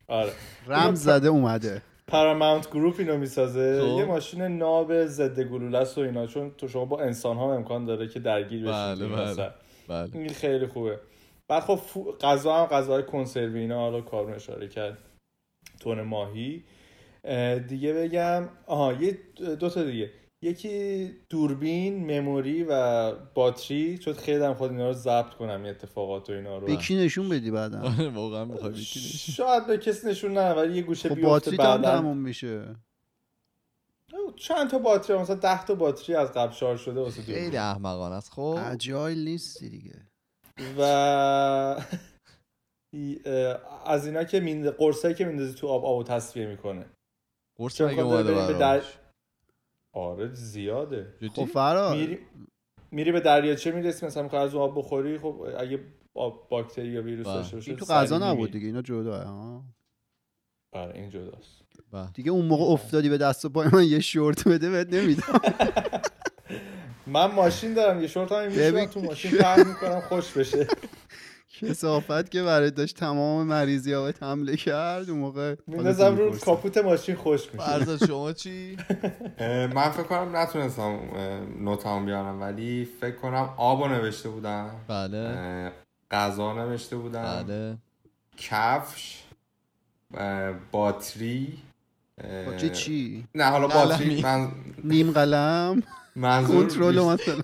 آره. 0.07 0.31
رمز 0.67 1.03
زده 1.03 1.27
اومده. 1.27 1.81
پاراماونت 2.07 2.69
گروپ 2.71 2.95
اینو 2.99 3.17
می‌سازه. 3.17 3.81
خب. 3.81 3.97
یه 3.97 4.05
ماشین 4.05 4.41
ناب 4.41 5.05
ضد 5.05 5.39
گلوله 5.39 5.77
است 5.77 5.97
و 5.97 6.01
اینا 6.01 6.27
چون 6.27 6.51
تو 6.57 6.67
شما 6.67 6.85
با 6.85 6.99
انسان 7.01 7.37
ها 7.37 7.55
امکان 7.55 7.85
داره 7.85 8.07
که 8.07 8.19
درگیر 8.19 8.61
بشید. 8.61 8.73
بله، 8.73 9.07
بله. 9.07 9.51
بله. 9.87 10.09
این 10.13 10.29
خیلی 10.29 10.67
خوبه. 10.67 10.99
بعد 11.47 11.63
خب 11.63 11.79
غذا 12.21 12.55
هم 12.55 12.65
غذاهای 12.65 13.03
کنسروی 13.03 13.59
اینا 13.59 13.79
حالا 13.79 14.01
کارون 14.01 14.33
اشاره 14.33 14.67
کرد. 14.67 14.97
تون 15.79 16.01
ماهی. 16.01 16.63
اه، 17.23 17.59
دیگه 17.59 17.93
بگم 17.93 18.49
آها 18.67 18.93
یه 18.93 19.17
دو 19.59 19.69
تا 19.69 19.83
دیگه. 19.83 20.09
یکی 20.43 21.07
دوربین 21.29 22.19
مموری 22.19 22.63
و 22.63 23.11
باتری 23.15 23.97
چون 23.97 24.13
خیلی 24.13 24.43
هم 24.43 24.53
خود 24.53 24.71
اینا 24.71 24.87
رو 24.87 24.93
ضبط 24.93 25.33
کنم 25.33 25.63
این 25.63 25.69
اتفاقات 25.69 26.29
و 26.29 26.33
اینا 26.33 26.57
رو. 26.57 26.67
به 26.67 26.75
کی 26.75 26.95
نشون 26.95 27.29
بدی 27.29 27.51
بعدا؟ 27.51 27.81
آره، 27.81 28.09
واقعا 28.09 28.45
می‌خوای 28.45 28.75
شاید 28.75 29.67
به 29.67 29.77
کسی 29.77 30.07
نشون 30.07 30.33
نه 30.33 30.53
ولی 30.53 30.75
یه 30.75 30.81
گوشه 30.81 31.09
خب 31.09 31.15
بیفته 31.15 31.29
باتری 31.29 31.57
بعدا. 31.57 31.91
تموم 31.91 32.17
میشه. 32.17 32.75
چند 34.35 34.69
تا 34.69 34.79
باتری 34.79 35.17
مثلا 35.17 35.35
10 35.35 35.65
تا 35.65 35.75
باتری 35.75 36.15
از 36.15 36.31
قبل 36.31 36.53
شارژ 36.53 36.81
شده 36.81 36.99
واسه 36.99 37.21
دوربین. 37.21 37.43
خیلی 37.43 37.57
احمقانه 37.57 38.15
است. 38.15 38.31
خب. 38.31 38.57
اجایل 38.65 39.23
نیستی 39.23 39.69
دیگه. 39.69 39.95
و 40.77 40.81
از 43.85 44.05
اینا 44.05 44.23
که 44.23 44.39
میند 44.39 44.67
قرصایی 44.67 45.15
که 45.15 45.25
میندازی 45.25 45.53
تو 45.53 45.67
آب 45.67 45.85
آبو 45.85 46.03
تصفیه 46.03 46.45
می‌کنه. 46.45 46.85
قرص 47.57 47.81
مگه 47.81 48.03
خاطر 48.03 48.31
اومده 48.31 48.53
به 48.53 48.59
آره 49.93 50.33
زیاده 50.33 51.13
جدی؟ 51.17 51.29
خب 51.29 51.45
فراد 51.45 51.97
میری 51.97 52.19
میری 52.91 53.11
به 53.11 53.19
دریاچه 53.19 53.71
می‌رسی 53.71 54.05
مثلا 54.05 54.23
می‌خوای 54.23 54.41
از 54.41 54.55
اون 54.55 54.63
آب 54.63 54.77
بخوری 54.77 55.17
خب 55.17 55.47
اگه 55.57 55.79
آب 56.13 56.49
باکتری 56.49 56.87
یا 56.87 57.01
ویروس 57.01 57.25
بله. 57.27 57.35
داشته 57.35 57.55
باشه 57.55 57.71
این 57.71 57.79
تو 57.79 57.85
غذا 57.85 58.17
نبود. 58.31 58.51
دیگه 58.51 58.65
اینا 58.65 58.81
جدا 58.81 59.23
ها 59.23 59.63
آره 60.73 60.95
این 60.95 61.09
جداست 61.09 61.61
بله. 61.91 62.09
دیگه 62.13 62.31
اون 62.31 62.45
موقع 62.45 62.63
افتادی 62.63 63.09
به 63.09 63.17
دست 63.17 63.45
و 63.45 63.49
پای 63.49 63.67
من 63.73 63.83
یه 63.83 63.99
شورت 63.99 64.47
بده 64.47 64.69
بهت 64.69 64.93
نمیدم 64.93 65.23
من 67.07 67.25
ماشین 67.25 67.73
دارم 67.73 68.01
یه 68.01 68.07
شورت 68.07 68.31
هم. 68.31 68.85
تو 68.85 69.01
ماشین 69.01 69.31
پهن 69.31 69.67
می‌کنم 69.67 69.99
خوش 70.01 70.31
بشه 70.31 70.67
کسافت 71.59 72.31
که 72.31 72.43
برای 72.43 72.71
داشت 72.71 72.95
تمام 72.95 73.47
مریضی 73.47 73.93
ها 73.93 74.11
حمله 74.21 74.55
کرد 74.55 75.09
اون 75.09 75.19
موقع 75.19 75.55
میندازم 75.67 76.17
رو. 76.17 76.37
کاپوت 76.39 76.77
ماشین 76.77 77.15
خوش 77.15 77.41
میشه. 77.53 77.65
فرزاد 77.65 78.05
شما 78.07 78.33
چی؟ 78.33 78.77
من 79.75 79.89
فکر 79.89 80.03
کنم 80.03 80.35
نتونستم 80.35 80.99
نوتام 81.59 82.05
بیارم 82.05 82.41
ولی 82.41 82.87
فکر 83.01 83.15
کنم 83.15 83.49
آب 83.57 83.81
رو 83.81 83.87
نوشته 83.87 84.29
بودم. 84.29 84.69
بله. 84.87 85.71
غذا 86.11 86.53
نوشته 86.53 86.95
بودم. 86.95 87.43
بله. 87.47 87.77
کفش 88.37 89.23
باتری 90.71 91.57
اه، 92.23 92.45
با 92.45 92.55
چه 92.57 92.69
چی؟ 92.69 93.23
نه 93.35 93.43
حالا. 93.45 93.67
باتری 93.67 94.21
من 94.21 94.51
نیم 94.83 95.11
قلم. 95.11 95.83
منظور 96.15 96.63
کنترل 96.63 96.99
مثلا. 96.99 97.41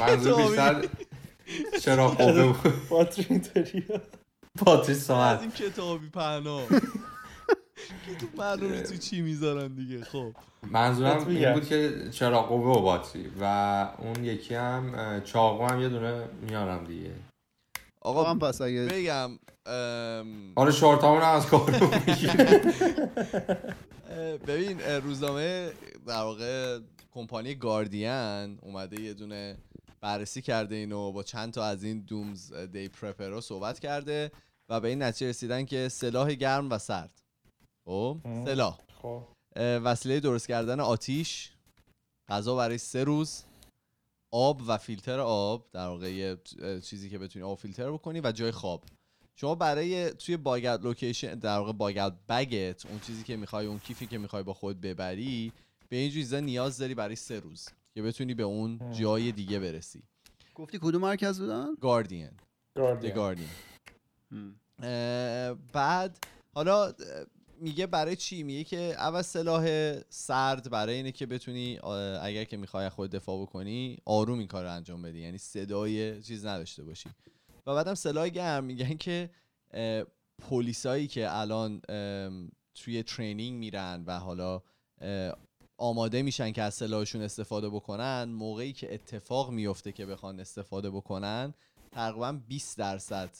منظور 0.00 0.36
بیشتر 0.46 0.84
چرا 1.82 2.08
قوه 2.18 2.52
بود 2.52 2.88
باتری 2.88 3.26
اینطوری 3.30 3.84
باتری 4.64 4.92
از 4.92 5.02
ساعت. 5.02 5.40
این 5.40 5.50
کتابی 5.50 6.08
پهنا. 6.08 6.66
که 6.66 8.14
تو 8.20 8.26
معلومه 8.38 8.80
تو 8.90 8.96
چی 8.96 9.20
می‌ذارن 9.20 9.74
دیگه؟ 9.74 10.04
خب. 10.04 10.32
منظورم 10.70 11.26
این. 11.26 11.52
بود 11.52 11.68
که 11.68 12.08
چرا 12.10 12.42
قوه 12.42 12.78
و 12.78 12.82
باتری. 12.82 13.30
و 13.40 13.44
اون 13.98 14.24
یکی 14.24 14.54
هم 14.54 15.22
چاقو 15.24 15.66
هم 15.66 15.80
یه 15.80 15.88
دونه 15.88 16.28
میارم 16.42 16.84
دیگه. 16.84 17.10
آقا 18.00 18.24
هم 18.24 18.38
پس 18.38 18.60
اگه 18.60 18.86
بگم 18.86 19.30
ام، 19.66 20.52
آره 20.56 20.72
شورتامون 20.72 21.22
هم 21.22 21.34
از 21.34 21.46
کار 21.46 21.70
ببین 24.46 24.80
روزنامه 24.80 25.70
در 26.06 26.14
واقع 26.22 26.78
کمپانی 27.14 27.54
گاردین 27.54 28.58
اومده 28.62 29.00
یه 29.00 29.14
دونه 29.14 29.56
بررسی 30.04 30.42
کرده 30.42 30.74
اینو 30.74 31.12
با 31.12 31.22
چند 31.22 31.52
تا 31.52 31.64
از 31.64 31.84
این 31.84 32.00
دومز 32.00 32.52
دی 32.52 32.88
پرپرا 32.88 33.40
صحبت 33.40 33.78
کرده 33.78 34.32
و 34.68 34.80
به 34.80 34.88
این 34.88 35.02
نتیجه 35.02 35.28
رسیدن 35.28 35.64
که 35.64 35.88
سلاح 35.88 36.34
گرم 36.34 36.70
و 36.70 36.78
سرد. 36.78 37.22
خب. 37.84 38.18
سلاح. 38.44 38.78
خب. 39.02 39.22
وسیله 39.56 40.20
درست 40.20 40.48
کردن 40.48 40.80
آتیش 40.80 41.52
غذا 42.28 42.56
برای 42.56 42.78
سه 42.78 43.04
روز 43.04 43.42
آب 44.30 44.62
و 44.66 44.78
فیلتر 44.78 45.20
آب 45.20 45.66
در 45.72 45.86
واقع 45.86 46.36
چیزی 46.80 47.10
که 47.10 47.18
بتونی 47.18 47.44
آب 47.44 47.58
فیلتر 47.58 47.92
بکنی 47.92 48.20
و 48.20 48.32
جای 48.32 48.50
خواب. 48.50 48.84
شما 49.36 49.54
برای 49.54 50.10
توی 50.10 50.36
باگت 50.36 50.80
لوکیشن 50.82 51.34
در 51.34 51.58
واقع 51.58 51.72
باگت 51.72 52.12
بگت 52.28 52.86
اون 52.86 53.00
چیزی 53.00 53.24
که 53.24 53.36
می‌خوای 53.36 53.66
اون 53.66 53.78
کیفی 53.78 54.06
که 54.06 54.18
می‌خوای 54.18 54.42
با 54.42 54.54
خود 54.54 54.80
ببری 54.80 55.52
به 55.88 55.96
این 55.96 56.10
چیزا 56.10 56.40
نیاز 56.40 56.78
داری 56.78 56.94
برای 56.94 57.16
سه 57.16 57.40
روز. 57.40 57.68
که 57.94 58.02
بتونی 58.02 58.34
به 58.34 58.42
اون 58.42 58.92
جای 58.92 59.32
دیگه 59.32 59.58
برسی. 59.58 60.02
گفتی 60.54 60.78
کدوم 60.78 61.00
مرکز 61.02 61.40
بودن؟ 61.40 61.74
گاردین 61.80 62.30
The 62.76 63.06
گاردین 63.14 63.48
بعد 65.72 66.26
حالا 66.54 66.92
میگه 67.60 67.86
برای 67.86 68.16
چی؟ 68.16 68.42
میگه 68.42 68.64
که 68.64 68.76
اول 68.76 69.22
سلاح 69.22 69.94
سرد 70.08 70.70
برای 70.70 70.94
اینه 70.94 71.12
که 71.12 71.26
بتونی 71.26 71.78
اگر 72.22 72.44
که 72.44 72.56
می‌خوای 72.56 72.86
از 72.86 72.92
خود 72.92 73.10
دفاع 73.10 73.42
بکنی 73.42 73.98
آروم 74.04 74.38
این 74.38 74.48
کار 74.48 74.64
رو 74.64 74.72
انجام 74.72 75.02
بدی. 75.02 75.20
یعنی 75.20 75.38
صدای 75.38 76.22
چیز 76.22 76.46
نداشته 76.46 76.84
باشی. 76.84 77.10
و 77.66 77.74
بعدم 77.74 77.94
سلاح 77.94 78.28
گرم 78.28 78.64
میگن 78.64 78.96
که 78.96 79.30
پلیسایی 80.38 81.06
که 81.06 81.36
الان 81.36 81.80
توی 82.74 83.02
ترینینگ 83.02 83.58
میرن 83.58 84.04
و 84.06 84.18
حالا 84.18 84.62
آماده 85.76 86.22
میشن 86.22 86.52
که 86.52 86.62
از 86.62 86.74
سلاحشون 86.74 87.22
استفاده 87.22 87.68
بکنن 87.68 88.24
موقعی 88.24 88.72
که 88.72 88.94
اتفاق 88.94 89.50
میفته 89.50 89.92
که 89.92 90.06
بخوان 90.06 90.40
استفاده 90.40 90.90
بکنن 90.90 91.54
تقریبا 91.92 92.32
20 92.32 92.78
درصد 92.78 93.30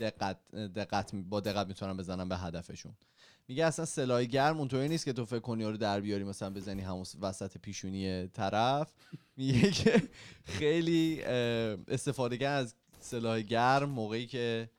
دقت 0.00 0.36
دقت 0.54 1.14
با 1.14 1.40
دقت 1.40 1.66
می‌تونن 1.66 1.96
بزنن 1.96 2.28
به 2.28 2.36
هدفشون. 2.36 2.92
میگه 3.48 3.64
اصلا 3.64 3.84
سلاح 3.84 4.24
گرم 4.24 4.58
اونطوری 4.58 4.88
نیست 4.88 5.04
که 5.04 5.12
تو 5.12 5.24
فکر 5.24 5.38
کنی 5.38 5.64
رو 5.64 5.76
در 5.76 6.00
بیاری 6.00 6.24
مثلا 6.24 6.50
بزنی 6.50 6.82
همون 6.82 7.04
وسط 7.20 7.58
پیشونی 7.58 8.26
طرف. 8.26 8.92
میگه 9.36 9.70
که 9.70 10.02
خیلی 10.44 11.22
استفاده 11.88 12.38
کردن 12.38 12.58
از 12.58 12.74
سلاح 13.00 13.40
گرم 13.40 13.88
موقعی 13.88 14.26
که 14.26 14.70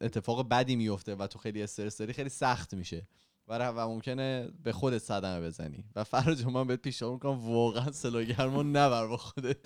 اتفاق 0.00 0.48
بدی 0.48 0.76
میفته 0.76 1.14
و 1.14 1.26
تو 1.26 1.38
خیلی 1.38 1.62
استرس 1.62 1.98
داری 1.98 2.12
خیلی 2.12 2.28
سخت 2.28 2.74
میشه. 2.74 3.06
و 3.48 3.58
و 3.68 3.88
ممکنه 3.88 4.48
به 4.62 4.72
خودت 4.72 4.98
صدمه 4.98 5.46
بزنی. 5.46 5.84
و 5.96 6.04
فرج 6.04 6.44
من 6.44 6.66
بهت 6.66 6.82
پیشنهاد 6.82 7.14
می‌کنم 7.14 7.52
واقعا 7.52 7.92
سلاح 7.92 8.24
گرم 8.24 8.54
رو 8.54 8.62
نبر 8.62 9.06
با 9.06 9.16
خودت. 9.16 9.56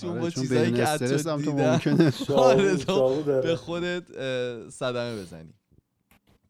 چون 0.00 0.10
آره، 0.10 0.20
با 0.20 0.30
چیزایی 0.30 0.72
که 0.72 0.88
از 0.88 1.22
تو 1.24 1.52
ممکنه. 1.52 2.12
آره، 2.36 2.76
به 3.40 3.56
خودت 3.56 4.04
صدمه 4.70 5.22
بزنی. 5.22 5.54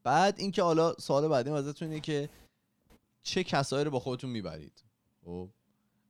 بعد 0.05 0.35
اینکه 0.39 0.62
حالا 0.62 0.93
سوال 0.93 1.28
بعدی 1.28 1.51
ازتون 1.51 1.89
اینه 1.89 2.01
که 2.01 2.28
چه 3.22 3.45
کسایی 3.45 3.85
رو 3.85 3.91
با 3.91 4.01
خودتون 4.01 4.30
می‌برید؟ 4.30 4.85
خب 5.24 5.49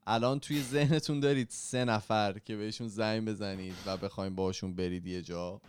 الان 0.07 0.41
توی 0.41 0.63
ذهنتون 0.63 1.21
دارید 1.21 1.51
سه 1.51 1.85
نفر 1.85 2.39
که 2.39 2.57
بهشون 2.57 2.89
زنگ 2.89 3.29
بزنید 3.29 3.75
و 3.87 3.97
بخواین 3.97 4.35
باشون 4.35 4.75
برید 4.75 5.07
یه 5.07 5.23
جا. 5.23 5.61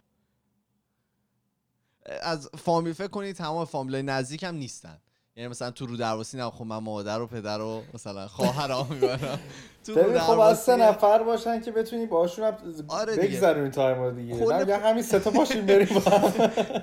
از 2.21 2.49
فامیل 2.57 2.93
فکر 2.93 3.07
کنید 3.07 3.35
تمام 3.35 3.65
فامیلای 3.65 4.03
نزدیک 4.03 4.43
هم 4.43 4.55
نیستن. 4.55 4.97
یعنی 5.37 5.49
مثلا 5.49 5.71
تو 5.71 5.85
رو 5.85 5.97
درواسی 5.97 6.37
نه 6.37 6.49
خب 6.49 6.65
من 6.65 6.77
مادر 6.77 7.21
و 7.21 7.27
پدر 7.27 7.61
و 7.61 7.81
مثلا 7.93 8.27
خواهرام 8.27 8.87
می‌برم. 8.89 9.39
تو 9.85 9.95
رو 9.95 10.19
خب 10.19 10.39
از 10.39 10.59
سه 10.63 10.75
نفر 10.75 11.23
باشن 11.23 11.61
که 11.61 11.71
بتونی 11.71 12.05
باشون 12.05 12.45
هم 12.45 12.53
آره. 12.87 13.15
بگذرونی 13.15 13.69
time 13.69 14.01
رو 14.01 14.11
دیگه. 14.11 14.33
میگم 14.35 14.79
همین 14.83 15.03
سه 15.03 15.19
تا 15.19 15.29
باشیم 15.29 15.65
بریم 15.65 15.87
با 15.87 16.01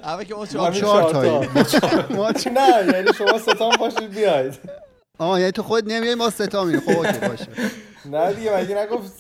اول 0.05 0.25
که 0.25 0.35
ما 0.35 0.47
ما 0.55 0.71
چهار 0.71 1.13
تایی. 1.13 1.49
ما 2.17 2.31
نه 2.31 2.93
یعنی 2.93 3.13
شما 3.13 3.39
سه 3.39 3.55
تا 3.55 3.71
هم 3.71 3.77
باشید 3.77 4.11
بیاید. 4.11 4.59
آه 5.19 5.41
یعنی 5.41 5.53
تو 5.53 5.63
خود 5.63 5.93
نمیای 5.93 6.15
ما 6.15 6.31
ستا 6.31 6.65
میریم. 6.65 6.81
خب 6.81 6.91
okay 6.91 7.29
باشه. 7.29 7.47
نه 8.05 8.33
دیگه 8.33 8.57
مگه 8.57 8.79
نگفت 8.79 9.13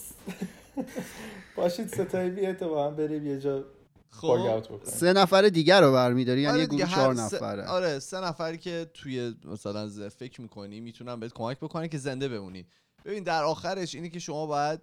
باشید 1.56 1.88
سه 1.88 2.04
تایی 2.04 2.30
بیاید 2.30 2.58
تا 2.58 2.68
با 2.68 2.86
هم 2.86 2.96
بریم 2.96 3.26
یه 3.26 3.40
جا 3.40 3.64
خب 4.12 4.62
سه 4.84 5.12
نفر 5.12 5.42
دیگر 5.48 5.80
رو 5.80 5.92
برمیداری 5.92 6.40
یعنی 6.40 6.52
آره 6.52 6.60
یه 6.60 6.66
گروه 6.66 6.84
هر 6.84 6.94
چهار 6.94 7.14
سه- 7.14 7.36
نفره. 7.36 7.64
آره 7.66 7.98
سه 7.98 8.20
نفری 8.20 8.58
که 8.58 8.86
توی 8.94 9.34
مثلا 9.44 9.88
ز- 9.88 10.00
فکر 10.02 10.40
می‌کنی 10.40 10.80
می‌تونن 10.80 11.20
بهت 11.20 11.32
کمک 11.32 11.58
بکنن 11.60 11.86
که 11.88 11.98
زنده 11.98 12.28
بمونی. 12.28 12.66
ببین 13.04 13.22
در 13.22 13.44
آخرش 13.44 13.94
اینه 13.94 14.08
که 14.08 14.18
شما 14.18 14.46
باید 14.46 14.80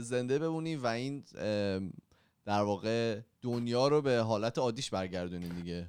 زنده 0.00 0.38
بمونی 0.38 0.76
و 0.76 0.86
این 0.86 1.24
در 2.46 2.62
واقع 2.62 3.20
دنیا 3.42 3.88
رو 3.88 4.02
به 4.02 4.18
حالت 4.18 4.58
عادیش 4.58 4.90
برگردونین 4.90 5.48
دیگه. 5.48 5.86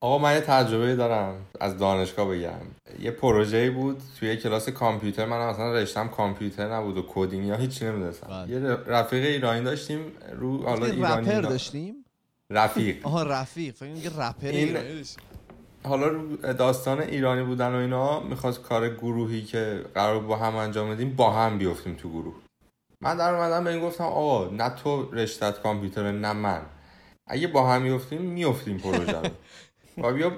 آقا 0.00 0.18
من 0.18 0.34
یه 0.34 0.40
تجربه 0.40 0.96
دارم. 0.96 1.46
از 1.60 1.78
دانشگاه 1.78 2.28
بگم. 2.28 2.60
یه 3.00 3.10
پروژه 3.10 3.70
بود 3.70 4.02
توی 4.18 4.28
یه 4.28 4.36
کلاس 4.36 4.68
کامپیوتر. 4.68 5.26
من 5.26 5.36
اصلا 5.36 5.72
رشتم 5.72 6.08
کامپیوتر 6.08 6.74
نبود 6.74 6.96
و 6.98 7.02
coding 7.08 7.46
یا 7.46 7.56
هیچی 7.56 7.84
نمی‌دونستم. 7.84 8.26
بله. 8.26 8.50
یه 8.52 8.58
رفیق 8.68 9.24
ایرانی 9.24 9.64
داشتیم 9.64 10.00
رو 10.32 10.62
حالا 10.62 10.86
ایرانی 10.86 11.28
رپر 11.30 11.40
داشتیم؟ 11.40 12.01
رفیق. 12.50 13.06
آها 13.06 13.22
رفیق. 13.22 13.74
فکر 13.74 13.88
میگه 13.90 14.10
رپر 14.10 14.46
این- 14.46 14.76
حالا 15.84 16.36
داستان 16.52 17.00
ایرانی 17.00 17.42
بودن 17.42 17.72
و 17.74 17.76
اینا 17.76 18.20
می‌خواست 18.20 18.62
کار 18.62 18.88
گروهی 18.88 19.42
که 19.42 19.84
قرار 19.94 20.18
بود 20.18 20.28
با 20.28 20.36
هم 20.36 20.56
انجام 20.56 20.90
بدیم 20.90 21.16
با 21.16 21.30
هم 21.30 21.58
بیفتیم 21.58 21.94
تو 21.94 22.08
گروه. 22.10 22.34
من 23.00 23.16
در 23.16 23.34
اومدم 23.34 23.64
به 23.64 23.70
این 23.70 23.80
گفتم 23.80 24.04
آقا 24.04 24.48
نه 24.50 24.68
تو 24.70 25.10
رشتت 25.12 25.62
کامپیوتر 25.62 26.12
نه 26.12 26.32
من. 26.32 26.62
اگه 27.26 27.46
با 27.48 27.68
هم 27.70 27.82
میفتیم 27.82 28.20
میفتیم 28.22 28.78
پروژه 28.78 29.12
رو. 29.20 29.28
و 30.04 30.12
بیا 30.12 30.32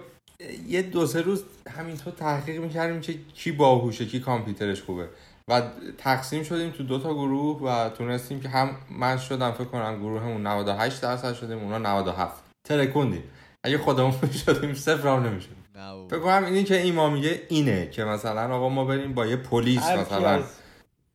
یه 0.67 0.83
دو 0.83 1.07
سه 1.07 1.21
روز 1.21 1.45
همینطور 1.71 2.13
تحقیق 2.13 2.61
می‌کردیم 2.61 3.01
که 3.01 3.15
کی 3.35 3.53
باهوشه 3.53 4.07
کی 4.07 4.21
کامپیوترش 4.21 4.83
خوبه. 4.83 5.09
و 5.49 5.63
تقسیم 5.99 6.43
شدیم 6.43 6.71
تو 6.71 6.83
دو 6.83 6.99
تا 6.99 7.15
گروه 7.15 7.61
و 7.63 7.89
تونستیم 7.89 8.41
که 8.41 8.49
هم 8.49 8.77
من 8.91 9.19
شدم 9.19 9.53
فکر 9.53 9.65
کنم 9.65 9.99
گروهمون 9.99 10.47
98 10.47 11.01
درصد 11.03 11.35
شدیم 11.35 11.59
اونا 11.59 11.79
97 11.79 12.45
ترکوندیم 12.65 13.23
اگه 13.65 13.79
خودمون 13.79 14.13
شدیم 14.47 14.75
صفر 14.75 15.09
هم 15.09 15.41
بابا. 15.75 16.09
فکر 16.09 16.19
کنم 16.19 16.45
اینی 16.45 16.65
که 16.65 16.81
ایما 16.83 17.11
میگه 17.11 17.43
اینه 17.49 17.91
که 17.91 18.05
مثلا 18.05 18.57
آقا 18.57 18.69
ما 18.69 18.85
بریم 18.85 19.15
با 19.15 19.27
یه 19.27 19.37
پلیس 19.37 19.83
مثلا 19.83 20.29
از- 20.29 20.45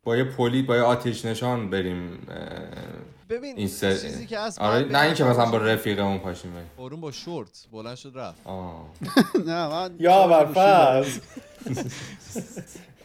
با 0.04 0.18
یه 0.18 0.24
پلیس 0.24 0.66
با 0.66 0.76
یه 0.76 0.82
آتش 0.82 1.26
نشان 1.26 1.70
بریم 1.70 2.28
ببین 3.30 3.58
این 3.58 3.68
سر... 3.68 3.96
چیزی 3.96 4.26
که 4.26 4.40
هست 4.40 4.60
آره 4.62 4.86
نه 4.86 5.00
اینکه 5.02 5.24
مثلا 5.24 5.52
با. 5.52 5.58
رفیقمون 5.58 6.18
پاشیم 6.20 6.52
بریم 6.52 6.70
بارون 6.78 7.02
با 7.02 7.12
شورت 7.12 7.68
بلند 7.72 7.96
شد 7.96 8.12
رفت 8.16 8.42
آه. 8.46 8.86
نه 9.48 9.68
من 9.68 9.96
یا 10.00 10.28
برفرض 10.28 11.20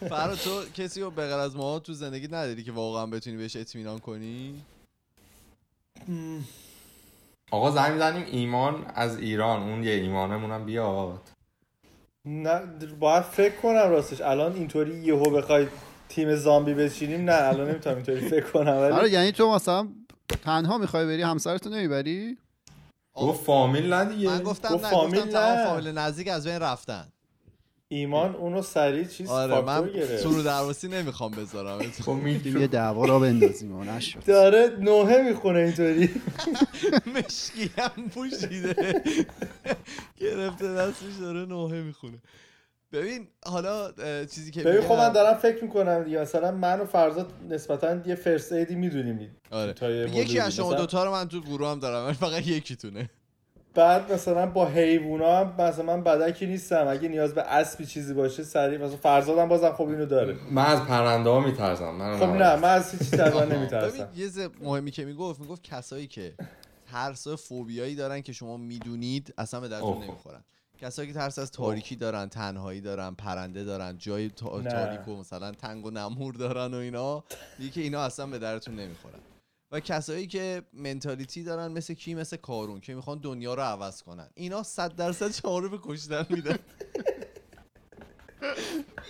فرا 0.01 0.37
تو 0.37 0.65
کسی 0.75 1.01
رو 1.01 1.11
بغیر 1.11 1.35
از 1.35 1.57
ما 1.57 1.79
تو 1.79 1.93
زندگی 1.93 2.27
نداری 2.27 2.65
که 2.65 2.73
واقعا 2.73 3.07
بتونی 3.07 3.37
بهش 3.37 3.57
اطمینان 3.57 3.99
کنی؟ 3.99 4.63
آقا 7.51 7.71
زنگ 7.71 7.93
می‌زنیم 7.93 8.27
ایمان 8.27 8.87
از 8.95 9.19
ایران 9.19 9.63
اون 9.63 9.85
یه 9.85 9.93
ایمانمون 9.93 10.51
هم 10.51 10.65
بیاد. 10.65 11.21
نه 12.27 12.59
باید 13.01 13.23
فکر 13.23 13.57
کنم 13.57 13.75
راستش. 13.75 14.21
الان 14.21 14.53
اینطوری 14.55 14.99
یهو 14.99 15.31
بخوای 15.31 15.67
تیم 16.09 16.37
زامبی 16.37 16.75
بچینیم 16.75 17.31
نه 17.31 17.49
الان 17.49 17.71
نمی‌تونم 17.71 17.97
اینطوری 17.97 18.29
فکر 18.29 18.51
کنم 18.51 18.73
آره 18.73 18.95
ولی 18.95 19.11
یعنی 19.11 19.33
تو 19.33 19.55
مثلا 19.55 19.89
تنها 20.43 20.79
می‌خوای 20.79 21.07
بری 21.07 21.23
همسرتو 21.23 21.71
نمی‌بری؟ 21.71 22.39
گفت 23.15 23.45
فامیل 23.45 23.93
نه 23.93 24.05
دیگه. 24.05 24.29
من 24.29 24.43
گفتم 24.43 24.75
گفت 24.75 24.85
نه 24.85 24.91
فامیل 24.91 25.21
گفتم 25.21 25.31
تمام 25.31 25.59
نه. 25.59 25.67
فامیل 25.67 25.99
نزدیک 25.99 26.29
از 26.29 26.47
بین 26.47 26.59
رفتن. 26.59 27.09
ایمان 27.89 28.35
اونو 28.35 28.63
سریع 28.63 29.05
چیز 29.05 29.29
آره 29.31 29.61
من 29.61 29.89
تو 30.23 30.29
رو 30.31 30.43
درواسی 30.43 30.89
نمی‌خوام 30.89 31.31
بذارم. 31.31 31.79
خب 32.07 32.13
می‌تونی- 32.13 32.61
یه 32.61 32.67
دعوا 32.67 33.05
را 33.05 33.19
بندازیم 33.19 33.77
و 33.77 33.85
نشد. 33.85 34.25
داره 34.25 34.77
نوحه 34.81 35.23
می‌خونه 35.23 35.59
اینطوری. 35.59 36.11
مشکی 37.15 37.71
هم 37.79 38.09
پوشیده. 38.09 38.75
گرفته 40.21 40.75
دستش 40.75 41.15
داره 41.21 41.45
نوحه 41.47 41.83
می‌خونه. 41.83 42.19
ببین 42.93 43.29
حالا 43.47 43.93
چیزی 44.27 44.51
که 44.51 44.63
ببین 44.63 44.81
خب 44.81 44.93
من 44.95 45.13
دارم 45.13 45.35
فکر 45.39 45.65
می‌کنم 45.65 46.03
دیگه 46.05 46.21
مثلا 46.21 46.51
من 46.51 46.81
و 46.81 46.85
فرزاد 46.85 47.33
نسبتا 47.51 48.01
یه 48.07 48.15
فرست 48.15 48.53
ایدی 48.53 48.75
می‌دونیم. 48.75 49.37
آره. 49.51 49.75
یکی. 50.15 50.39
از 50.39 50.55
شما 50.57 50.75
دوتا 50.75 51.05
رو 51.05 51.11
من 51.13 51.29
تو 51.29 51.41
گروه 51.41 51.71
هم 51.71 51.79
دارم 51.79 52.13
فقط 52.13 52.47
یکیتونه. 52.47 53.11
بعد 53.75 54.13
مثلا 54.13 54.47
با 54.47 54.67
حیوونا 54.67 55.39
هم 55.39 55.55
مثلا 55.59 55.85
من 55.85 56.03
بدکی 56.05 56.47
نیستم. 56.47 56.87
اگه 56.89 57.09
نیاز 57.09 57.35
به 57.35 57.43
اسبی 57.43 57.87
چیزی 57.87 58.15
باشه 58.15 58.43
سریع 58.43 58.79
مثلا 58.79 58.97
فرزادم 58.97 59.49
بازم 59.49 59.73
خب 59.73 59.89
اینو 59.89 60.07
داره. 60.07 60.37
من 60.51 60.67
از 60.67 60.81
پرنده 60.81 61.31
ها 61.31 61.41
میترسم 61.41 61.91
من 61.91 62.19
خب 62.19 62.25
نه 62.25 62.57
من 62.57 62.69
از 62.69 62.95
هیچ 62.95 63.11
تقریبا 63.11 63.45
نمیترسم. 63.45 64.05
ببین 64.05 64.07
یه 64.23 64.29
ز- 64.29 64.49
مهمی 64.63 64.91
که 64.91 65.05
می‌گفت 65.05 65.41
می‌گفت 65.41 65.63
کسایی 65.63 66.07
که 66.07 66.35
ترس 66.93 67.29
فوبیایی 67.29 67.95
دارن 67.95 68.21
که 68.21 68.33
شما 68.33 68.57
می‌دونید 68.57 69.35
اصلا 69.39 69.61
به 69.61 69.69
درتون. 69.69 70.03
نمی‌خورن. 70.03 70.45
کسایی 70.81 71.09
که 71.09 71.15
ترس 71.15 71.39
از 71.39 71.51
تاریکی 71.51 71.97
دارن 71.97 72.29
تنهایی 72.29 72.81
دارن 72.81 73.15
پرنده 73.15 73.65
دارن 73.65 73.99
جای 73.99 74.29
تا-. 74.29 74.63
تاریک 74.63 75.09
و 75.09 75.17
مثلا 75.17 75.53
تنگ 75.53 75.87
و 75.87 75.91
نمور 75.91 76.35
دارن 76.35 76.75
و 76.75 76.77
اینا 76.77 77.25
دیگه 77.59 77.71
که 77.71 77.81
اینا 77.81 78.01
اصلا 78.03 78.27
به 78.27 78.39
درتون 78.39 78.75
نمی‌خورن. 78.75 79.19
و 79.75 79.81
کسایی 79.81 80.27
که 80.27 80.63
منتالیتی 80.73 81.43
دارن 81.43 81.73
مثل 81.73 81.95
کی؟ 81.95 82.15
مثل 82.15 82.37
کارون 82.37 82.81
که 82.81 82.95
می‌خوان 82.95 83.19
دنیا 83.19 83.55
رو 83.55 83.63
عوض 83.63 84.03
کنن. 84.03 84.29
اینا 84.35 84.63
صد 84.63 84.97
درصد 84.97 85.31
شما 85.31 85.59
رو 85.59 85.69
به 85.69 85.79
کشتن 85.83 86.27
میدن. 86.31 86.59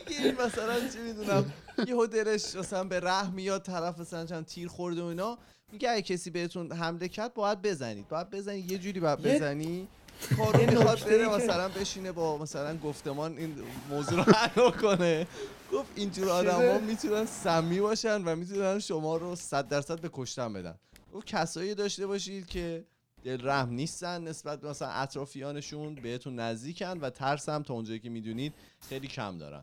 این 0.09 0.35
مثلا 0.47 0.89
چی 0.89 0.99
می‌دونم؟ 0.99 1.53
یهو 1.89 2.07
دلش 2.07 2.57
مثلا 2.57 2.85
به 2.85 3.01
ره 3.01 3.31
میاد 3.31 3.63
طرف 3.63 3.99
مثلا 3.99 4.27
چند 4.27 4.47
تیر 4.47 4.69
خورده 4.69 5.03
و 5.03 5.05
اینا. 5.05 5.39
میگه 5.73 5.91
اگه 5.91 6.03
کسی 6.03 6.31
بهتون 6.31 6.73
حمله 6.73 7.09
کرد 7.09 7.35
باید 7.35 7.63
بزنید. 7.63 8.09
باید 8.09 8.31
بزنید 8.31 8.71
یه 8.71 8.79
جوری 8.79 9.01
باید 9.01 9.21
یه- 9.27 9.35
بزنی. 9.35 9.89
کارو 10.37 10.61
یه 10.61 10.71
می‌خواد 10.71 11.01
بره 11.01 11.29
مثلا 11.29 11.69
بشینه 11.69 12.13
با 12.13 12.39
مثلا 12.39 12.77
گفتمان 12.77 13.39
این 13.39 13.57
موضوع 13.91 14.25
رو 14.25 14.33
حل 14.33 14.71
کنه. 14.71 15.27
گفت 15.73 15.93
اینجور 15.95 16.29
آدما 16.29 16.79
می‌تونن 16.79 17.27
سمی 17.27 17.81
باشن 17.81 18.23
و 18.23 18.37
می‌تونن 18.37 18.79
شما 18.79 19.17
رو 19.17 19.37
صد 19.37 19.69
درصد 19.69 20.01
به 20.01 20.11
کشتن 20.13 20.53
بدن. 20.53 20.79
گفت 21.15 21.27
کسایی 21.27 21.75
داشته 21.75 22.07
باشید 22.07 22.47
که 22.47 22.85
دل 23.25 23.49
رحم 23.49 23.71
نیستن 23.71 24.23
نسبت 24.29 24.61
به 24.61 24.69
مثلا 24.69 24.89
اطرافیانشون 24.89 25.95
بهتون 25.95 26.41
نزدیکن 26.41 26.99
و 27.01 27.11
ترس 27.11 27.49
هم 27.49 27.63
تا 27.63 27.75
اونجایی 27.75 27.99
که 27.99 28.11
می‌دونید 28.11 28.55
خیلی 28.89 29.09
کم 29.09 29.39
دارن. 29.39 29.63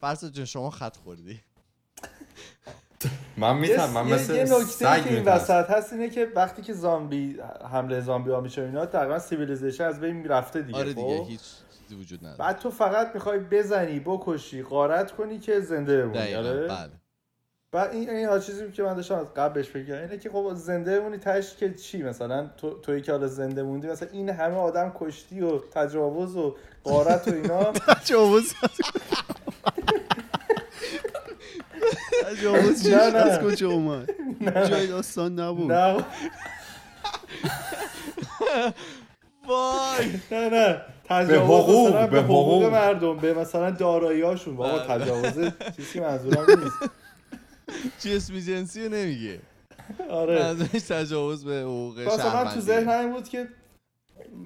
فرض 0.00 0.38
شما 0.38 0.70
خط 0.70 0.96
خوردی. 0.96 1.40
من 3.36 3.56
میترسم 3.56 3.92
من 3.92 4.08
یه, 4.08 4.14
مثل 4.14 4.34
یه 4.34 4.42
نکته 4.42 5.02
که 5.02 5.14
این 5.14 5.24
وسط 5.24 5.70
هست 5.70 5.92
اینه 5.92 6.10
که 6.10 6.32
وقتی 6.34 6.62
که 6.62 6.72
زامبی 6.72 7.40
حمله 7.72 8.00
زامبی 8.00 8.30
ها 8.30 8.40
میشه 8.40 8.62
اینا 8.62 8.86
تقریبا 8.86 9.18
civilization 9.18 9.84
از 9.84 10.00
بین 10.00 10.28
رفته 10.28 10.62
دیگه 10.62 10.78
آره 10.78 10.92
دیگه 10.92 11.18
خب؟ 11.18 11.28
هیچ 11.28 11.40
چیزی 11.82 12.00
وجود 12.00 12.20
نداره. 12.20 12.38
بعد 12.38 12.58
تو 12.58 12.70
فقط 12.70 13.14
می‌خوای 13.14 13.38
بزنی 13.38 14.00
بکشی 14.00 14.62
غارت 14.62 15.12
کنی 15.12 15.38
که 15.38 15.60
زنده 15.60 16.02
بمونی 16.02 16.34
آره؟ 16.34 16.68
بله. 16.68 16.90
بعد 17.72 17.90
این 17.92 18.10
این 18.10 18.28
ها 18.28 18.38
چیزی 18.38 18.72
که 18.72 18.82
من 18.82 18.94
داشتم 18.94 19.14
از 19.14 19.34
قبل 19.34 19.54
بهش 19.54 19.68
فکر 19.68 19.94
اینه 19.94 20.18
که 20.18 20.30
خب 20.30 20.54
زنده 20.54 21.00
بمونی 21.00 21.18
تهش 21.18 21.56
که 21.56 21.74
چی؟ 21.74 22.02
مثلا 22.02 22.50
تو 22.56 22.80
تویی 22.80 23.02
که 23.02 23.12
حالا 23.12 23.26
زنده 23.26 23.62
موندی 23.62 23.88
مثلا 23.88 24.08
این 24.12 24.30
همه 24.30 24.56
آدم 24.56 24.92
کشتی 24.94 25.40
و 25.40 25.58
تجاوز 25.58 26.36
و 26.36 26.56
غارت 26.84 27.28
و 27.28 27.34
اینا. 27.34 27.72
تجاوز. 27.94 28.54
تجاوز 32.24 32.82
چیش 32.82 32.92
نه، 32.92 33.10
نه. 33.10 33.16
از 33.18 33.38
کجا 33.40 33.70
اومد؟ 33.70 34.10
جای 34.70 34.86
داستان 34.86 35.40
نبود. 35.40 35.72
نه. 35.72 36.04
وای. 39.48 40.06
نه 40.30 40.48
نه. 40.48 40.80
تجاوز 41.04 41.28
به 41.28 41.38
حقوق، 41.38 42.08
به 42.08 42.22
حقوق. 42.22 42.64
مردم 42.64 43.16
به 43.16 43.34
مثلا 43.34 43.70
دارایی‌هاشون. 43.70 44.56
بابا 44.56 44.78
بله. 44.78 45.04
تجاوز 45.04 45.52
چیزی 45.76 46.00
منظورم 46.00 46.46
نیست. 46.64 46.90
چی 48.02 48.16
اسمی 48.16 48.42
جنسی 48.42 48.88
نمیگه؟ 48.88 49.38
آره. 50.10 50.42
منظورش 50.42 50.82
تجاوز 50.82 51.44
به 51.44 51.60
حقوق 51.60 52.00
مثلا 52.00 52.44
من 52.44 52.50
تو. 52.54 52.60
ذهنم 52.60 53.12
بود 53.12 53.28
که 53.28 53.48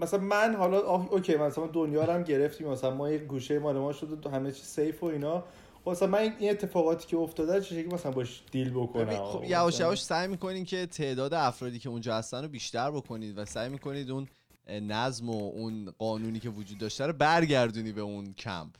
مثلا 0.01 0.21
من 0.21 0.55
حالا 0.55 0.79
اوکی 0.79 1.37
مثلا 1.37 1.67
دنیا 1.67 2.05
رو 2.05 2.13
هم 2.13 2.23
گرفتیم. 2.23 2.69
مثلا 2.69 2.91
ما 2.91 3.11
یک 3.11 3.23
گوشه 3.23 3.59
مال 3.59 3.77
ما 3.77 3.93
شده 3.93 4.17
تو 4.17 4.29
همه 4.29 4.53
چی 4.53 4.63
سیف 4.63 5.03
و 5.03 5.07
اینا. 5.07 5.45
مثلا 5.91 6.09
من 6.09 6.19
این 6.39 6.51
اتفاقاتی 6.51 7.07
که 7.07 7.17
افتاده 7.17 7.61
چه 7.61 7.67
شکلی 7.67 7.95
مثلا 7.95 8.13
باش 8.13 8.43
دیل 8.51 8.71
بکنم؟ 8.71 9.25
خب 9.25 9.45
یواش 9.45 9.81
یواش 9.81 10.05
سعی 10.05 10.29
می‌کنین 10.29 10.65
که 10.65 10.87
تعداد 10.87 11.35
افرادی 11.35 11.79
که 11.79 11.89
اونجا 11.89 12.15
هستن 12.15 12.43
رو 12.43 12.49
بیشتر 12.49 12.91
بکنید 12.91 13.39
و 13.39 13.45
سعی 13.45 13.69
می‌کنید 13.69 14.11
اون 14.11 14.29
نظم 14.69 15.31
و 15.31 15.51
اون 15.51 15.95
قانونی 15.99 16.41
که 16.41 16.49
وجود 16.49 16.79
داشته 16.79 17.07
رو 17.07 17.13
برگردونی 17.13 17.93
به 17.93 18.01
اون 18.01 18.35
کمپ. 18.35 18.75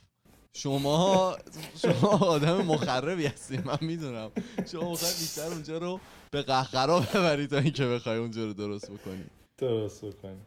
شما 0.53 1.37
شما 1.83 2.09
آدم 2.09 2.63
مخربی 2.63 3.27
هستی 3.27 3.59
من 3.65 3.79
می‌دونم. 3.81 4.31
شما 4.73 4.91
می‌خواید 4.91 5.15
بیشتر 5.19 5.47
اونجا 5.47 5.79
رو 5.79 6.01
به 6.31 6.43
قهقرا 6.43 7.01
ببری 7.01 7.47
تا 7.47 7.59
اینکه 7.59 7.87
بخوای 7.87 8.19
اونجا 8.19 8.45
رو 8.45 8.53
درست 8.53 8.91
بکنی. 8.91 9.25
درست 9.59 10.05
بکنی. 10.05 10.41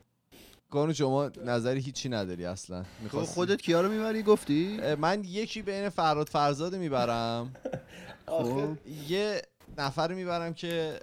کانو 0.72 0.94
شما 0.94 1.32
نظری 1.46 1.80
هیچی 1.80 2.10
نداری 2.10 2.46
اصلا. 2.46 2.82
تو 2.82 2.88
می‌خواستی- 3.04 3.34
خودت 3.34 3.62
کیا 3.62 3.82
رو 3.82 3.90
می‌بری؟ 3.92 4.24
گفتی؟ 4.24 4.80
من 5.00 5.24
یکی 5.26 5.62
بین 5.62 5.90
فراد 5.90 6.28
فرزاد 6.30 6.76
می‌برم. 6.76 7.54
خب 8.28 8.78
یه 9.08 9.42
نفر 9.78 10.14
می‌برم 10.14 10.54
که 10.54 11.00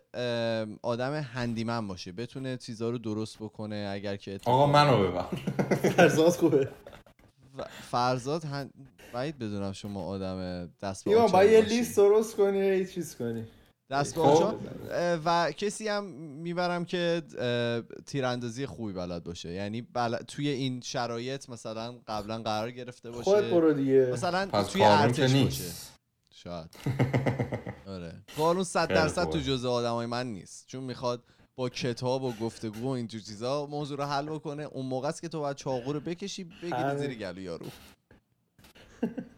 آدم 0.83 1.13
هندیمن 1.15 1.89
باشه. 1.89 2.13
بتونه 2.13 2.57
چیزا 2.57 2.91
رو 2.91 2.99
درست 2.99 3.37
بکنه 3.39 3.89
اگر 3.93 4.17
که 4.17 4.35
اتفاق- 4.35 4.55
آقا 4.55 4.67
منو 4.67 5.09
ببر. 5.11 5.25
فرزاد 5.97 6.29
خوبه. 6.31 6.69
فرزاد 7.91 8.45
هن... 8.45 8.71
باید 9.13 9.39
بدونم 9.39 9.73
شما 9.73 10.07
آدم 10.07 10.69
دست 10.83 11.05
به 11.05 11.27
باید 11.27 11.53
یه. 11.53 11.61
لیست 11.61 11.97
درست 11.97 12.37
کنی 12.37 12.59
یه 12.59 12.85
چیز 12.87 13.17
کنی. 13.17 13.45
دست 13.91 14.15
به 14.15 14.21
خب. 14.21 14.55
و 15.25 15.53
کسی 15.53 15.89
هم 15.89 16.05
می‌برم 16.15 16.85
که 16.85 17.23
تیراندازی 18.07 18.67
خوبی 18.67 18.93
بلد 18.93 19.25
باشه. 19.25 19.53
یعنی 19.53 19.83
بل... 19.83 20.17
توی 20.17 20.49
این 20.49 20.81
شرایط 20.81 21.51
مثلا 21.51 21.95
قبلا 22.07 22.43
قرار 22.43 22.71
گرفته 22.71 23.11
باشه. 23.11 23.23
خودت 23.23 23.45
برو 23.45 23.73
دیگه. 23.73 24.11
مثلا 24.13 24.63
توی 24.63 24.83
ارتش 24.83 25.21
باشه. 25.21 25.35
نیست 25.35 25.93
شاید. 26.31 26.71
آره. 27.87 28.15
قانون 28.37 28.65
صد 28.65 28.87
خیلی 28.87 29.01
درصد 29.01 29.25
خوبه. 29.25 29.33
تو 29.33 29.45
جزء 29.45 29.71
آدمای 29.71 30.07
من 30.07 30.27
نیست. 30.27 30.67
چون 30.67 30.85
می‌خواد 30.85 31.23
با 31.57 31.69
کتاب 31.69 32.23
و 32.23 32.33
گفتگو 32.33 32.81
و 32.81 32.89
اینجور 32.89 33.21
چیزا 33.21 33.67
موضوع 33.67 33.99
رو 33.99 34.05
حل 34.05 34.27
بکنه. 34.27 34.63
اون 34.63 34.87
موقع 34.87 35.09
است 35.09 35.21
که 35.23 35.29
تو 35.29 35.41
باید 35.41 35.57
چاقو 35.57 35.93
رو 35.93 36.01
بکشی 36.01 36.45
بگیری 36.45 36.73
همین. 36.73 36.99
زیر 36.99 37.15
گلو 37.15 37.41
یارو. 37.41 37.67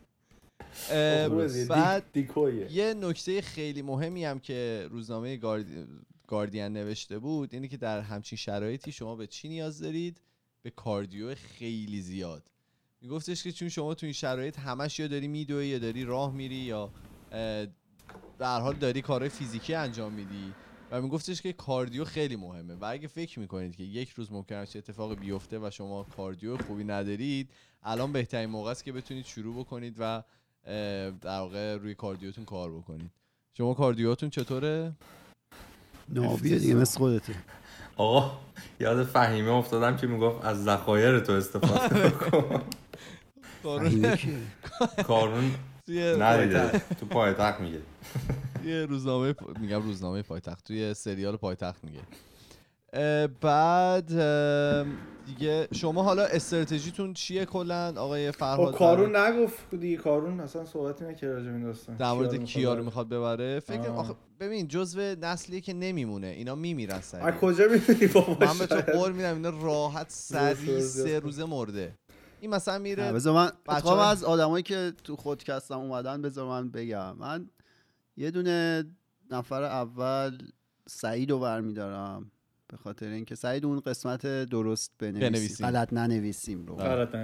بعد 1.69 2.03
دیک- 2.03 2.13
دیکویه. 2.13 2.73
یه 2.73 2.95
نکته 2.95 3.43
خیلی 3.43 3.83
مهمی 3.83 4.25
هم 4.25 4.39
که 4.39 4.89
روزنامه 4.91 5.37
گاردی... 5.37 5.87
گاردین 6.27 6.65
نوشته 6.65 7.19
بود 7.19 7.55
اینه 7.55 7.69
که 7.69 7.77
در 7.77 8.01
همچین 8.01 8.39
شرایطی 8.39 8.93
شما 8.93 9.17
به 9.17 9.27
چی 9.27 9.49
نیاز 9.49 9.83
دارید؟ 9.83 10.21
به 10.63 10.71
کاردیو 10.71 11.35
خیلی 11.35 12.01
زیاد. 12.01 12.43
میگفتش 13.03 13.43
که 13.43 13.53
چون 13.53 13.69
شما 13.69 13.95
تو 13.95 14.07
این 14.07 14.13
شرایط 14.13 14.59
همش 14.59 14.99
یا 14.99 15.07
داری 15.07 15.29
میدوی 15.29 15.67
یا 15.67 15.79
داری 15.79 16.05
راه 16.05 16.35
میری 16.35 16.55
یا 16.55 16.91
هر 18.41 18.61
حال 18.61 18.75
داری 18.75 19.03
کارهای 19.03 19.29
فیزیکی 19.29 19.75
انجام 19.75 20.13
میدی. 20.13 20.53
و 20.91 21.03
میگفتش 21.03 21.43
که 21.43 21.53
کاردیو 21.53 22.05
خیلی 22.05 22.37
مهمه. 22.37 22.75
و 22.75 22.85
اگه 22.85 23.09
فکر 23.09 23.39
می‌کنید 23.41 23.77
که 23.77 23.83
یک 23.83 24.11
روز 24.11 24.33
ممکنه 24.33 24.67
چه 24.67 24.79
اتفاقی 24.79 25.15
بیفته 25.15 25.59
و 25.59 25.71
شما 25.71 26.03
کاردیو 26.17 26.57
خوبی 26.57 26.85
ندارید 26.85 27.51
الان 27.83 28.13
بهترین 28.13 28.51
موقع 28.51 28.71
است 28.71 28.85
که 28.85 28.93
بتونید 28.93 29.25
شروع 29.25 29.61
بکنید 29.61 29.97
و 29.99 30.23
در 31.21 31.39
واقع 31.41 31.77
روی 31.77 31.95
کاردیوتون 31.95 32.45
کار 32.45 32.71
بکنید. 32.71 33.11
شما 33.57 33.75
کاردیوتون 33.75 34.31
چطوره؟ 34.31 34.93
نابیه 36.09 36.59
دیگه 36.59 36.75
مثل 36.75 36.99
خودته. 36.99 37.35
آقا 37.97 38.39
یاد 38.81 39.05
فهیمه 39.07 39.51
افتادم 39.51 39.97
که 39.97 40.07
می‌گفت 40.07 40.45
از 40.45 40.65
ذخایر 40.65 41.21
تو 41.21 41.33
استفاده 41.33 42.11
کن؟ 42.31 42.63
کارون 45.07 45.55
ندیده 46.19 46.79
تو 47.01 47.07
پایتخت 47.07 47.61
میگه. 47.61 47.81
توی 48.63 48.83
روزنامه 48.83 49.35
میگم 49.61 49.83
روزنامه 49.83 50.23
پایتخت 50.23 50.65
توی 50.65 50.95
سریال 50.95 51.37
پایتخت 51.37 51.85
میگه. 51.85 52.01
بعد 53.41 54.09
دیگه 55.27 55.69
شما 55.75 56.03
حالا 56.03 56.25
استراتژیتون 56.25 57.15
چیه 57.15 57.45
کلا 57.45 57.95
آقای 57.97 58.33
خب 58.33 58.39
فرهاد 58.39 58.75
کارون 58.75 59.17
نگفت 59.17 59.75
دیگه 59.75 59.97
کارون 59.97 60.41
اصلا 60.41 60.65
صحبتی 60.65 61.05
نکرد 61.05 61.31
راجع 61.31 61.47
به 61.47 61.53
این 61.53 61.63
داستان 61.63 61.97
در 61.97 62.13
مورد 62.13 62.33
می‌خواد 62.33 62.49
کیا 62.49 62.75
رو؟ 62.75 62.85
می‌خواد 62.85 63.09
ببره 63.09 63.61
فکر. 63.61 63.89
آخه 63.89 64.15
ببین 64.41 64.69
جزو 64.69 65.01
نسلیه 65.01 65.61
که 65.61 65.73
نمیمونه 65.73 66.27
اینا 66.27 66.55
میمیرن 66.55 66.95
از 66.95 67.05
سریع 67.05 67.31
کجا 67.31 67.65
می‌دونی 67.69 68.07
بابا 68.07 68.47
من 68.47 68.59
به 68.59 68.67
تو؟ 68.67 68.93
قول 68.93 69.13
میدم 69.13 69.35
اینا 69.35 69.51
راحت 69.51 70.07
سریع 70.11 70.75
درست، 70.75 71.05
سه. 71.05 71.19
روزه 71.19 71.45
مرده 71.45 71.95
این 72.41 72.51
مثلا 72.51 72.79
میره 72.79 73.13
بذار 73.13 73.35
من 73.35 73.53
اتفاقا 73.69 74.05
از 74.05 74.25
آدمایی 74.25 74.63
که 74.63 74.93
تو 75.05 75.17
خودکستم 75.17 75.79
اومدن 75.79 76.23
بذار 76.23 76.49
من 76.49 76.71
بگم 76.71 77.17
من 77.17 77.51
یه 78.17 78.31
دونه 78.31 78.85
نفر 79.31 79.63
اول 79.63 80.39
سعید 80.89 81.31
رو 81.31 81.39
برمیدارم 81.39 82.31
به 82.71 82.77
خاطر 82.77 83.07
اینکه 83.07 83.35
سعید 83.35 83.65
اون 83.65 83.81
قسمت 83.81 84.27
درست 84.27 84.93
بنویسیم. 84.99 85.67
غلط 85.67 85.93
ننویسیم 85.93 86.67
رو. 86.67 86.77
غلط 86.77 87.15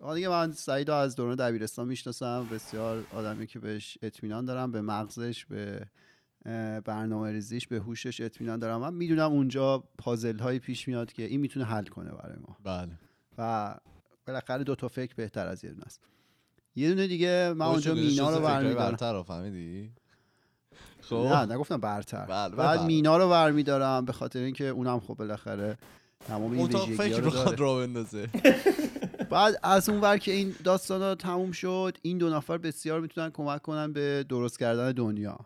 آقا 0.00 0.14
دیگه 0.14 0.28
من 0.28 0.52
سعید 0.52 0.88
رو 0.88 0.94
از 0.94 1.16
دوران 1.16 1.36
دبیرستان 1.36 1.88
می‌شناسم. 1.88 2.46
بسیار 2.52 3.04
آدمی 3.14 3.46
که 3.46 3.58
بهش 3.58 3.98
اطمینان 4.02 4.44
دارم 4.44 4.72
به 4.72 4.80
مغزش 4.80 5.46
به 5.46 5.86
برنامه 6.84 7.32
ریزیش 7.32 7.66
به 7.66 7.78
هوشش 7.78 8.20
اطمینان 8.20 8.58
دارم. 8.58 8.80
من 8.80 8.94
می‌دونم 8.94 9.32
اونجا 9.32 9.84
پازل 9.98 10.38
هایی 10.38 10.58
پیش 10.58 10.88
میاد 10.88 11.12
که 11.12 11.22
این 11.22 11.40
می‌تونه 11.40 11.64
حل 11.64 11.84
کنه 11.84 12.10
برای 12.10 12.38
ما. 12.38 12.56
بله. 12.64 12.98
و 13.38 13.74
بالاخره 14.26 14.64
دو 14.64 14.74
تا 14.74 14.88
فکر 14.88 15.14
بهتر 15.14 15.46
از 15.46 15.64
یه 15.64 15.70
دونه 15.70 15.84
است. 15.84 16.00
یه 16.76 16.88
دونه 16.88 17.06
دیگه 17.06 17.52
من 17.56 17.66
اونجا 17.66 17.94
مینا 17.94 18.36
رو 18.36 18.42
برمیدارم. 18.42 18.90
برتر 18.90 19.12
رو 19.12 19.22
فهمیدی؟ 19.22 19.92
خب؟ 21.02 21.14
نه 21.16 21.54
نگفتم 21.54 21.76
برتر. 21.76 22.24
بله، 22.24 22.56
بعد 22.56 22.76
بفرم. 22.76 22.86
مینا 22.86 23.16
رو 23.16 23.28
برمیدارم 23.28 24.04
به 24.04 24.12
خاطر 24.12 24.38
اینکه 24.38 24.68
اونم 24.68 25.00
خب 25.00 25.14
بالاخره 25.14 25.78
تمام 26.28 26.52
این 26.52 26.66
ویژگی‌ها 26.66 27.18
رو 27.18 27.26
بخواد 27.26 27.44
داره. 27.44 27.56
راه 27.56 27.86
بندازه. 27.86 28.28
بعد 29.30 29.54
از 29.62 29.88
اون 29.88 30.00
ور 30.00 30.18
که 30.18 30.32
این 30.32 30.54
داستان 30.64 31.02
ها 31.02 31.14
تموم 31.14 31.52
شد 31.52 31.96
این 32.02 32.18
دو 32.18 32.30
نفر 32.30 32.58
بسیار 32.58 33.00
می‌تونن 33.00 33.30
کمک 33.30 33.62
کنن 33.62 33.92
به 33.92 34.24
درست 34.28 34.58
کردن 34.58 34.92
دنیا. 34.92 35.38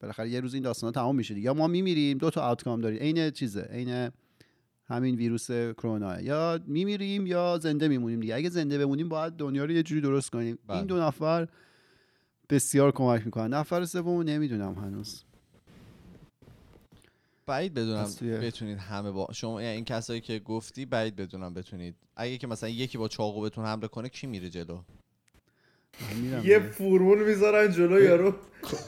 بالاخره 0.00 0.28
یه 0.28 0.40
روز 0.40 0.54
این 0.54 0.62
داستان 0.62 0.88
ها 0.88 0.92
تمام 0.92 1.16
میشه 1.16 1.38
یا 1.38 1.54
ما 1.54 1.66
میمیریم 1.66 2.18
دو 2.18 2.30
تا 2.30 2.42
آوتکام 2.42 2.80
داریم. 2.80 2.98
عین 2.98 3.30
چیزه 3.30 3.62
عین 3.62 4.10
همین 4.84 5.14
ویروس 5.14 5.50
کرونا. 5.50 6.20
یا 6.20 6.60
میمیریم 6.66 7.26
یا 7.26 7.58
زنده 7.62 7.88
میمونیم 7.88 8.20
دیگه. 8.20 8.34
اگه 8.34 8.50
زنده 8.50 8.78
بمونیم 8.78 9.08
باید 9.08 9.32
دنیا 9.32 9.64
رو 9.64 9.70
یه 9.70 9.82
جوری 9.82 10.00
درست 10.00 10.30
کنیم. 10.30 10.58
بله. 10.66 10.76
این 10.76 10.86
دو 10.86 10.98
نفر 10.98 11.48
بسیار 12.52 12.92
کمک 12.92 13.24
می‌کنن. 13.24 13.54
نفر 13.54 13.84
سوم 13.84 14.22
نمی‌دونم 14.22 14.74
هنوز. 14.74 15.22
بعید 17.46 17.74
بدونم 17.74 18.10
بتونید 18.22 18.78
همه 18.78 19.10
با 19.10 19.28
شما 19.32 19.62
یعنی 19.62 19.74
این 19.74 19.84
کسایی 19.84 20.20
که 20.20 20.38
گفتی 20.38 20.86
بعید 20.86 21.16
بدونم 21.16 21.54
بتونید. 21.54 21.94
اگه 22.16 22.38
که 22.38 22.46
مثلا 22.46 22.68
یکی 22.68 22.98
با 22.98 23.08
چاقو 23.08 23.40
بهتون 23.40 23.64
حمله 23.64 23.88
کنه 23.88 24.08
کی 24.08 24.26
میره 24.26 24.50
جلو؟ 24.50 24.82
یه. 26.44 26.58
فرمول 26.58 27.24
می‌ذارن 27.24 27.72
جلو 27.72 28.02
یارو. 28.02 28.34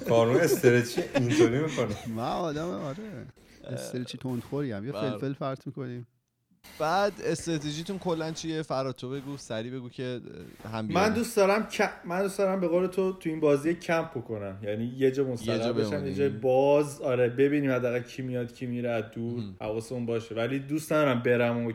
کارون 0.08 0.36
استرچی 0.36 1.02
اینطوری 1.14 1.58
می‌کنه. 1.58 2.08
من 2.16 2.28
آدم 2.28 2.68
آره. 2.68 3.26
استرچی 3.64 4.18
تندخوریم 4.18 4.84
یه 4.84 4.92
بله. 4.92 5.10
فلفل 5.10 5.32
فرت 5.32 5.66
می‌کنیم. 5.66 6.06
بعد 6.78 7.12
استراتژیتون 7.24 7.98
کلا 7.98 8.30
چیه 8.30 8.62
فراد 8.62 8.94
تو 8.94 9.10
بگو 9.10 9.36
سری 9.36 9.70
بگو 9.70 9.88
که 9.88 10.20
هم 10.64 10.70
من 10.80 10.86
بیارم. 10.88 11.14
دوست 11.14 11.36
دارم 11.36 11.68
ک- 11.70 11.90
من 12.04 12.22
دوست 12.22 12.38
دارم 12.38 12.60
به 12.60 12.68
قول 12.68 12.86
تو 12.86 13.12
تو 13.12 13.28
این 13.30 13.40
بازی 13.40 13.74
کمپ 13.74 14.10
بکنم 14.10 14.58
یعنی 14.62 14.84
یه 14.96 15.10
جا 15.10 15.22
یه 15.22 15.28
مستقر 15.28 15.58
جا 15.58 15.72
بشم. 15.72 16.06
یه 16.06 16.14
جای 16.14 16.28
باز 16.28 17.00
آره 17.00 17.28
ببینیم 17.28 17.70
حداقل 17.70 18.00
کی 18.00 18.22
میاد 18.22 18.52
کی 18.54 18.66
میره 18.66 18.90
از 18.90 19.04
دور. 19.14 19.42
حواسمون 19.60 20.06
باشه 20.06 20.34
ولی 20.34 20.58
دوست 20.58 20.92
ندارم 20.92 21.22
برم 21.22 21.66
و 21.66 21.72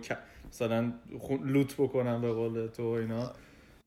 مثلا 0.50 0.94
خون- 1.20 1.50
loot 1.50 1.74
بکنم 1.74 2.22
به 2.22 2.34
قول 2.34 2.68
تو 2.68 2.84
اینا 2.84 3.32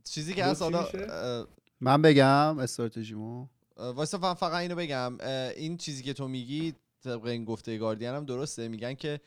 چیزی 0.05 0.35
که 0.35 0.45
حالا؟ 0.45 0.79
اه، 0.85 1.47
من 1.81 2.03
بگم 2.03 2.59
استراتژیمو 2.59 3.47
وایسا 3.77 4.35
فقط, 4.35 4.55
اینو 4.55 4.75
بگم 4.75 5.19
این 5.57 5.77
چیزی 5.77 6.03
که 6.03 6.13
تو 6.13 6.29
میگی 6.29 6.75
طبق 7.05 7.25
این 7.25 7.45
گفته 7.45 7.79
گاردین 7.79 8.09
هم 8.09 8.25
درسته 8.25 8.69
میگن 8.69 8.95
که 8.95 9.21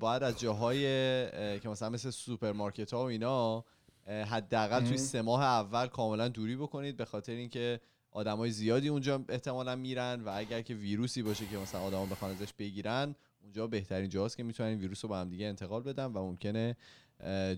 باید 0.00 0.22
از 0.22 0.40
جاهای 0.40 0.86
اه، 0.86 1.58
که 1.58 1.68
مثلا 1.68 1.90
مثل 1.90 2.10
سوپرمارکت 2.10 2.94
ها 2.94 3.00
و 3.04 3.06
اینا 3.06 3.64
حداقل 4.06 4.84
توی. 4.84 4.96
سه 4.96 5.22
ماه 5.22 5.42
اول 5.42 5.86
کاملا 5.86 6.28
دوری 6.28 6.56
بکنید 6.56 6.96
به 6.96 7.04
خاطر 7.04 7.32
اینکه 7.32 7.80
آدمای 8.10 8.50
زیادی 8.50 8.88
اونجا 8.88 9.24
احتمالا 9.28 9.76
میرن 9.76 10.22
و 10.24 10.32
اگر 10.34 10.62
که 10.62 10.74
ویروسی 10.74 11.22
باشه 11.22 11.46
که 11.46 11.56
مثلا 11.56 11.80
آدما 11.80 12.06
بخوان 12.06 12.30
ازش 12.30 12.52
بگیرن 12.58 13.14
اونجا 13.42 13.66
بهترین 13.66 14.08
جاست 14.08 14.36
که 14.36 14.42
می‌تونن 14.42 14.68
این 14.68 14.78
ویروس 14.78 15.04
رو 15.04 15.08
به 15.08 15.16
هم 15.16 15.28
دیگه 15.28 15.46
انتقال 15.46 15.82
بدن 15.82 16.04
و 16.04 16.18
ممکنه 16.18 16.76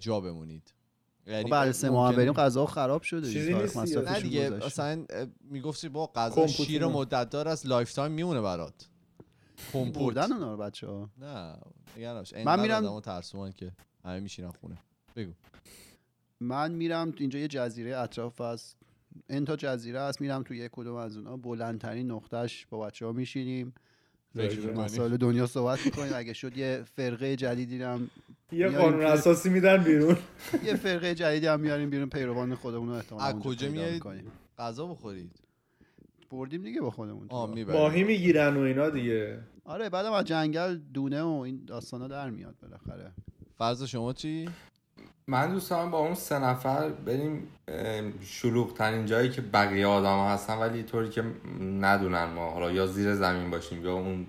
جا 0.01 0.21
بمونید 0.21 0.75
یعنی 1.27 1.45
خب 1.45 1.51
بعد 1.51 1.73
سه 1.73 1.91
ماه 1.91 2.17
بریم 2.17 2.33
غذا 2.33 2.67
خراب 2.67 3.03
شده 3.03 3.29
نه 4.03 4.21
دیگه. 4.21 4.51
مثلا 4.51 5.05
می‌گفتی 5.41 5.89
با 5.89 6.07
غذا 6.07 6.47
شیر. 6.47 6.87
مدت 6.87 7.31
دار 7.31 7.49
از 7.49 7.67
lifetime 7.67 8.13
میمونه 8.13 8.41
برات 8.41 8.89
کمپوت 9.73 10.15
بردن 10.15 10.33
اونا 10.33 10.51
رو 10.53 10.57
بچه 10.57 10.87
ها 10.87 11.11
نه 11.19 11.57
نگرانش 11.97 12.35
من 12.35 12.61
میرم- 12.61 12.85
آدمو 12.85 13.01
ترسوان 13.01 13.53
که 13.53 13.73
همه 14.05 14.21
میشینن 14.21 14.51
خونه. 14.51 14.79
بگو. 15.17 15.33
من 16.41 16.73
میرم 16.73 17.13
اینجا 17.17 17.39
یه 17.39 17.49
جزیره 17.49 17.99
اطراف 17.99 18.41
هست. 18.41 18.77
این 19.31 19.45
تا 19.45 19.57
جزیره 19.57 20.01
هست. 20.01 20.21
میرم 20.21 20.43
تو 20.43 20.55
یک 20.55 20.71
کدوم 20.75 20.97
از 20.97 21.17
اونها 21.17 21.37
بلندترین 21.37 22.11
نقطهش 22.11 22.67
با 22.71 22.79
بچه 22.87 23.07
ها 23.07 23.13
میشینیم؟ 23.13 23.75
مسائل 24.77 25.17
دنیا 25.17 25.47
صحبت 25.47 25.87
می‌کنیم. 25.87 26.13
اگه 26.15 26.33
شد 26.33 26.57
یه 26.57 26.85
فرقه 26.97 27.37
جدیدی 27.37 27.83
هم 27.83 28.11
یه 28.53 28.59
میاریم 28.59 28.79
قانون 28.79 29.03
اساسی 29.03 29.49
میدن 29.49 29.85
بیرون. 29.85 30.17
یه 30.65 30.75
فرقه 30.75 31.15
جدیدی 31.15 31.47
هم 31.47 31.61
میاریم 31.61 31.91
بیرون. 31.91 32.09
پیروان 32.09 32.55
خودمون 32.55 32.89
رو 32.89 32.95
از 32.95 33.13
اونجا 33.13 33.51
کجا 33.51 33.69
میارید. 33.69 34.03
غذا 34.59 34.87
بخورید. 34.87 35.41
بردیم 36.31 36.63
دیگه 36.63 36.81
با 36.81 36.91
خودمون 36.91 37.29
ماهی 37.69 38.05
می‌گیرن 38.05 38.57
و 38.57 38.61
اینا 38.61 38.91
دیگه. 38.91 39.39
آره 39.65 39.89
بعدم 39.89 40.13
از 40.13 40.25
جنگل 40.25 40.79
دونه 40.95 41.23
و 41.23 41.41
این 41.47 41.65
داستانا 41.67 42.09
در 42.09 42.31
میاد 42.31 42.55
بالاخره. 42.63 43.13
فرض 43.59 43.83
شما 43.83 44.13
چی؟ 44.13 44.49
من 45.27 45.53
دوست 45.53 45.71
دارم 45.71 45.91
با 45.91 45.99
اون 45.99 46.15
سه 46.15 46.39
نفر 46.39 46.89
بریم 46.89 47.49
شلوغ 48.23 48.75
ترین 48.75 49.07
جایی 49.07 49.31
که 49.31 49.41
بقیه 49.41 49.87
آدم 49.87 50.19
هستن 50.19 50.59
ولی 50.59 50.83
طوری 50.83 51.09
که 51.09 51.25
ندونن 51.61 52.25
ما. 52.25 52.51
حالا 52.51 52.73
یا 52.73 52.87
زیر 52.87 53.15
زمین 53.15 53.51
باشیم 53.51 53.85
یا 53.85 53.93
اون 53.93 54.27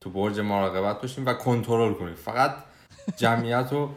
تو 0.00 0.10
برج 0.10 0.40
مراقبت 0.40 1.00
باشیم 1.00 1.26
و 1.26 1.32
کنترل 1.32 1.94
کنیم. 1.94 2.14
فقط 2.14 2.54
جمعیت 3.16 3.68
رو 3.72 3.90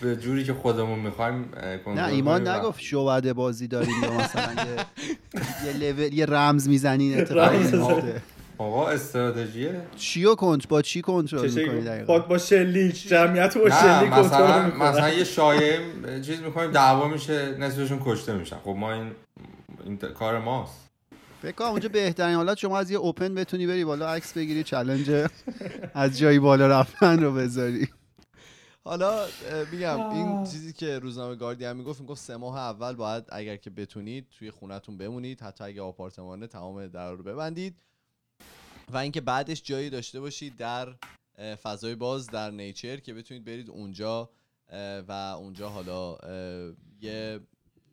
به 0.00 0.16
جوری 0.16 0.44
که 0.44 0.54
خودمون 0.54 0.98
می‌خوایم 0.98 1.48
نه 1.96 2.06
ایمان 2.06 2.48
نگفت 2.48 2.80
شعبده 2.80 3.32
بازی 3.32 3.68
داریم 3.68 3.94
یا 4.02 4.12
مثلا 4.12 4.52
یه 4.64 4.86
یه 5.66 5.92
لول 5.92 6.12
یه 6.12 6.26
رمز 6.26 6.68
می‌زنین 6.68 7.20
اتفاقی 7.20 8.12
آقا 8.58 8.88
استراتژیه 8.88 9.80
چیو 9.96 10.34
کنت؟ 10.34 10.68
با 10.68 10.82
چی 10.82 11.02
کنترل 11.02 11.50
می‌کنی 11.50 11.80
دقیقا؟ 11.80 12.06
با, 12.06 12.18
با 12.18 12.38
شلیک 12.38 13.08
جمعیت 13.08 13.58
با 13.58 13.70
شلیک 13.70 14.10
کنترل 14.10 14.66
مثلا 14.66 14.90
مثلا 14.90 15.10
یه 15.10 15.24
شایعه 15.24 15.80
چیز 16.22 16.40
می‌کنیم 16.40 16.70
دعوا 16.70 17.08
میشه 17.08 17.56
نصفشون 17.58 18.00
کشته 18.04 18.32
میشن. 18.34 18.56
خب 18.64 18.70
ما 18.78 18.92
این 18.92 19.10
این 19.84 19.98
ت- 19.98 20.04
کار 20.04 20.38
ماست. 20.38 20.80
فکر 21.42 21.52
کنم 21.52 21.68
اونجا 21.68 21.88
بهترین 21.88 22.34
حالت 22.36 22.58
شما 22.58 22.78
از 22.78 22.90
یه 22.90 22.98
اوپن 22.98 23.34
بتونی 23.34 23.66
بری 23.66 23.84
بالا 23.84 24.08
عکس 24.08 24.32
بگیری 24.32 24.62
چلنج 24.64 25.10
از 25.94 26.18
جایی 26.18 26.38
بالا 26.38 26.66
رفتن 26.66 27.22
رو 27.22 27.32
بذاری. 27.32 27.88
حالا 28.86 29.26
میگم 29.72 30.10
این 30.10 30.44
چیزی 30.44 30.72
که 30.72 30.98
روزنامه 30.98 31.34
گاردین 31.34 31.72
می‌گفت 31.72 32.00
می‌گفت 32.00 32.20
سه 32.20 32.36
ماه 32.36 32.56
اول 32.56 32.94
باید 32.94 33.24
اگر 33.28 33.56
که 33.56 33.70
بتونید 33.70 34.26
توی 34.30 34.50
خونتون 34.50 34.98
بمونید 34.98 35.40
حتی 35.40 35.64
اگه 35.64 35.82
آپارتمانه 35.82 36.46
تمام 36.46 36.86
در 36.86 37.12
رو 37.12 37.22
ببندید. 37.22 37.76
و 38.92 38.96
اینکه 38.96 39.20
بعدش 39.20 39.62
جایی 39.62 39.90
داشته 39.90 40.20
باشید 40.20 40.56
در 40.56 40.94
فضای 41.62 41.94
باز 41.94 42.26
در 42.26 42.50
نیچر 42.50 42.96
که 42.96 43.14
بتونید 43.14 43.44
برید 43.44 43.70
اونجا 43.70 44.30
و 45.08 45.12
اونجا 45.12 45.68
حالا 45.68 46.18
یه 47.00 47.40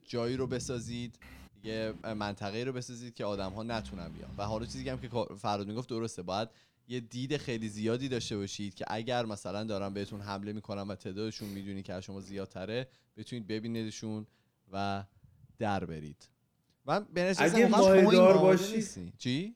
جایی 0.07 0.37
رو 0.37 0.47
بسازید 0.47 1.19
یه 1.63 1.93
منطقه 2.15 2.63
رو 2.63 2.73
بسازید 2.73 3.13
که 3.13 3.25
آدم 3.25 3.51
ها 3.51 3.63
نتونن 3.63 4.09
بیان. 4.09 4.31
و 4.37 4.45
حالا 4.45 4.65
چیزی 4.65 4.89
هم 4.89 4.99
که 4.99 5.09
فراد 5.37 5.67
می‌گفت 5.67 5.89
درسته 5.89 6.21
باید 6.21 6.49
یه 6.87 6.99
دید 6.99 7.37
خیلی 7.37 7.69
زیادی 7.69 8.09
داشته 8.09 8.37
باشید 8.37 8.73
که 8.73 8.85
اگر 8.87 9.25
مثلا 9.25 9.63
دارن 9.63 9.93
بهتون 9.93 10.21
حمله 10.21 10.53
می‌کنن 10.53 10.81
و 10.81 10.95
تعدادشون 10.95 11.49
می‌دونی 11.49 11.83
که 11.83 11.93
از 11.93 12.03
شما 12.03 12.21
زیادتره 12.21 12.87
بتونید 13.17 13.47
ببینیدشون 13.47 14.25
و 14.73 15.03
در 15.59 15.85
برید 15.85 16.29
من 16.85 17.05
به 17.13 17.23
نظر 17.23 17.43
اگه 17.43 17.65
آماده 17.75 18.17
باشی- 18.17 18.75
نیستی. 18.75 19.13
چی 19.17 19.55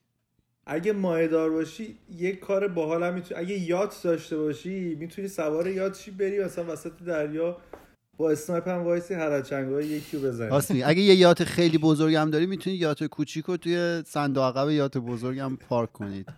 اگه 0.68 0.94
مایدار 0.94 1.50
باشی 1.50 1.98
یه 2.18 2.36
کار 2.36 2.68
باحال 2.68 3.04
هم 3.04 3.14
می‌تونی 3.14 3.40
اگه 3.42 3.60
یات 3.60 4.02
داشته 4.04 4.38
باشی 4.38 4.96
می‌تونی 4.96 5.28
سوار 5.28 5.68
یات 5.68 5.98
شی 6.00 6.12
بری 6.12 6.44
مثلا 6.44 6.74
وسط 6.74 6.92
دریا 7.08 7.58
با 8.18 8.32
snipe 8.32 8.68
هم 8.68 8.84
وایسی 8.84 9.14
خرچنگای 9.14 9.86
یکی 9.88 10.18
رو 10.18 10.24
بزنی 10.24 10.50
راست 10.50 10.72
میگی. 10.72 10.84
اگه 10.84 11.02
یه 11.02 11.16
yacht 11.16 11.44
خیلی 11.44 11.78
بزرگ 11.78 12.16
هم 12.16 12.30
داری 12.32 12.46
می‌تونی 12.46 12.76
yacht 12.76 13.04
کوچیک 13.04 13.46
رو 13.46 13.58
توی 13.58 14.04
صندوق 14.06 14.44
عقب 14.44 14.70
yacht 14.70 14.98
بزرگ 14.98 15.40
هم 15.40 15.58
پارک 15.58 15.94
کنید 15.94 16.30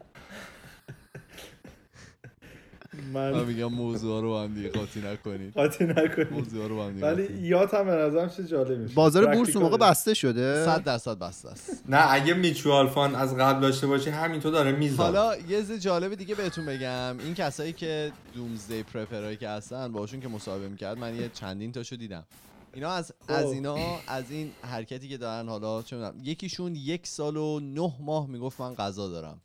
من 3.13 3.31
من 3.31 3.43
میگم 3.43 3.65
موضوع 3.65 4.21
رو 4.21 4.29
با 4.29 4.43
هم 4.43 4.53
دیگه 4.53 4.69
قاطی 4.69 5.01
نکنید. 5.01 5.53
قاطی 5.53 5.83
نکنی 5.85 6.25
موضوع 6.31 6.67
رو 6.67 6.75
با 6.75 6.85
هم 6.85 6.93
دیگه 6.93 7.05
ولی 7.11 7.47
yacht 7.47 7.73
هم 7.73 7.85
به 7.85 7.91
نظرم 7.91 8.29
چه 8.29 8.43
جالب 8.43 8.79
میشه. 8.79 8.95
بازار 8.95 9.35
بورس 9.35 9.55
اون 9.55 9.65
موقع. 9.65 9.77
بسته 9.77 10.13
شده؟ 10.13 10.65
صد 10.65 10.83
درصد 10.83 11.19
بسته 11.19 11.49
است. 11.49 11.83
نه 11.89 12.11
اگه 12.13 12.33
mutual 12.33 12.87
fund 12.87 13.15
از 13.15 13.35
قبل 13.35 13.61
داشته 13.61 13.87
باشی 13.87 14.09
همینطور 14.09 14.51
داره 14.51 14.71
میزاد. 14.71 15.15
حالا 15.15 15.37
یه 15.37 15.57
چیز 15.57 15.71
جالب 15.71 16.15
دیگه 16.15 16.35
بهتون 16.35 16.65
بگم. 16.65 17.17
این 17.19 17.33
کسایی 17.33 17.73
که 17.73 18.11
doomsday 18.35 18.83
prepper 18.83 19.25
ایی 19.25 19.37
که 19.37 19.49
هستن 19.49 19.91
باشون 19.91 20.19
که 20.19 20.27
مصاحبه 20.27 20.69
می‌کرد 20.69 20.97
من 20.97 21.15
یه 21.15 21.29
چندین 21.33 21.71
تاشو 21.71 21.95
دیدم. 21.95 22.25
اینا 22.73 22.89
از 22.89 23.13
از 23.27 23.51
اینا 23.51 23.77
از 24.07 24.31
این 24.31 24.51
حرکتی 24.61 25.09
که 25.09 25.17
دارن 25.17 25.49
حالا 25.49 25.81
چه 25.81 25.95
می‌دونم 25.95 26.15
یکیشون 26.23 26.75
یک 26.75 27.07
سال 27.07 27.37
و 27.37 27.59
نه 27.59 27.93
ماه 27.99 28.27
می‌گفت 28.27 28.61
من 28.61 28.73
غذا 28.73 29.09
دارم. 29.09 29.41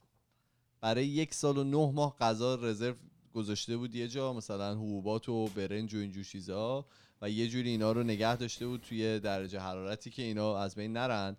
برای 0.80 1.06
یک 1.06 1.34
سال 1.34 1.58
و 1.58 1.64
نه 1.64 1.92
ماه 1.94 2.16
غذا 2.20 2.54
رزرو 2.54 2.94
گذاشته 3.32 3.76
بود 3.76 3.94
یه 3.94 4.08
جا 4.08 4.32
مثلا 4.32 4.74
حبوبات 4.74 5.28
و 5.28 5.46
برنج 5.46 5.94
و 5.94 5.98
اینجور 5.98 6.24
چیزا 6.24 6.86
و 7.22 7.30
یه 7.30 7.48
جوری 7.48 7.70
اینا 7.70 7.92
رو 7.92 8.02
نگه 8.02 8.36
داشته 8.36 8.66
بود 8.66 8.80
توی 8.80 9.20
درجه 9.20 9.58
حرارتی 9.58 10.10
که 10.10 10.22
اینا 10.22 10.58
از 10.58 10.74
بین 10.74 10.92
نرن. 10.92 11.36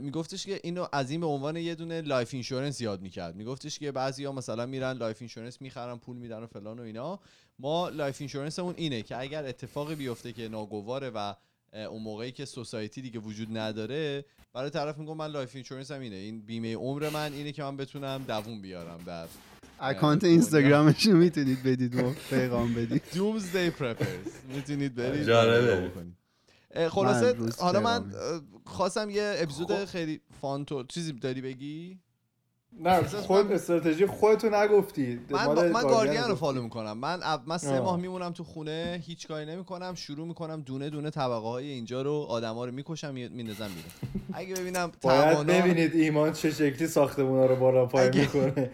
میگفتش 0.00 0.46
که 0.46 0.60
اینو 0.64 0.86
از 0.92 1.10
این 1.10 1.20
به 1.20 1.26
عنوان 1.26 1.56
یه 1.56 1.74
دونه 1.74 2.00
life 2.00 2.34
insurance 2.34 2.80
یاد 2.80 3.00
می‌کرد. 3.00 3.36
میگفتش 3.36 3.78
که 3.78 3.92
بعضیا 3.92 4.32
مثلا 4.32 4.66
میرن 4.66 4.92
life 4.92 5.16
insurance 5.20 5.62
می‌خرن 5.62 5.98
پول 5.98 6.16
میدن 6.16 6.38
و 6.38 6.46
فلان 6.46 6.78
و 6.78 6.82
اینا. 6.82 7.20
ما 7.58 7.88
لایف 7.88 8.16
اینشورنسمون 8.20 8.74
اینه 8.76 9.02
که 9.02 9.20
اگر 9.20 9.44
اتفاقی 9.44 9.94
بیفته 9.94 10.32
که 10.32 10.48
ناگواره 10.48 11.10
و 11.10 11.34
اون 11.72 12.02
موقعی 12.02 12.32
که 12.32 12.44
سوسایتی 12.44 13.02
دیگه 13.02 13.18
وجود 13.18 13.58
نداره 13.58 14.24
برای 14.52 14.70
طرف 14.70 14.98
میگم 14.98 15.16
من 15.16 15.26
لایف 15.26 15.54
اینشورنس 15.54 15.90
اینه. 15.90 16.16
این 16.16 16.40
بیمه 16.40 16.74
عمر 16.74 17.08
من 17.08 17.32
اینه 17.32 17.52
که 17.52 17.62
من 17.62 17.76
بتونم 17.76 18.24
دووم 18.28 18.60
بیارم 18.60 19.00
در 19.06 19.26
اکانت. 19.80 20.24
اینستاگرامش 20.24 21.06
رو 21.06 21.16
می‌تونید 21.16 21.62
بدید 21.62 21.94
و 22.04 22.12
پیغام 22.30 22.74
بدید 22.74 23.02
دومزدی 23.14 23.70
پرپرز 23.70 24.08
می‌تونید 24.54 24.94
برید 24.94 25.24
جالبه. 25.26 25.90
خلاصه 26.90 27.36
حالا 27.58 27.80
من 27.80 28.04
خواستم 28.64 29.10
یه 29.10 29.34
اپیزود 29.38 29.74
خب. 29.74 29.84
خیلی 29.84 30.20
فانتو 30.40 30.84
چیزی 30.84 31.12
داری 31.12 31.40
بگی 31.40 31.98
نه 32.80 33.02
خود 33.02 33.52
استراتژی 33.52 34.06
خودتو 34.06 34.50
نگفتی 34.50 35.20
من, 35.30 35.46
با- 35.46 35.62
من 35.62 35.82
گاردین 35.82 36.20
رو. 36.20 36.34
فالو 36.34 36.62
می‌کنم 36.62 36.98
من 36.98 37.20
من 37.46 37.58
سه. 37.58 37.80
ماه 37.80 38.00
میمونم 38.00 38.32
تو 38.32 38.44
خونه 38.44 39.02
هیچ 39.06 39.28
کاری 39.28 39.46
نمی‌کنم 39.46 39.94
شروع 39.94 40.26
می‌کنم 40.26 40.60
دونه 40.60 40.90
دونه 40.90 41.10
طبقه 41.10 41.46
های 41.48 41.70
اینجا 41.70 42.02
رو 42.02 42.12
آدما 42.12 42.64
رو 42.64 42.72
می‌کشم 42.72 43.14
میندازم 43.14 43.68
بیرون 43.68 43.90
اگه 44.32 44.54
ببینم 44.54 44.92
باید 45.02 45.32
توانا 45.32 45.52
ببینید 45.60 45.94
ایمان 45.94 46.32
چه 46.32 46.50
شکلی 46.50 46.88
ساختمونا 46.88 47.46
رو 47.46 47.56
بالا 47.56 47.86
پای 47.86 48.06
اگه- 48.06 48.20
می‌کنه 48.20 48.70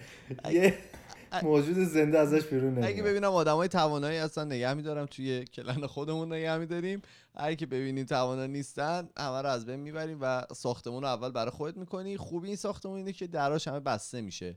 موجود 1.43 1.79
زنده 1.79 2.19
ازش 2.19 2.45
بیرون 2.45 2.79
اگه 2.79 2.89
نمیاد 2.89 3.07
ببینم 3.07 3.31
آدمای 3.31 3.69
توانایی 3.69 4.19
هستن 4.19 4.47
نگه 4.47 4.75
میدارم 4.75 5.07
توی 5.07 5.45
کلن 5.45 5.87
خودمون 5.87 6.33
نگه 6.33 6.59
میداریم. 6.59 7.03
هر 7.37 7.55
که 7.55 7.67
ببینیم 7.67 8.07
توانا 8.07 8.47
نیستن 8.47 9.09
همه 9.19 9.43
رو 9.43 9.49
از 9.49 9.67
بین 9.67 9.77
می‌بریم 9.81 10.19
و 10.21 10.45
ساختمون 10.55 11.03
رو 11.03 11.09
اول 11.09 11.31
برای 11.31 11.51
خودت 11.51 11.77
می‌کنی. 11.77 12.17
خوبی 12.17 12.47
این 12.47 12.57
ساختمون 12.57 12.97
اینه 12.97 13.13
که 13.13 13.27
دراش 13.27 13.69
همه 13.69 13.81
بسته 13.81 14.21
میشه 14.21 14.57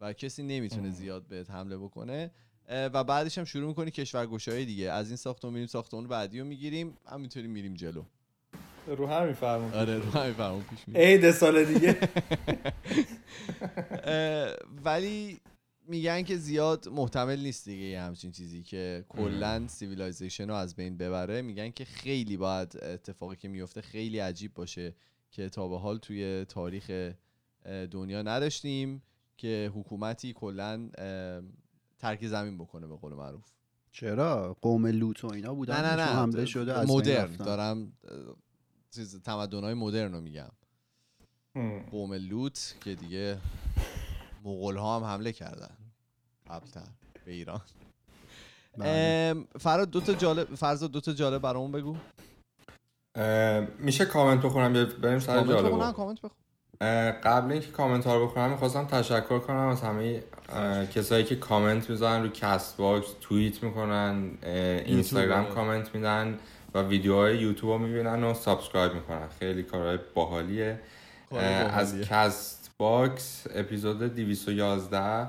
و 0.00 0.12
کسی 0.12 0.42
نمی‌تونه 0.42 0.90
زیاد 0.90 1.26
بهت 1.26 1.50
حمله 1.50 1.76
بکنه. 1.76 2.30
و 2.68 3.04
بعدش 3.04 3.38
هم 3.38 3.44
شروع 3.44 3.68
می‌کنی 3.68 3.90
کشورگشایی 3.90 4.66
دیگه. 4.66 4.92
از 4.92 5.08
این 5.08 5.16
ساختمون 5.16 5.54
میریم 5.54 5.66
ساختمون 5.66 6.08
بعدی 6.08 6.40
رو 6.40 6.46
می‌گیریم 6.46 6.96
همینطوری 7.06 7.46
میریم 7.46 7.74
جلو. 7.74 8.02
رو 8.86 9.06
همین 9.06 9.34
فرمون 9.34 9.72
آره 9.72 9.98
رو 9.98 10.10
همین 10.10 10.32
فرمون 10.32 10.62
پیش 10.62 10.88
میریم. 10.88 11.02
عید 11.02 11.30
سال 11.30 11.64
دیگه. 11.64 11.96
ولی 14.84 15.40
میگن 15.88 16.22
که 16.22 16.36
زیاد 16.36 16.88
محتمل 16.88 17.40
نیست 17.40 17.64
دیگه 17.64 17.84
یه 17.84 18.00
همچین 18.00 18.30
چیزی 18.32 18.62
که 18.62 19.04
کلا 19.08 19.68
civilization 19.68 20.48
رو 20.48 20.54
از 20.54 20.76
بین 20.76 20.96
ببره. 20.96 21.42
میگن 21.42 21.70
که 21.70 21.84
خیلی 21.84 22.36
باید 22.36 22.76
اتفاقی 22.82 23.36
که 23.36 23.48
میفته 23.48 23.80
خیلی 23.80 24.18
عجیب 24.18 24.54
باشه 24.54 24.94
که 25.30 25.48
تا 25.48 25.68
به 25.68 25.78
حال 25.78 25.98
توی 25.98 26.44
تاریخ 26.44 27.12
دنیا 27.90 28.22
نداشتیم 28.22 29.02
که 29.36 29.72
حکومتی 29.74 30.32
کلا 30.32 30.90
ترک 31.98 32.26
زمین 32.26 32.58
بکنه 32.58 32.86
به 32.86 32.96
قول 32.96 33.14
معروف. 33.14 33.44
چرا؟ 33.90 34.56
قوم 34.62 34.86
لوط 34.86 35.24
و 35.24 35.32
اینا 35.32 35.54
بودن؟ 35.54 35.84
نه 35.84 35.96
نه 35.96 36.02
حمله 36.02 36.46
شده 36.46 36.74
از 36.74 36.90
مدرن. 36.90 37.36
دارم 37.36 37.92
چیز 38.90 39.22
تمدن‌های 39.22 39.74
مدرن 39.74 40.12
رو 40.12 40.20
میگم. 40.20 40.50
قوم 41.90 42.14
لوط 42.14 42.58
که 42.80 42.94
دیگه 42.94 43.38
مغول 44.46 44.76
ها 44.76 44.96
هم 44.96 45.04
حمله 45.04 45.32
کردن. 45.32 45.76
قبلتر. 46.50 46.80
به 47.24 47.32
ایران. 47.32 47.60
بله. 48.78 49.34
فراد 49.60 49.90
دو 49.90 50.00
تا 50.00 50.12
جالب 50.12 50.54
فرض 50.54 50.84
دو 50.84 51.00
تا 51.00 51.12
جالب 51.12 51.42
برامون 51.42 51.72
بگو. 51.72 51.96
میشه 53.78 54.04
کامنت 54.04 54.42
بخونم؟ 54.42 54.74
یا 54.74 54.84
بریم 54.84 55.18
سر 55.18 55.44
جالب 55.44 55.92
کامنت 55.92 56.20
بخون. 56.20 56.40
قبل 57.10 57.52
اینکه 57.52 57.70
کامنت 57.70 58.06
ها 58.06 58.16
رو 58.16 58.26
بخونم 58.26 58.50
می‌خواستم 58.50 58.84
تشکر 58.84 59.38
کنم 59.38 59.56
از 59.68 59.82
همه 59.82 60.22
کسایی 60.94 61.24
که 61.24 61.36
کامنت 61.36 61.90
می‌ذارن 61.90 62.22
رو 62.22 62.28
کست 62.28 62.76
باکس 62.76 63.08
توییت 63.20 63.62
می‌کنن 63.62 64.30
اینستاگرام. 64.42 65.46
کامنت 65.46 65.94
میدن 65.94 66.38
و 66.74 66.82
ویدیوهای 66.82 67.38
یوتیوب 67.38 67.72
رو 67.72 67.78
می‌بینن 67.78 68.24
و 68.24 68.34
subscribe 68.34 68.94
می‌کنن. 68.94 69.28
خیلی 69.38 69.62
کارهای 69.62 69.98
باحالیه. 70.14 70.80
از 71.30 71.92
باحالیه. 71.92 72.04
باکس 72.78 73.46
اپیزود 73.54 74.02
211 74.02 75.28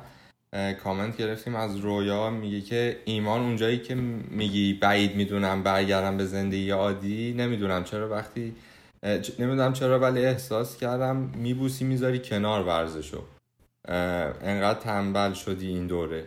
کامنت 0.83 1.17
گرفتیم. 1.17 1.55
از 1.55 1.77
رویا 1.77 2.29
میگه 2.29 2.61
که 2.61 3.01
ایمان 3.05 3.41
اونجایی 3.41 3.79
که 3.79 3.95
میگی 3.95 4.73
بعید 4.73 5.15
می‌دونم 5.15 5.63
برگردم 5.63 6.17
به 6.17 6.25
زندگی 6.25 6.69
عادی 6.69 7.33
نمی‌دونم 7.33 7.83
چرا 7.83 8.09
وقتی 8.09 8.55
نمی‌دونم 9.39 9.73
چرا 9.73 9.99
ولی 9.99 10.25
احساس 10.25 10.77
کردم 10.77 11.15
میبوسی 11.15 11.85
می‌ذاری 11.85 12.19
کنار 12.19 12.63
ورزشو. 12.63 13.23
انقدر 13.87 14.79
تنبل 14.79 15.33
شدی 15.33 15.67
این 15.67 15.87
دوره. 15.87 16.25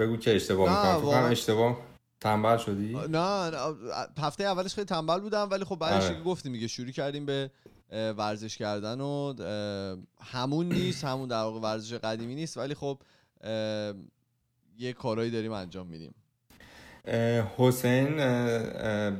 بگو 0.00 0.16
که 0.16 0.36
اشتباه 0.36 0.96
می‌کنم. 0.96 1.30
اشتباه 1.30 1.78
تنبل 2.20 2.56
شدی؟ 2.56 2.98
نه 3.08 3.50
هفته 4.18 4.44
اولش 4.44 4.74
خیلی 4.74 4.84
تنبل 4.84 5.20
بودم 5.20 5.48
ولی 5.50 5.64
خب 5.64 5.76
بعدش 5.76 6.04
آره. 6.04 6.22
گفتیم 6.22 6.52
میگه 6.52 6.66
شروع 6.66 6.90
کردیم 6.90 7.26
به 7.26 7.50
ورزش 7.92 8.56
کردن 8.56 9.00
و 9.00 9.34
همون 10.20 10.68
نیست 10.68 11.04
همون 11.04 11.28
در 11.28 11.42
واقع 11.42 11.60
ورزش 11.60 11.94
قدیمی 11.94 12.34
نیست 12.34 12.58
ولی 12.58 12.74
خب 12.74 12.98
یه 14.78 14.92
کارهایی 14.92 15.30
داریم 15.30 15.52
انجام 15.52 15.86
میدیم. 15.86 16.14
حسین 17.56 18.16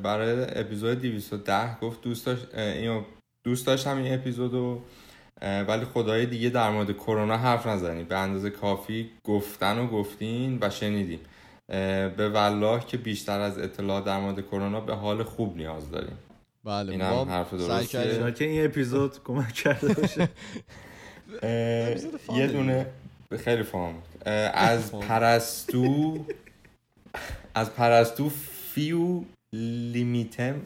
برای 0.03 0.61
اپیزود 0.61 1.01
210 1.01 1.79
گفت 1.81 2.01
دوست 2.01 2.27
داشت 2.27 2.55
اینو 2.55 3.03
دوست 3.45 3.67
داشتم 3.67 3.97
این 3.97 4.15
اپیزودو 4.15 4.81
ولی 5.43 5.85
خدای 5.85 6.27
دیگه 6.27 6.49
در 6.49 6.71
مورد 6.71 6.93
کرونا 6.93 7.37
حرف 7.37 7.67
نزنید 7.67 8.09
به 8.09 8.19
اندازه 8.19 8.51
کافی 8.51 9.11
گفتن 9.25 9.79
و 9.79 9.87
گفتین 9.87 10.59
و 10.61 10.71
شنیدیم 10.71 11.21
به 12.17 12.31
والله 12.35 12.81
که 12.87 12.97
بیشتر 12.97 13.41
از 13.41 13.59
اطلاع 13.59 14.01
در 14.01 14.21
مورد 14.21 14.47
کرونا 14.47 14.81
به 14.81 14.95
حال 14.95 15.23
خوب 15.23 15.57
نیاز 15.57 15.91
داریم. 15.91 16.19
بله 16.65 16.93
این 16.93 17.01
هم 17.01 17.29
حرف 17.29 17.55
درسته 17.55 18.33
که 18.33 18.45
این 18.45 18.65
اپیزود 18.65 19.23
کمک 19.25 19.53
کرده 19.53 19.95
باشه. 19.95 20.29
یه 22.39 22.47
دونه 22.47 22.87
خیلی 23.45 23.63
فهم 23.63 23.95
از 24.55 24.93
پرستو 25.09 26.25
از 27.55 27.75
پرستو 27.75 28.29
فیو 28.75 29.23
لیمیتم 29.53 30.61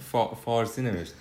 فارسی 0.44 0.82
نوشت. 0.82 1.14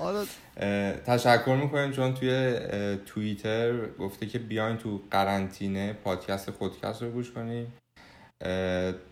تشکر 1.05 1.55
می‌کنیم 1.63 1.91
چون 1.91 2.13
توی 2.13 2.59
توییتر 3.05 3.87
گفته 3.99 4.25
که 4.25 4.39
بیاین 4.39 4.77
تو 4.77 5.01
قرنطینه 5.11 5.93
پادکست 5.93 6.51
خودکست 6.51 7.01
رو 7.01 7.09
گوش 7.09 7.31
کنیم. 7.31 7.73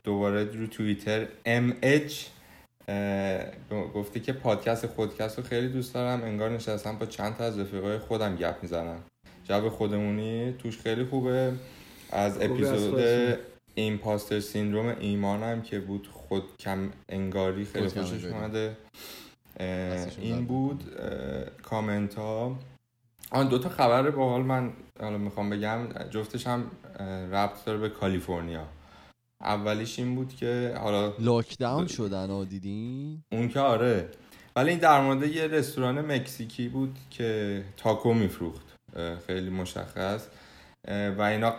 دوباره 0.03 0.43
رو 0.43 0.67
توییتر 0.67 1.25
MH 1.45 2.13
گفته 3.93 4.19
که 4.19 4.33
پادکست 4.33 4.87
خودکست 4.87 5.37
رو 5.37 5.43
خیلی 5.43 5.67
دوست 5.67 5.93
دارم. 5.93 6.23
انگار 6.23 6.49
نشستم 6.49 6.97
با 6.97 7.05
چند 7.05 7.35
تا 7.35 7.43
از 7.43 7.59
رفیقای 7.59 7.97
خودم 7.97 8.35
گپ 8.35 8.55
می‌زنم. 8.61 8.99
جب 9.43 9.69
خودمونی 9.69 10.53
توش 10.59 10.79
خیلی 10.79 11.05
خوبه. 11.05 11.53
از 12.11 12.37
اپیزود 12.41 13.03
ایمپاستر 13.75 14.39
سیندروم 14.39 14.95
ایمانم 14.99 15.61
که 15.61 15.79
بود 15.79 16.07
خود 16.13 16.43
کم 16.59 16.89
انگاری 17.09 17.65
خیلی 17.65 17.87
خوشش 17.87 18.25
اومده. 18.25 18.77
این 20.19 20.45
بود. 20.45 20.83
کامنت 21.63 22.13
ها 22.13 22.55
آن 23.31 23.47
دوتا 23.47 23.69
خبر 23.69 24.09
با 24.09 24.29
حال 24.29 24.41
من 24.41 24.73
حالا 24.99 25.17
می‌خوام 25.17 25.49
بگم. 25.49 25.79
جفتش 26.09 26.47
هم 26.47 26.71
ربط 27.31 27.65
داره 27.65 27.77
به 27.79 27.89
کالیفرنیا. 27.89 28.65
اولیش 29.43 29.99
این 29.99 30.15
بود 30.15 30.35
که 30.35 30.75
حالا 30.81 31.13
لاکداون 31.19 31.87
شدن 31.87 32.29
ها 32.29 32.43
دیدین؟ 32.43 33.23
اون 33.31 33.49
که 33.49 33.59
آره. 33.59 34.09
ولی 34.55 34.69
این 34.69 34.79
در 34.79 35.01
مورد 35.01 35.23
یه 35.23 35.47
رستوران 35.47 36.01
مکزیکی 36.01 36.67
بود 36.67 36.97
که 37.09 37.63
تاکو 37.77 38.13
میفروخت. 38.13 38.75
خیلی 39.27 39.49
مشخص. 39.49 40.27
و 41.17 41.21
اینا 41.21 41.53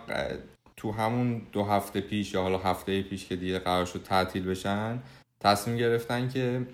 تو 0.76 0.93
همون 0.93 1.43
دو 1.53 1.64
هفته 1.64 2.01
پیش 2.01 2.35
یا 2.35 2.43
حالا 2.43 2.59
هفته 2.59 3.03
پیش 3.03 3.26
که 3.26 3.37
دیگه 3.37 3.59
قرار 3.59 3.85
شد 3.85 4.03
تعطیل 4.03 4.45
بشن 4.45 4.99
تصمیم 5.41 5.76
گرفتن 5.76 6.28
که 6.28 6.66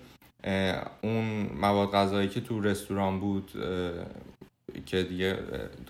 اون 1.01 1.49
مواد 1.61 1.91
غذایی 1.91 2.29
که 2.29 2.41
تو 2.41 2.61
رستوران 2.61 3.19
بود 3.19 3.51
که 4.85 5.03
دیگه 5.03 5.39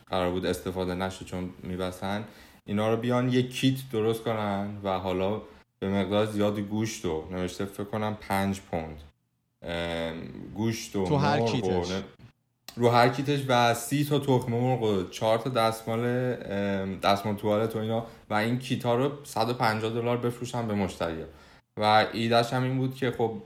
قرار 0.10 0.32
بود 0.32 0.46
استفاده 0.46 0.96
نشه 0.96 1.26
چون 1.26 1.50
میبسن 1.64 2.24
اینا 2.70 2.94
رو 2.94 2.98
بیان 2.98 3.30
یک 3.30 3.56
کیت 3.56 3.78
درست 3.92 4.24
کنن 4.24 4.78
و 4.84 5.00
حالا 5.00 5.42
به 5.80 5.90
مقدار 5.90 6.26
زیادی 6.26 6.62
گوشت 6.62 7.06
و 7.06 7.24
نوشته 7.32 7.66
فکر 7.66 7.84
کنم 7.84 8.18
پنج 8.22 8.60
پوند. 8.60 9.02
گوشت 10.56 10.96
و 10.96 11.08
تو 11.08 11.16
هر 11.16 11.42
کیتش؟ 11.42 11.92
رو 12.76 12.90
هر 12.90 13.10
کیتش 13.10 13.40
و 13.48 13.74
سی 13.74 14.06
تا 14.06 14.20
تخم 14.20 14.52
مرغ 14.52 14.82
و 14.82 15.04
چهار 15.10 15.38
تا 15.38 15.50
دستمال 15.50 16.04
دستمال 16.96 17.36
توالت 17.36 17.76
و 17.76 17.80
اینا 17.80 18.06
و 18.30 18.34
این 18.34 18.60
کیت 18.60 18.86
ها 18.86 18.96
رو 18.96 19.12
150 19.24 19.94
دلار 19.94 20.18
بفروشن 20.18 20.68
به 20.68 20.74
مشتری. 20.74 21.24
و 21.78 22.06
ایدهش 22.14 22.54
هم 22.54 22.64
این 22.64 22.78
بود 22.78 22.96
که 22.96 23.12
خب 23.12 23.42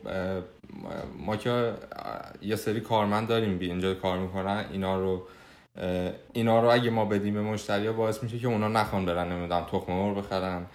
ما 1.20 1.38
که 1.38 1.74
یه 2.42 2.56
سری 2.56 2.80
کارمند 2.80 3.28
داریم 3.28 3.58
بی 3.58 3.66
اینجا 3.66 3.94
کار 3.94 4.20
می‌کنن 4.20 4.66
اینا 4.72 5.00
رو 5.00 5.28
اینا 6.34 6.62
رو 6.62 6.72
اگه 6.72 6.90
ما 6.90 7.06
بدیم 7.06 7.34
به 7.34 7.42
مشتری 7.42 7.92
باعث 7.92 8.24
میشه 8.24 8.40
که 8.40 8.48
اونا 8.48 8.68
نخوان 8.68 9.06
برن 9.06 9.32
نمی‌دونم 9.32 9.66
تخم 9.72 9.94
مرغ 9.94 10.18
بخرن 10.18 10.66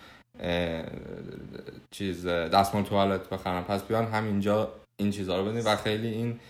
چیز 1.90 2.26
دستمال 2.26 2.84
توالت 2.84 3.28
بخرن. 3.28 3.62
پس 3.62 3.82
بیان 3.82 4.06
همینجا 4.06 4.72
این 4.96 5.10
چیزها 5.10 5.38
رو 5.38 5.44
بدیم 5.44 5.62
و 5.66 5.76
خیلی 5.76 6.08
این 6.08 6.40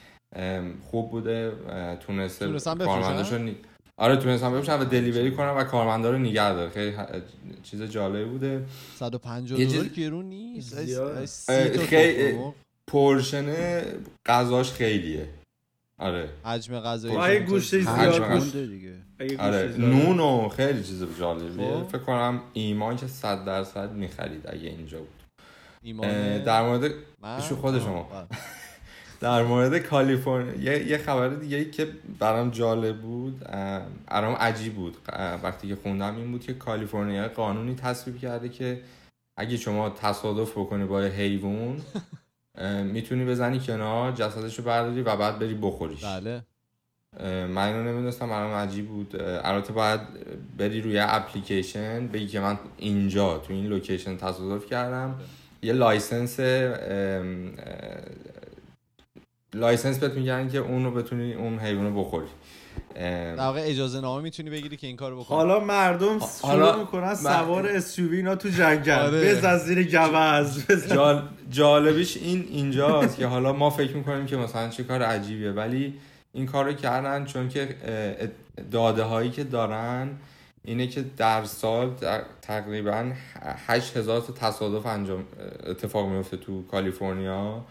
خوب 0.90 1.10
بوده. 1.10 1.52
تونسته 2.00 2.58
کارمنداشو 2.62 3.38
نی... 3.38 3.56
آره 3.96 4.16
تونستم 4.16 4.52
بفروشن 4.52 4.80
و 4.80 4.84
دلیوری 4.84 5.30
کنم 5.30 5.54
و 5.56 5.64
کارمندا 5.64 6.10
رو 6.10 6.18
نگه 6.18 6.52
داره 6.52 6.70
خیلی 6.70 6.96
چیز 7.62 7.82
جالبی 7.82 8.24
بوده. 8.24 8.64
150 8.94 9.64
دلار 9.64 9.84
گرون 9.84 10.24
نیست؟ 10.24 11.50
خیلی 11.78 12.38
پورشن 12.86 13.46
غذاش 14.26 14.72
خیلیه. 14.72 15.28
آره. 15.98 16.28
حجم 16.44 16.80
غذایی 16.80 17.16
اگه 17.16 17.40
گوشت 17.40 17.80
زیاد 17.80 18.42
دیگه. 18.52 18.94
آره. 19.38 19.74
نون 19.78 20.20
و 20.20 20.48
خیلی 20.48 20.82
چیز 20.82 21.04
جالبیه. 21.18 21.66
خب. 21.66 21.88
فکر 21.88 21.98
کنم 21.98 22.40
ایمان 22.52 22.96
که 22.96 23.06
100 23.06 23.44
درصد 23.44 23.92
می‌خرید 23.92 24.46
اگه 24.48 24.68
اینجا 24.68 24.98
بود. 24.98 25.22
ایمان 25.82 26.42
در 26.44 26.62
مورد 26.62 26.90
شو 27.48 27.56
خود 27.56 27.78
شما. 27.78 28.08
در 29.20 29.42
مورد 29.42 29.78
کالیفرنیا 29.78 30.72
یه،, 30.72 30.86
یه 30.86 30.98
خبر 30.98 31.28
دیگه 31.28 31.56
ای 31.56 31.70
که 31.70 31.88
برام 32.18 32.50
جالب 32.50 33.00
بود 33.00 33.38
برام 34.06 34.34
عجیب 34.34 34.74
بود. 34.74 34.96
وقتی 35.42 35.68
که 35.68 35.76
خوندم 35.76 36.16
این 36.16 36.32
بود 36.32 36.40
که 36.40 36.54
کالیفرنیا 36.54 37.28
قانونی 37.28 37.74
تصویب 37.74 38.18
کرده 38.18 38.48
که 38.48 38.80
اگه 39.36 39.56
شما 39.56 39.90
تصادف 39.90 40.50
بکنی 40.50 40.84
با 40.84 41.00
حیوان 41.00 41.80
می‌تونی 42.84 43.24
بزنی 43.24 43.60
کنار 43.60 44.12
جسدشو 44.12 44.62
برداری 44.62 45.02
و 45.02 45.16
بعد 45.16 45.38
بری 45.38 45.54
بخوریش. 45.54 46.04
بله. 46.04 46.42
من 47.24 47.68
اینو 47.68 47.82
نمی‌دونستم 47.82 48.28
برام 48.28 48.52
عجیب 48.52 48.88
بود. 48.88 49.16
البته 49.20 49.72
باید 49.72 50.00
بری 50.58 50.80
روی 50.80 50.98
اپلیکیشن 50.98 52.06
بگی 52.06 52.26
که 52.26 52.40
من 52.40 52.58
اینجا 52.76 53.38
تو 53.38 53.52
این 53.52 53.66
لوکیشن 53.66 54.16
تصادف 54.16 54.66
کردم. 54.66 55.20
یه 55.62 55.72
لایسنس 55.72 56.40
لایسنس 59.54 59.98
بهت 59.98 60.12
میگن 60.12 60.48
که 60.48 60.58
اون 60.58 60.84
رو 60.84 60.90
بتونی 60.90 61.34
اون 61.34 61.58
حیوان 61.58 61.86
رو 61.86 62.04
بخوری. 62.04 62.28
در 62.94 63.36
واقع 63.36 63.60
اجازه 63.64 64.00
نامه 64.00 64.22
می‌تونی 64.22 64.50
بگیری 64.50 64.76
که 64.76 64.86
این 64.86 64.96
کارو 64.96 65.20
بکنی. 65.20 65.36
حالا 65.38 65.60
مردم 65.60 66.18
شروع 66.42 66.76
می‌کنن 66.76 67.14
سوار 67.14 67.66
اسیوی 67.66 68.16
اینا 68.16 68.36
تو 68.36 68.48
جنگل. 68.48 68.92
آره. 68.92 69.34
بزن 69.34 69.58
زیر 69.58 69.82
گوز 69.82 70.92
جال... 70.92 71.22
جالبیش 71.50 72.16
این 72.16 72.46
اینجاست 72.50 73.16
که 73.16 73.26
حالا 73.26 73.52
ما 73.52 73.70
فکر 73.70 73.96
می‌کنیم 73.96 74.26
که 74.26 74.36
مثلا 74.36 74.68
چه 74.68 74.84
کار 74.84 75.02
عجیبیه. 75.02 75.50
ولی 75.50 75.94
این 76.32 76.46
کارو 76.46 76.72
کردن 76.72 77.24
چون 77.24 77.48
که 77.48 77.68
داده 78.70 79.02
هایی 79.02 79.30
که 79.30 79.44
دارن 79.44 80.10
اینه 80.64 80.86
که 80.86 81.04
در 81.16 81.44
سال 81.44 81.90
در 82.00 82.22
تقریبا 82.42 83.12
8000 83.66 84.20
تا 84.20 84.32
تصادف 84.32 84.86
انجام 84.86 85.24
اتفاق 85.66 86.08
میفته 86.08 86.36
تو 86.36 86.62
کالیفرنیا. 86.66 87.64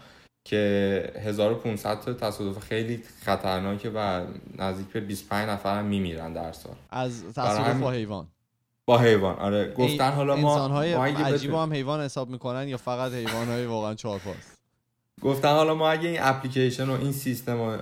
که 0.48 1.12
1500 1.16 2.00
تا 2.00 2.12
تصادف 2.12 2.58
خیلی 2.58 3.02
خطرناکه 3.24 3.90
و 3.94 4.20
نزدیک 4.58 4.86
به 4.86 5.00
25 5.00 5.48
نفر 5.48 5.78
هم 5.78 5.84
میمیرن 5.84 6.32
در 6.32 6.52
سال. 6.52 6.74
از 6.90 7.24
تصادف 7.34 7.80
با 7.80 7.90
حیوان. 7.90 8.28
با 8.86 8.98
حیوان 8.98 9.36
آره. 9.36 9.74
گفتن 9.74 10.10
حالا 10.10 10.36
ما 10.36 10.52
انسان‌های 10.52 10.92
عجیب 10.92 11.54
هم 11.54 11.72
حیوان 11.72 12.00
حساب 12.00 12.30
می‌کنن 12.30 12.68
یا 12.68 12.76
فقط 12.76 13.12
حیوان‌های 13.12 13.66
واقعا 13.66 13.94
چهارپاست 13.94 14.58
گفتن 15.22 15.48
حالا 15.48 15.74
ما 15.74 15.90
اگه 15.90 16.08
این 16.08 16.18
اپلیکیشن 16.20 16.88
و 16.88 16.92
این 16.92 17.12
سیستم 17.12 17.62
رو 17.62 17.76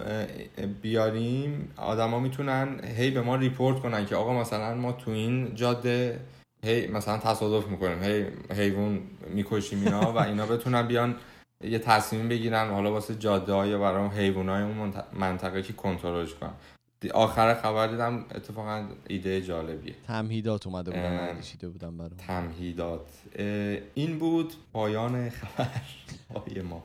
بیاریم 0.82 1.72
آدما 1.76 2.20
می‌تونن 2.20 2.80
هی 2.97 3.10
به 3.10 3.20
ما 3.20 3.36
ریپورت 3.36 3.80
کنن 3.80 4.06
که 4.06 4.16
آقا 4.16 4.40
مثلا 4.40 4.74
ما 4.74 4.93
تو 4.93 5.10
این 5.10 5.55
جاده 5.55 6.20
هی 6.64 6.86
مثلا 6.86 7.18
تصادف 7.18 7.66
می‌کنیم 7.66 8.02
هی 8.02 8.24
حیوان 8.55 9.01
می‌کشیم 9.34 9.84
اینا 9.84 10.12
و 10.12 10.18
اینا 10.18 10.47
بتونن 10.47 10.82
بیان 10.82 11.16
یه 11.64 11.78
تصمیم 11.78 12.28
بگیرن 12.28 12.70
حالا 12.70 12.92
واسه 12.92 13.14
جاده 13.14 13.52
های 13.52 13.76
برای 13.78 14.08
حیوان 14.08 14.48
های 14.48 14.62
اون 14.62 14.92
منطقه 15.12 15.62
که 15.62 15.72
کنترلش 15.72 16.34
کنن. 16.34 16.52
دی- 17.00 17.10
آخر 17.10 17.54
خبر 17.54 17.86
دیدم 17.86 18.24
اتفاقا 18.34 18.88
ایده 19.08 19.40
جالبیه. 19.40 19.94
تمهیدات 20.06 20.66
اومده 20.66 20.90
بودن 20.90 21.18
اه. 21.28 21.36
نکشیده 21.36 21.68
بودن 21.68 21.96
برام. 21.96 22.10
تمهیدات. 22.26 23.06
این 23.94 24.18
بود 24.18 24.54
پایان 24.72 25.30
خبرهای 25.30 26.62
ما. 26.62 26.82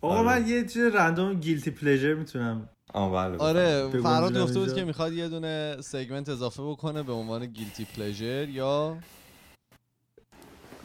آقا 0.00 0.22
من 0.22 0.46
یه 0.48 0.64
چیز 0.64 0.82
random 0.94 1.34
guilty 1.34 1.70
pleasure 1.70 2.14
می‌تونم 2.14 2.68
بله 2.94 3.36
آره 3.38 3.88
فراد 4.02 4.38
گفته 4.38 4.58
بود. 4.60 4.74
که 4.74 4.84
می‌خواد 4.84 5.12
یه 5.12 5.28
دونه 5.28 5.76
segment 5.80 6.28
اضافه 6.28 6.62
بکنه 6.62 7.02
به 7.02 7.12
عنوان 7.12 7.46
guilty 7.46 7.84
pleasure 7.84 8.48
یا 8.48 8.96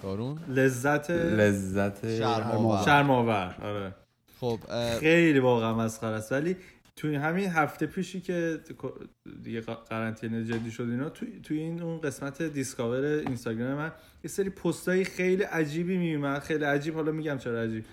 کارون. 0.02 0.40
لذت 0.48 1.11
لذت 1.11 2.18
شرم‌آور. 2.18 2.86
شرم‌آور 2.86 3.56
آره. 3.61 3.95
خب 4.40 4.60
اه، 4.69 4.99
خیلی 4.99 5.40
واقعا 5.40 5.73
مسخره 5.73 6.15
است. 6.15 6.32
ولی 6.32 6.56
توی 6.95 7.15
همین 7.15 7.49
هفته 7.49 7.86
پیشی 7.86 8.22
که 8.22 8.60
دیگه 9.44 9.61
قرنطینه 9.61 10.44
جدی 10.44 10.72
شد 10.72 10.84
اینا 10.84 11.10
توی, 11.10 11.40
توی 11.44 11.60
این 11.60 11.82
اون 11.82 12.02
قسمت 12.02 12.41
discover 12.41 13.03
اینستاگرام 13.03 13.78
من 13.78 13.91
یه 14.23 14.30
سری 14.30 14.49
پستای 14.49 15.03
خیلی 15.03 15.44
عجیبی 15.44 15.98
میومد 15.98 16.41
خیلی 16.41 16.64
عجیب 16.64 16.95
حالا 16.95 17.11
میگم 17.11 17.38
چرا 17.38 17.61
عجیب. 17.61 17.86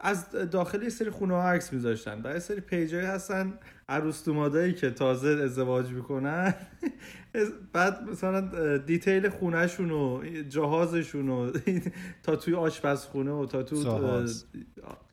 از 0.00 0.30
داخل 0.30 0.82
یه 0.82 0.88
سری 0.88 1.10
خونه 1.10 1.34
ها 1.34 1.50
عکس 1.50 1.72
میذاشتن. 1.72 2.20
و 2.24 2.32
یه 2.32 2.38
سری 2.38 2.60
page 2.60 2.91
ایی 2.91 3.06
هستن 3.06 3.52
عروس 3.88 4.24
دومادایی 4.24 4.72
که 4.74 4.90
تازه 4.90 5.28
ازدواج 5.28 5.90
می‌کنن. 5.90 6.54
بعد 7.72 8.02
مثلا 8.02 8.76
detail 8.78 9.28
خونه‌شون 9.28 9.90
و 9.90 10.22
جهازشون 10.48 11.28
و 11.28 11.52
تا 12.22 12.36
توی 12.36 12.54
آشپزخونه 12.54 13.30
و 13.30 13.46
تا 13.46 13.62
تو. 13.62 13.82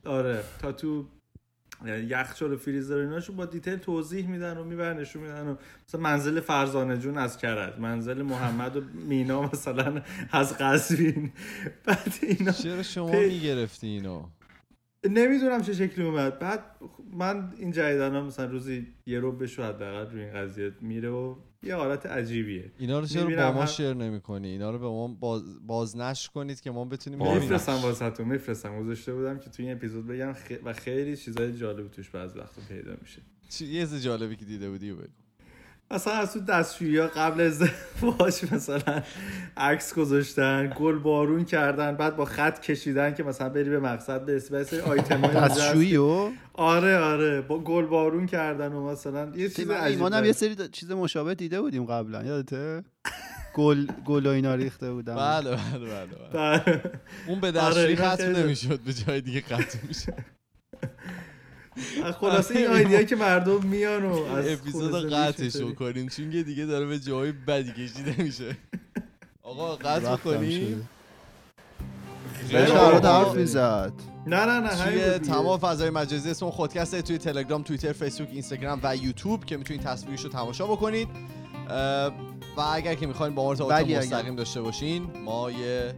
آره 0.06 0.44
تا 0.62 0.72
تو 0.72 1.06
یخچال 1.86 2.54
و 2.54 2.58
فریزر 2.58 2.98
ایناشو 2.98 3.34
با 3.34 3.46
detail 3.46 3.76
توضیح 3.76 4.28
میدن 4.28 4.58
و 4.58 4.64
می‌برن 4.64 5.00
نشون 5.00 5.22
میدن 5.22 5.48
و 5.48 5.56
مثلا 5.88 6.02
منزل 6.02 6.40
فرزانه 6.40 6.98
جون 6.98 7.18
از 7.18 7.38
کرد. 7.38 7.80
منزل 7.80 8.22
محمد 8.22 8.78
و 8.78 8.82
مینا 8.94 9.42
مثلا 9.42 10.02
از 10.32 10.58
قزوین 10.58 11.32
بعد 11.86 12.14
اینا 12.22 12.52
چرا 12.52 12.84
شما 12.84 13.12
پی- 13.12 13.28
می‌گرفتی 13.30 13.88
اینو؟ 13.88 14.24
نمی‌دونم 15.04 15.62
چه 15.62 15.74
شکلی 15.74 16.06
اومد. 16.06 16.40
بعد 16.40 16.60
من 17.14 17.54
این 17.58 17.72
جدیدن 17.72 18.12
ها 18.16 18.22
مثلا 18.22 18.46
روزی 18.46 18.88
یه 19.06 19.20
رو 19.20 19.32
بشو 19.32 19.64
حداقل 19.64 20.12
روی 20.12 20.22
این 20.24 20.34
قضیه 20.34 20.72
میره 20.82 21.10
و 21.10 21.36
یه 21.64 21.76
حالت 21.76 22.06
عجیبیه. 22.06 22.72
اینا 22.78 23.00
رو 23.00 23.06
چرا 23.06 23.52
با 23.52 23.52
ما 23.60 23.66
شیر 23.66 23.94
نمی 23.94 24.22
کنی 24.22 24.48
اینا 24.48 24.72
رو 24.72 24.80
به 24.80 24.86
ما 24.86 25.08
باز 25.08 25.68
بازنشر 25.68 26.30
کنید 26.32 26.62
که 26.62 26.72
ما 26.72 26.86
بتونیم 26.86 27.20
باز- 27.20 27.28
ببینیم 27.30 27.44
میفرستم 27.44 27.74
واسهتون 27.74 28.28
میفرستم. 28.28 28.80
گذاشته 28.80 29.14
بودم 29.14 29.40
که 29.40 29.50
توی 29.50 29.66
این 29.68 29.76
اپیزود 29.78 30.08
بگم 30.08 30.34
خ... 30.34 30.52
و 30.64 30.74
خیلی 30.74 31.18
چیزای 31.18 31.54
جالب 31.58 31.92
توش 31.92 32.10
بعض 32.10 32.36
وقتا 32.38 32.62
پیدا 32.70 32.92
میشه. 33.02 33.22
چی- 33.50 33.66
یه 33.66 33.80
چیز 33.82 34.04
جالبی 34.04 34.36
که 34.36 34.46
دیده 34.46 34.70
بودی 34.70 34.92
بگو. 34.94 35.08
مثلا 35.92 36.14
از 36.14 36.34
تو 36.34 36.40
دستشویی 36.40 36.98
ها 36.98 37.08
قبل 37.08 37.42
ازدواج 37.42 38.46
مثلا 38.52 39.02
عکس 39.58 39.94
گذاشتن 39.94 40.74
گل 40.80 41.00
بارون 41.00 41.46
کردن 41.46 41.96
بعد 41.96 42.16
با 42.16 42.26
خط 42.26 42.60
کشیدن 42.62 43.14
که 43.14 43.24
مثلا 43.24 43.50
بری 43.50 43.70
به 43.70 43.80
مقصد 43.80 44.26
برسی 44.26 44.64
سری 44.64 44.80
آیتم 44.80 45.22
دستشویی 45.22 45.98
و؟ 45.98 46.30
آره 46.54 46.98
آره 46.98 47.42
با 47.42 47.60
گل 47.60 47.86
بارون 47.86 48.26
کردن 48.26 48.74
و 48.74 48.90
مثلا 48.90 49.32
یه 49.36 49.50
چیز 49.50 49.70
عجیب 49.70 49.98
ایمانم 49.98 50.26
یه 50.26 50.32
سری 50.32 50.56
چیز 50.72 50.92
مشابه 50.92 51.36
دیده 51.36 51.62
بودیم 51.62 51.86
قبلا 51.86 52.24
یادته؟ 52.24 52.84
گل 53.56 53.86
گل 54.06 54.26
و 54.26 54.30
اینا 54.30 54.56
ریخته 54.56 54.92
بودم 54.94 55.16
بله 55.16 55.50
بله 55.52 55.80
بله, 55.80 56.06
بله. 56.34 56.60
بله. 56.60 56.82
اون 57.28 57.40
به 57.40 57.48
آره، 57.62 57.96
دستشویی 57.96 57.96
خیلی- 57.96 58.44
نمی‌شد 58.44 58.80
به 58.80 58.94
جای 58.94 59.22
دیگه 59.22 59.42
ختم 59.42 59.80
میشه 59.88 60.14
خلاصه 62.22 62.58
این 62.58 62.72
ایده 62.72 63.06
که 63.06 63.16
مردم 63.16 63.64
میان 63.64 64.06
و 64.06 64.24
از 64.24 64.48
اپیزود 64.48 65.14
قطعش 65.14 65.52
زندگی 65.52 65.76
کنیم 65.76 66.10
چون 66.10 66.32
که 66.32 66.44
دیگه 66.44 66.66
داره 66.66 66.86
به 66.86 67.00
جای 67.00 67.32
بدی 67.32 67.72
کشیده 67.72 68.24
میشه. 68.24 68.58
آقا 69.44 69.76
قطع 69.76 70.16
کنیم. 70.16 70.90
برات 72.54 73.06
حرف 73.06 73.36
می‌زد. 73.36 73.94
نه 74.28 74.46
نه 74.46 74.60
نه 74.60 74.68
همین 74.68 75.00
توی. 75.00 75.20
تمام 75.20 75.60
فضای 75.60 75.90
مجازی 75.90 76.30
اسم 76.30 76.50
خودکسته 76.50 77.02
توی 77.02 77.18
تلگرام 77.18 77.64
توییتر 77.64 77.94
فیسبوک 77.94 78.30
اینستاگرام 78.32 78.80
و 78.84 78.96
یوتیوب 78.96 79.46
که 79.46 79.58
می‌تونید 79.58 79.82
تصویرش 79.82 80.22
رو 80.22 80.30
تماشا 80.30 80.68
بکنید. 80.68 81.08
و 82.58 82.62
اگر 82.74 82.94
که 82.94 83.08
می‌خواین 83.08 83.36
با 83.36 83.44
ما 83.44 83.50
ارتباط 83.50 83.72
اگر- 83.72 84.00
مستقیم 84.00 84.36
داشته 84.36 84.62
باشین 84.62 85.08
ما 85.26 85.52
یه 85.52 85.94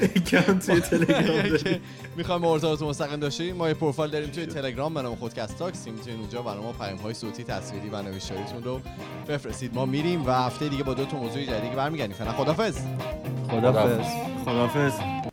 اکانت 0.00 0.66
توی 0.66 0.80
تلگرام 0.80 1.48
داریم. 1.58 1.80
می‌خوایم 2.16 2.42
با 2.42 2.52
ارتباط 2.52 2.82
مستقیم 2.82 3.20
داشته 3.20 3.52
ما 3.52 3.68
یه 3.68 3.74
پروفایل 3.74 4.10
داریم 4.10 4.30
توی 4.30 4.46
تلگرام. 4.46 4.94
به 4.94 5.02
نام 5.02 5.16
خودکست 5.16 5.58
تاکس. 5.58 5.84
که 5.84 5.90
می‌تونید 5.90 6.20
اونجا 6.20 6.42
برای 6.42 6.60
ما 6.60 6.72
پیام 6.72 6.98
های 6.98 7.14
صوتی 7.14 7.44
تصویری 7.44 7.88
و 7.88 8.02
نوشتاریتون 8.02 8.62
رو 8.62 8.80
بفرستید. 9.28 9.74
ما 9.74 9.86
میریم 9.86 10.26
و 10.26 10.30
هفته 10.30 10.68
دیگه 10.68 10.82
با 10.82 10.94
دو 10.94 11.04
تا 11.04 11.16
موضوع 11.16 11.44
جدید 11.44 11.72
برمیگردیم. 11.72 12.16
فعلا 12.16 12.32
خدافظ 12.32 12.78
خدافظ 13.50 14.06
خداحافظ. 14.44 15.28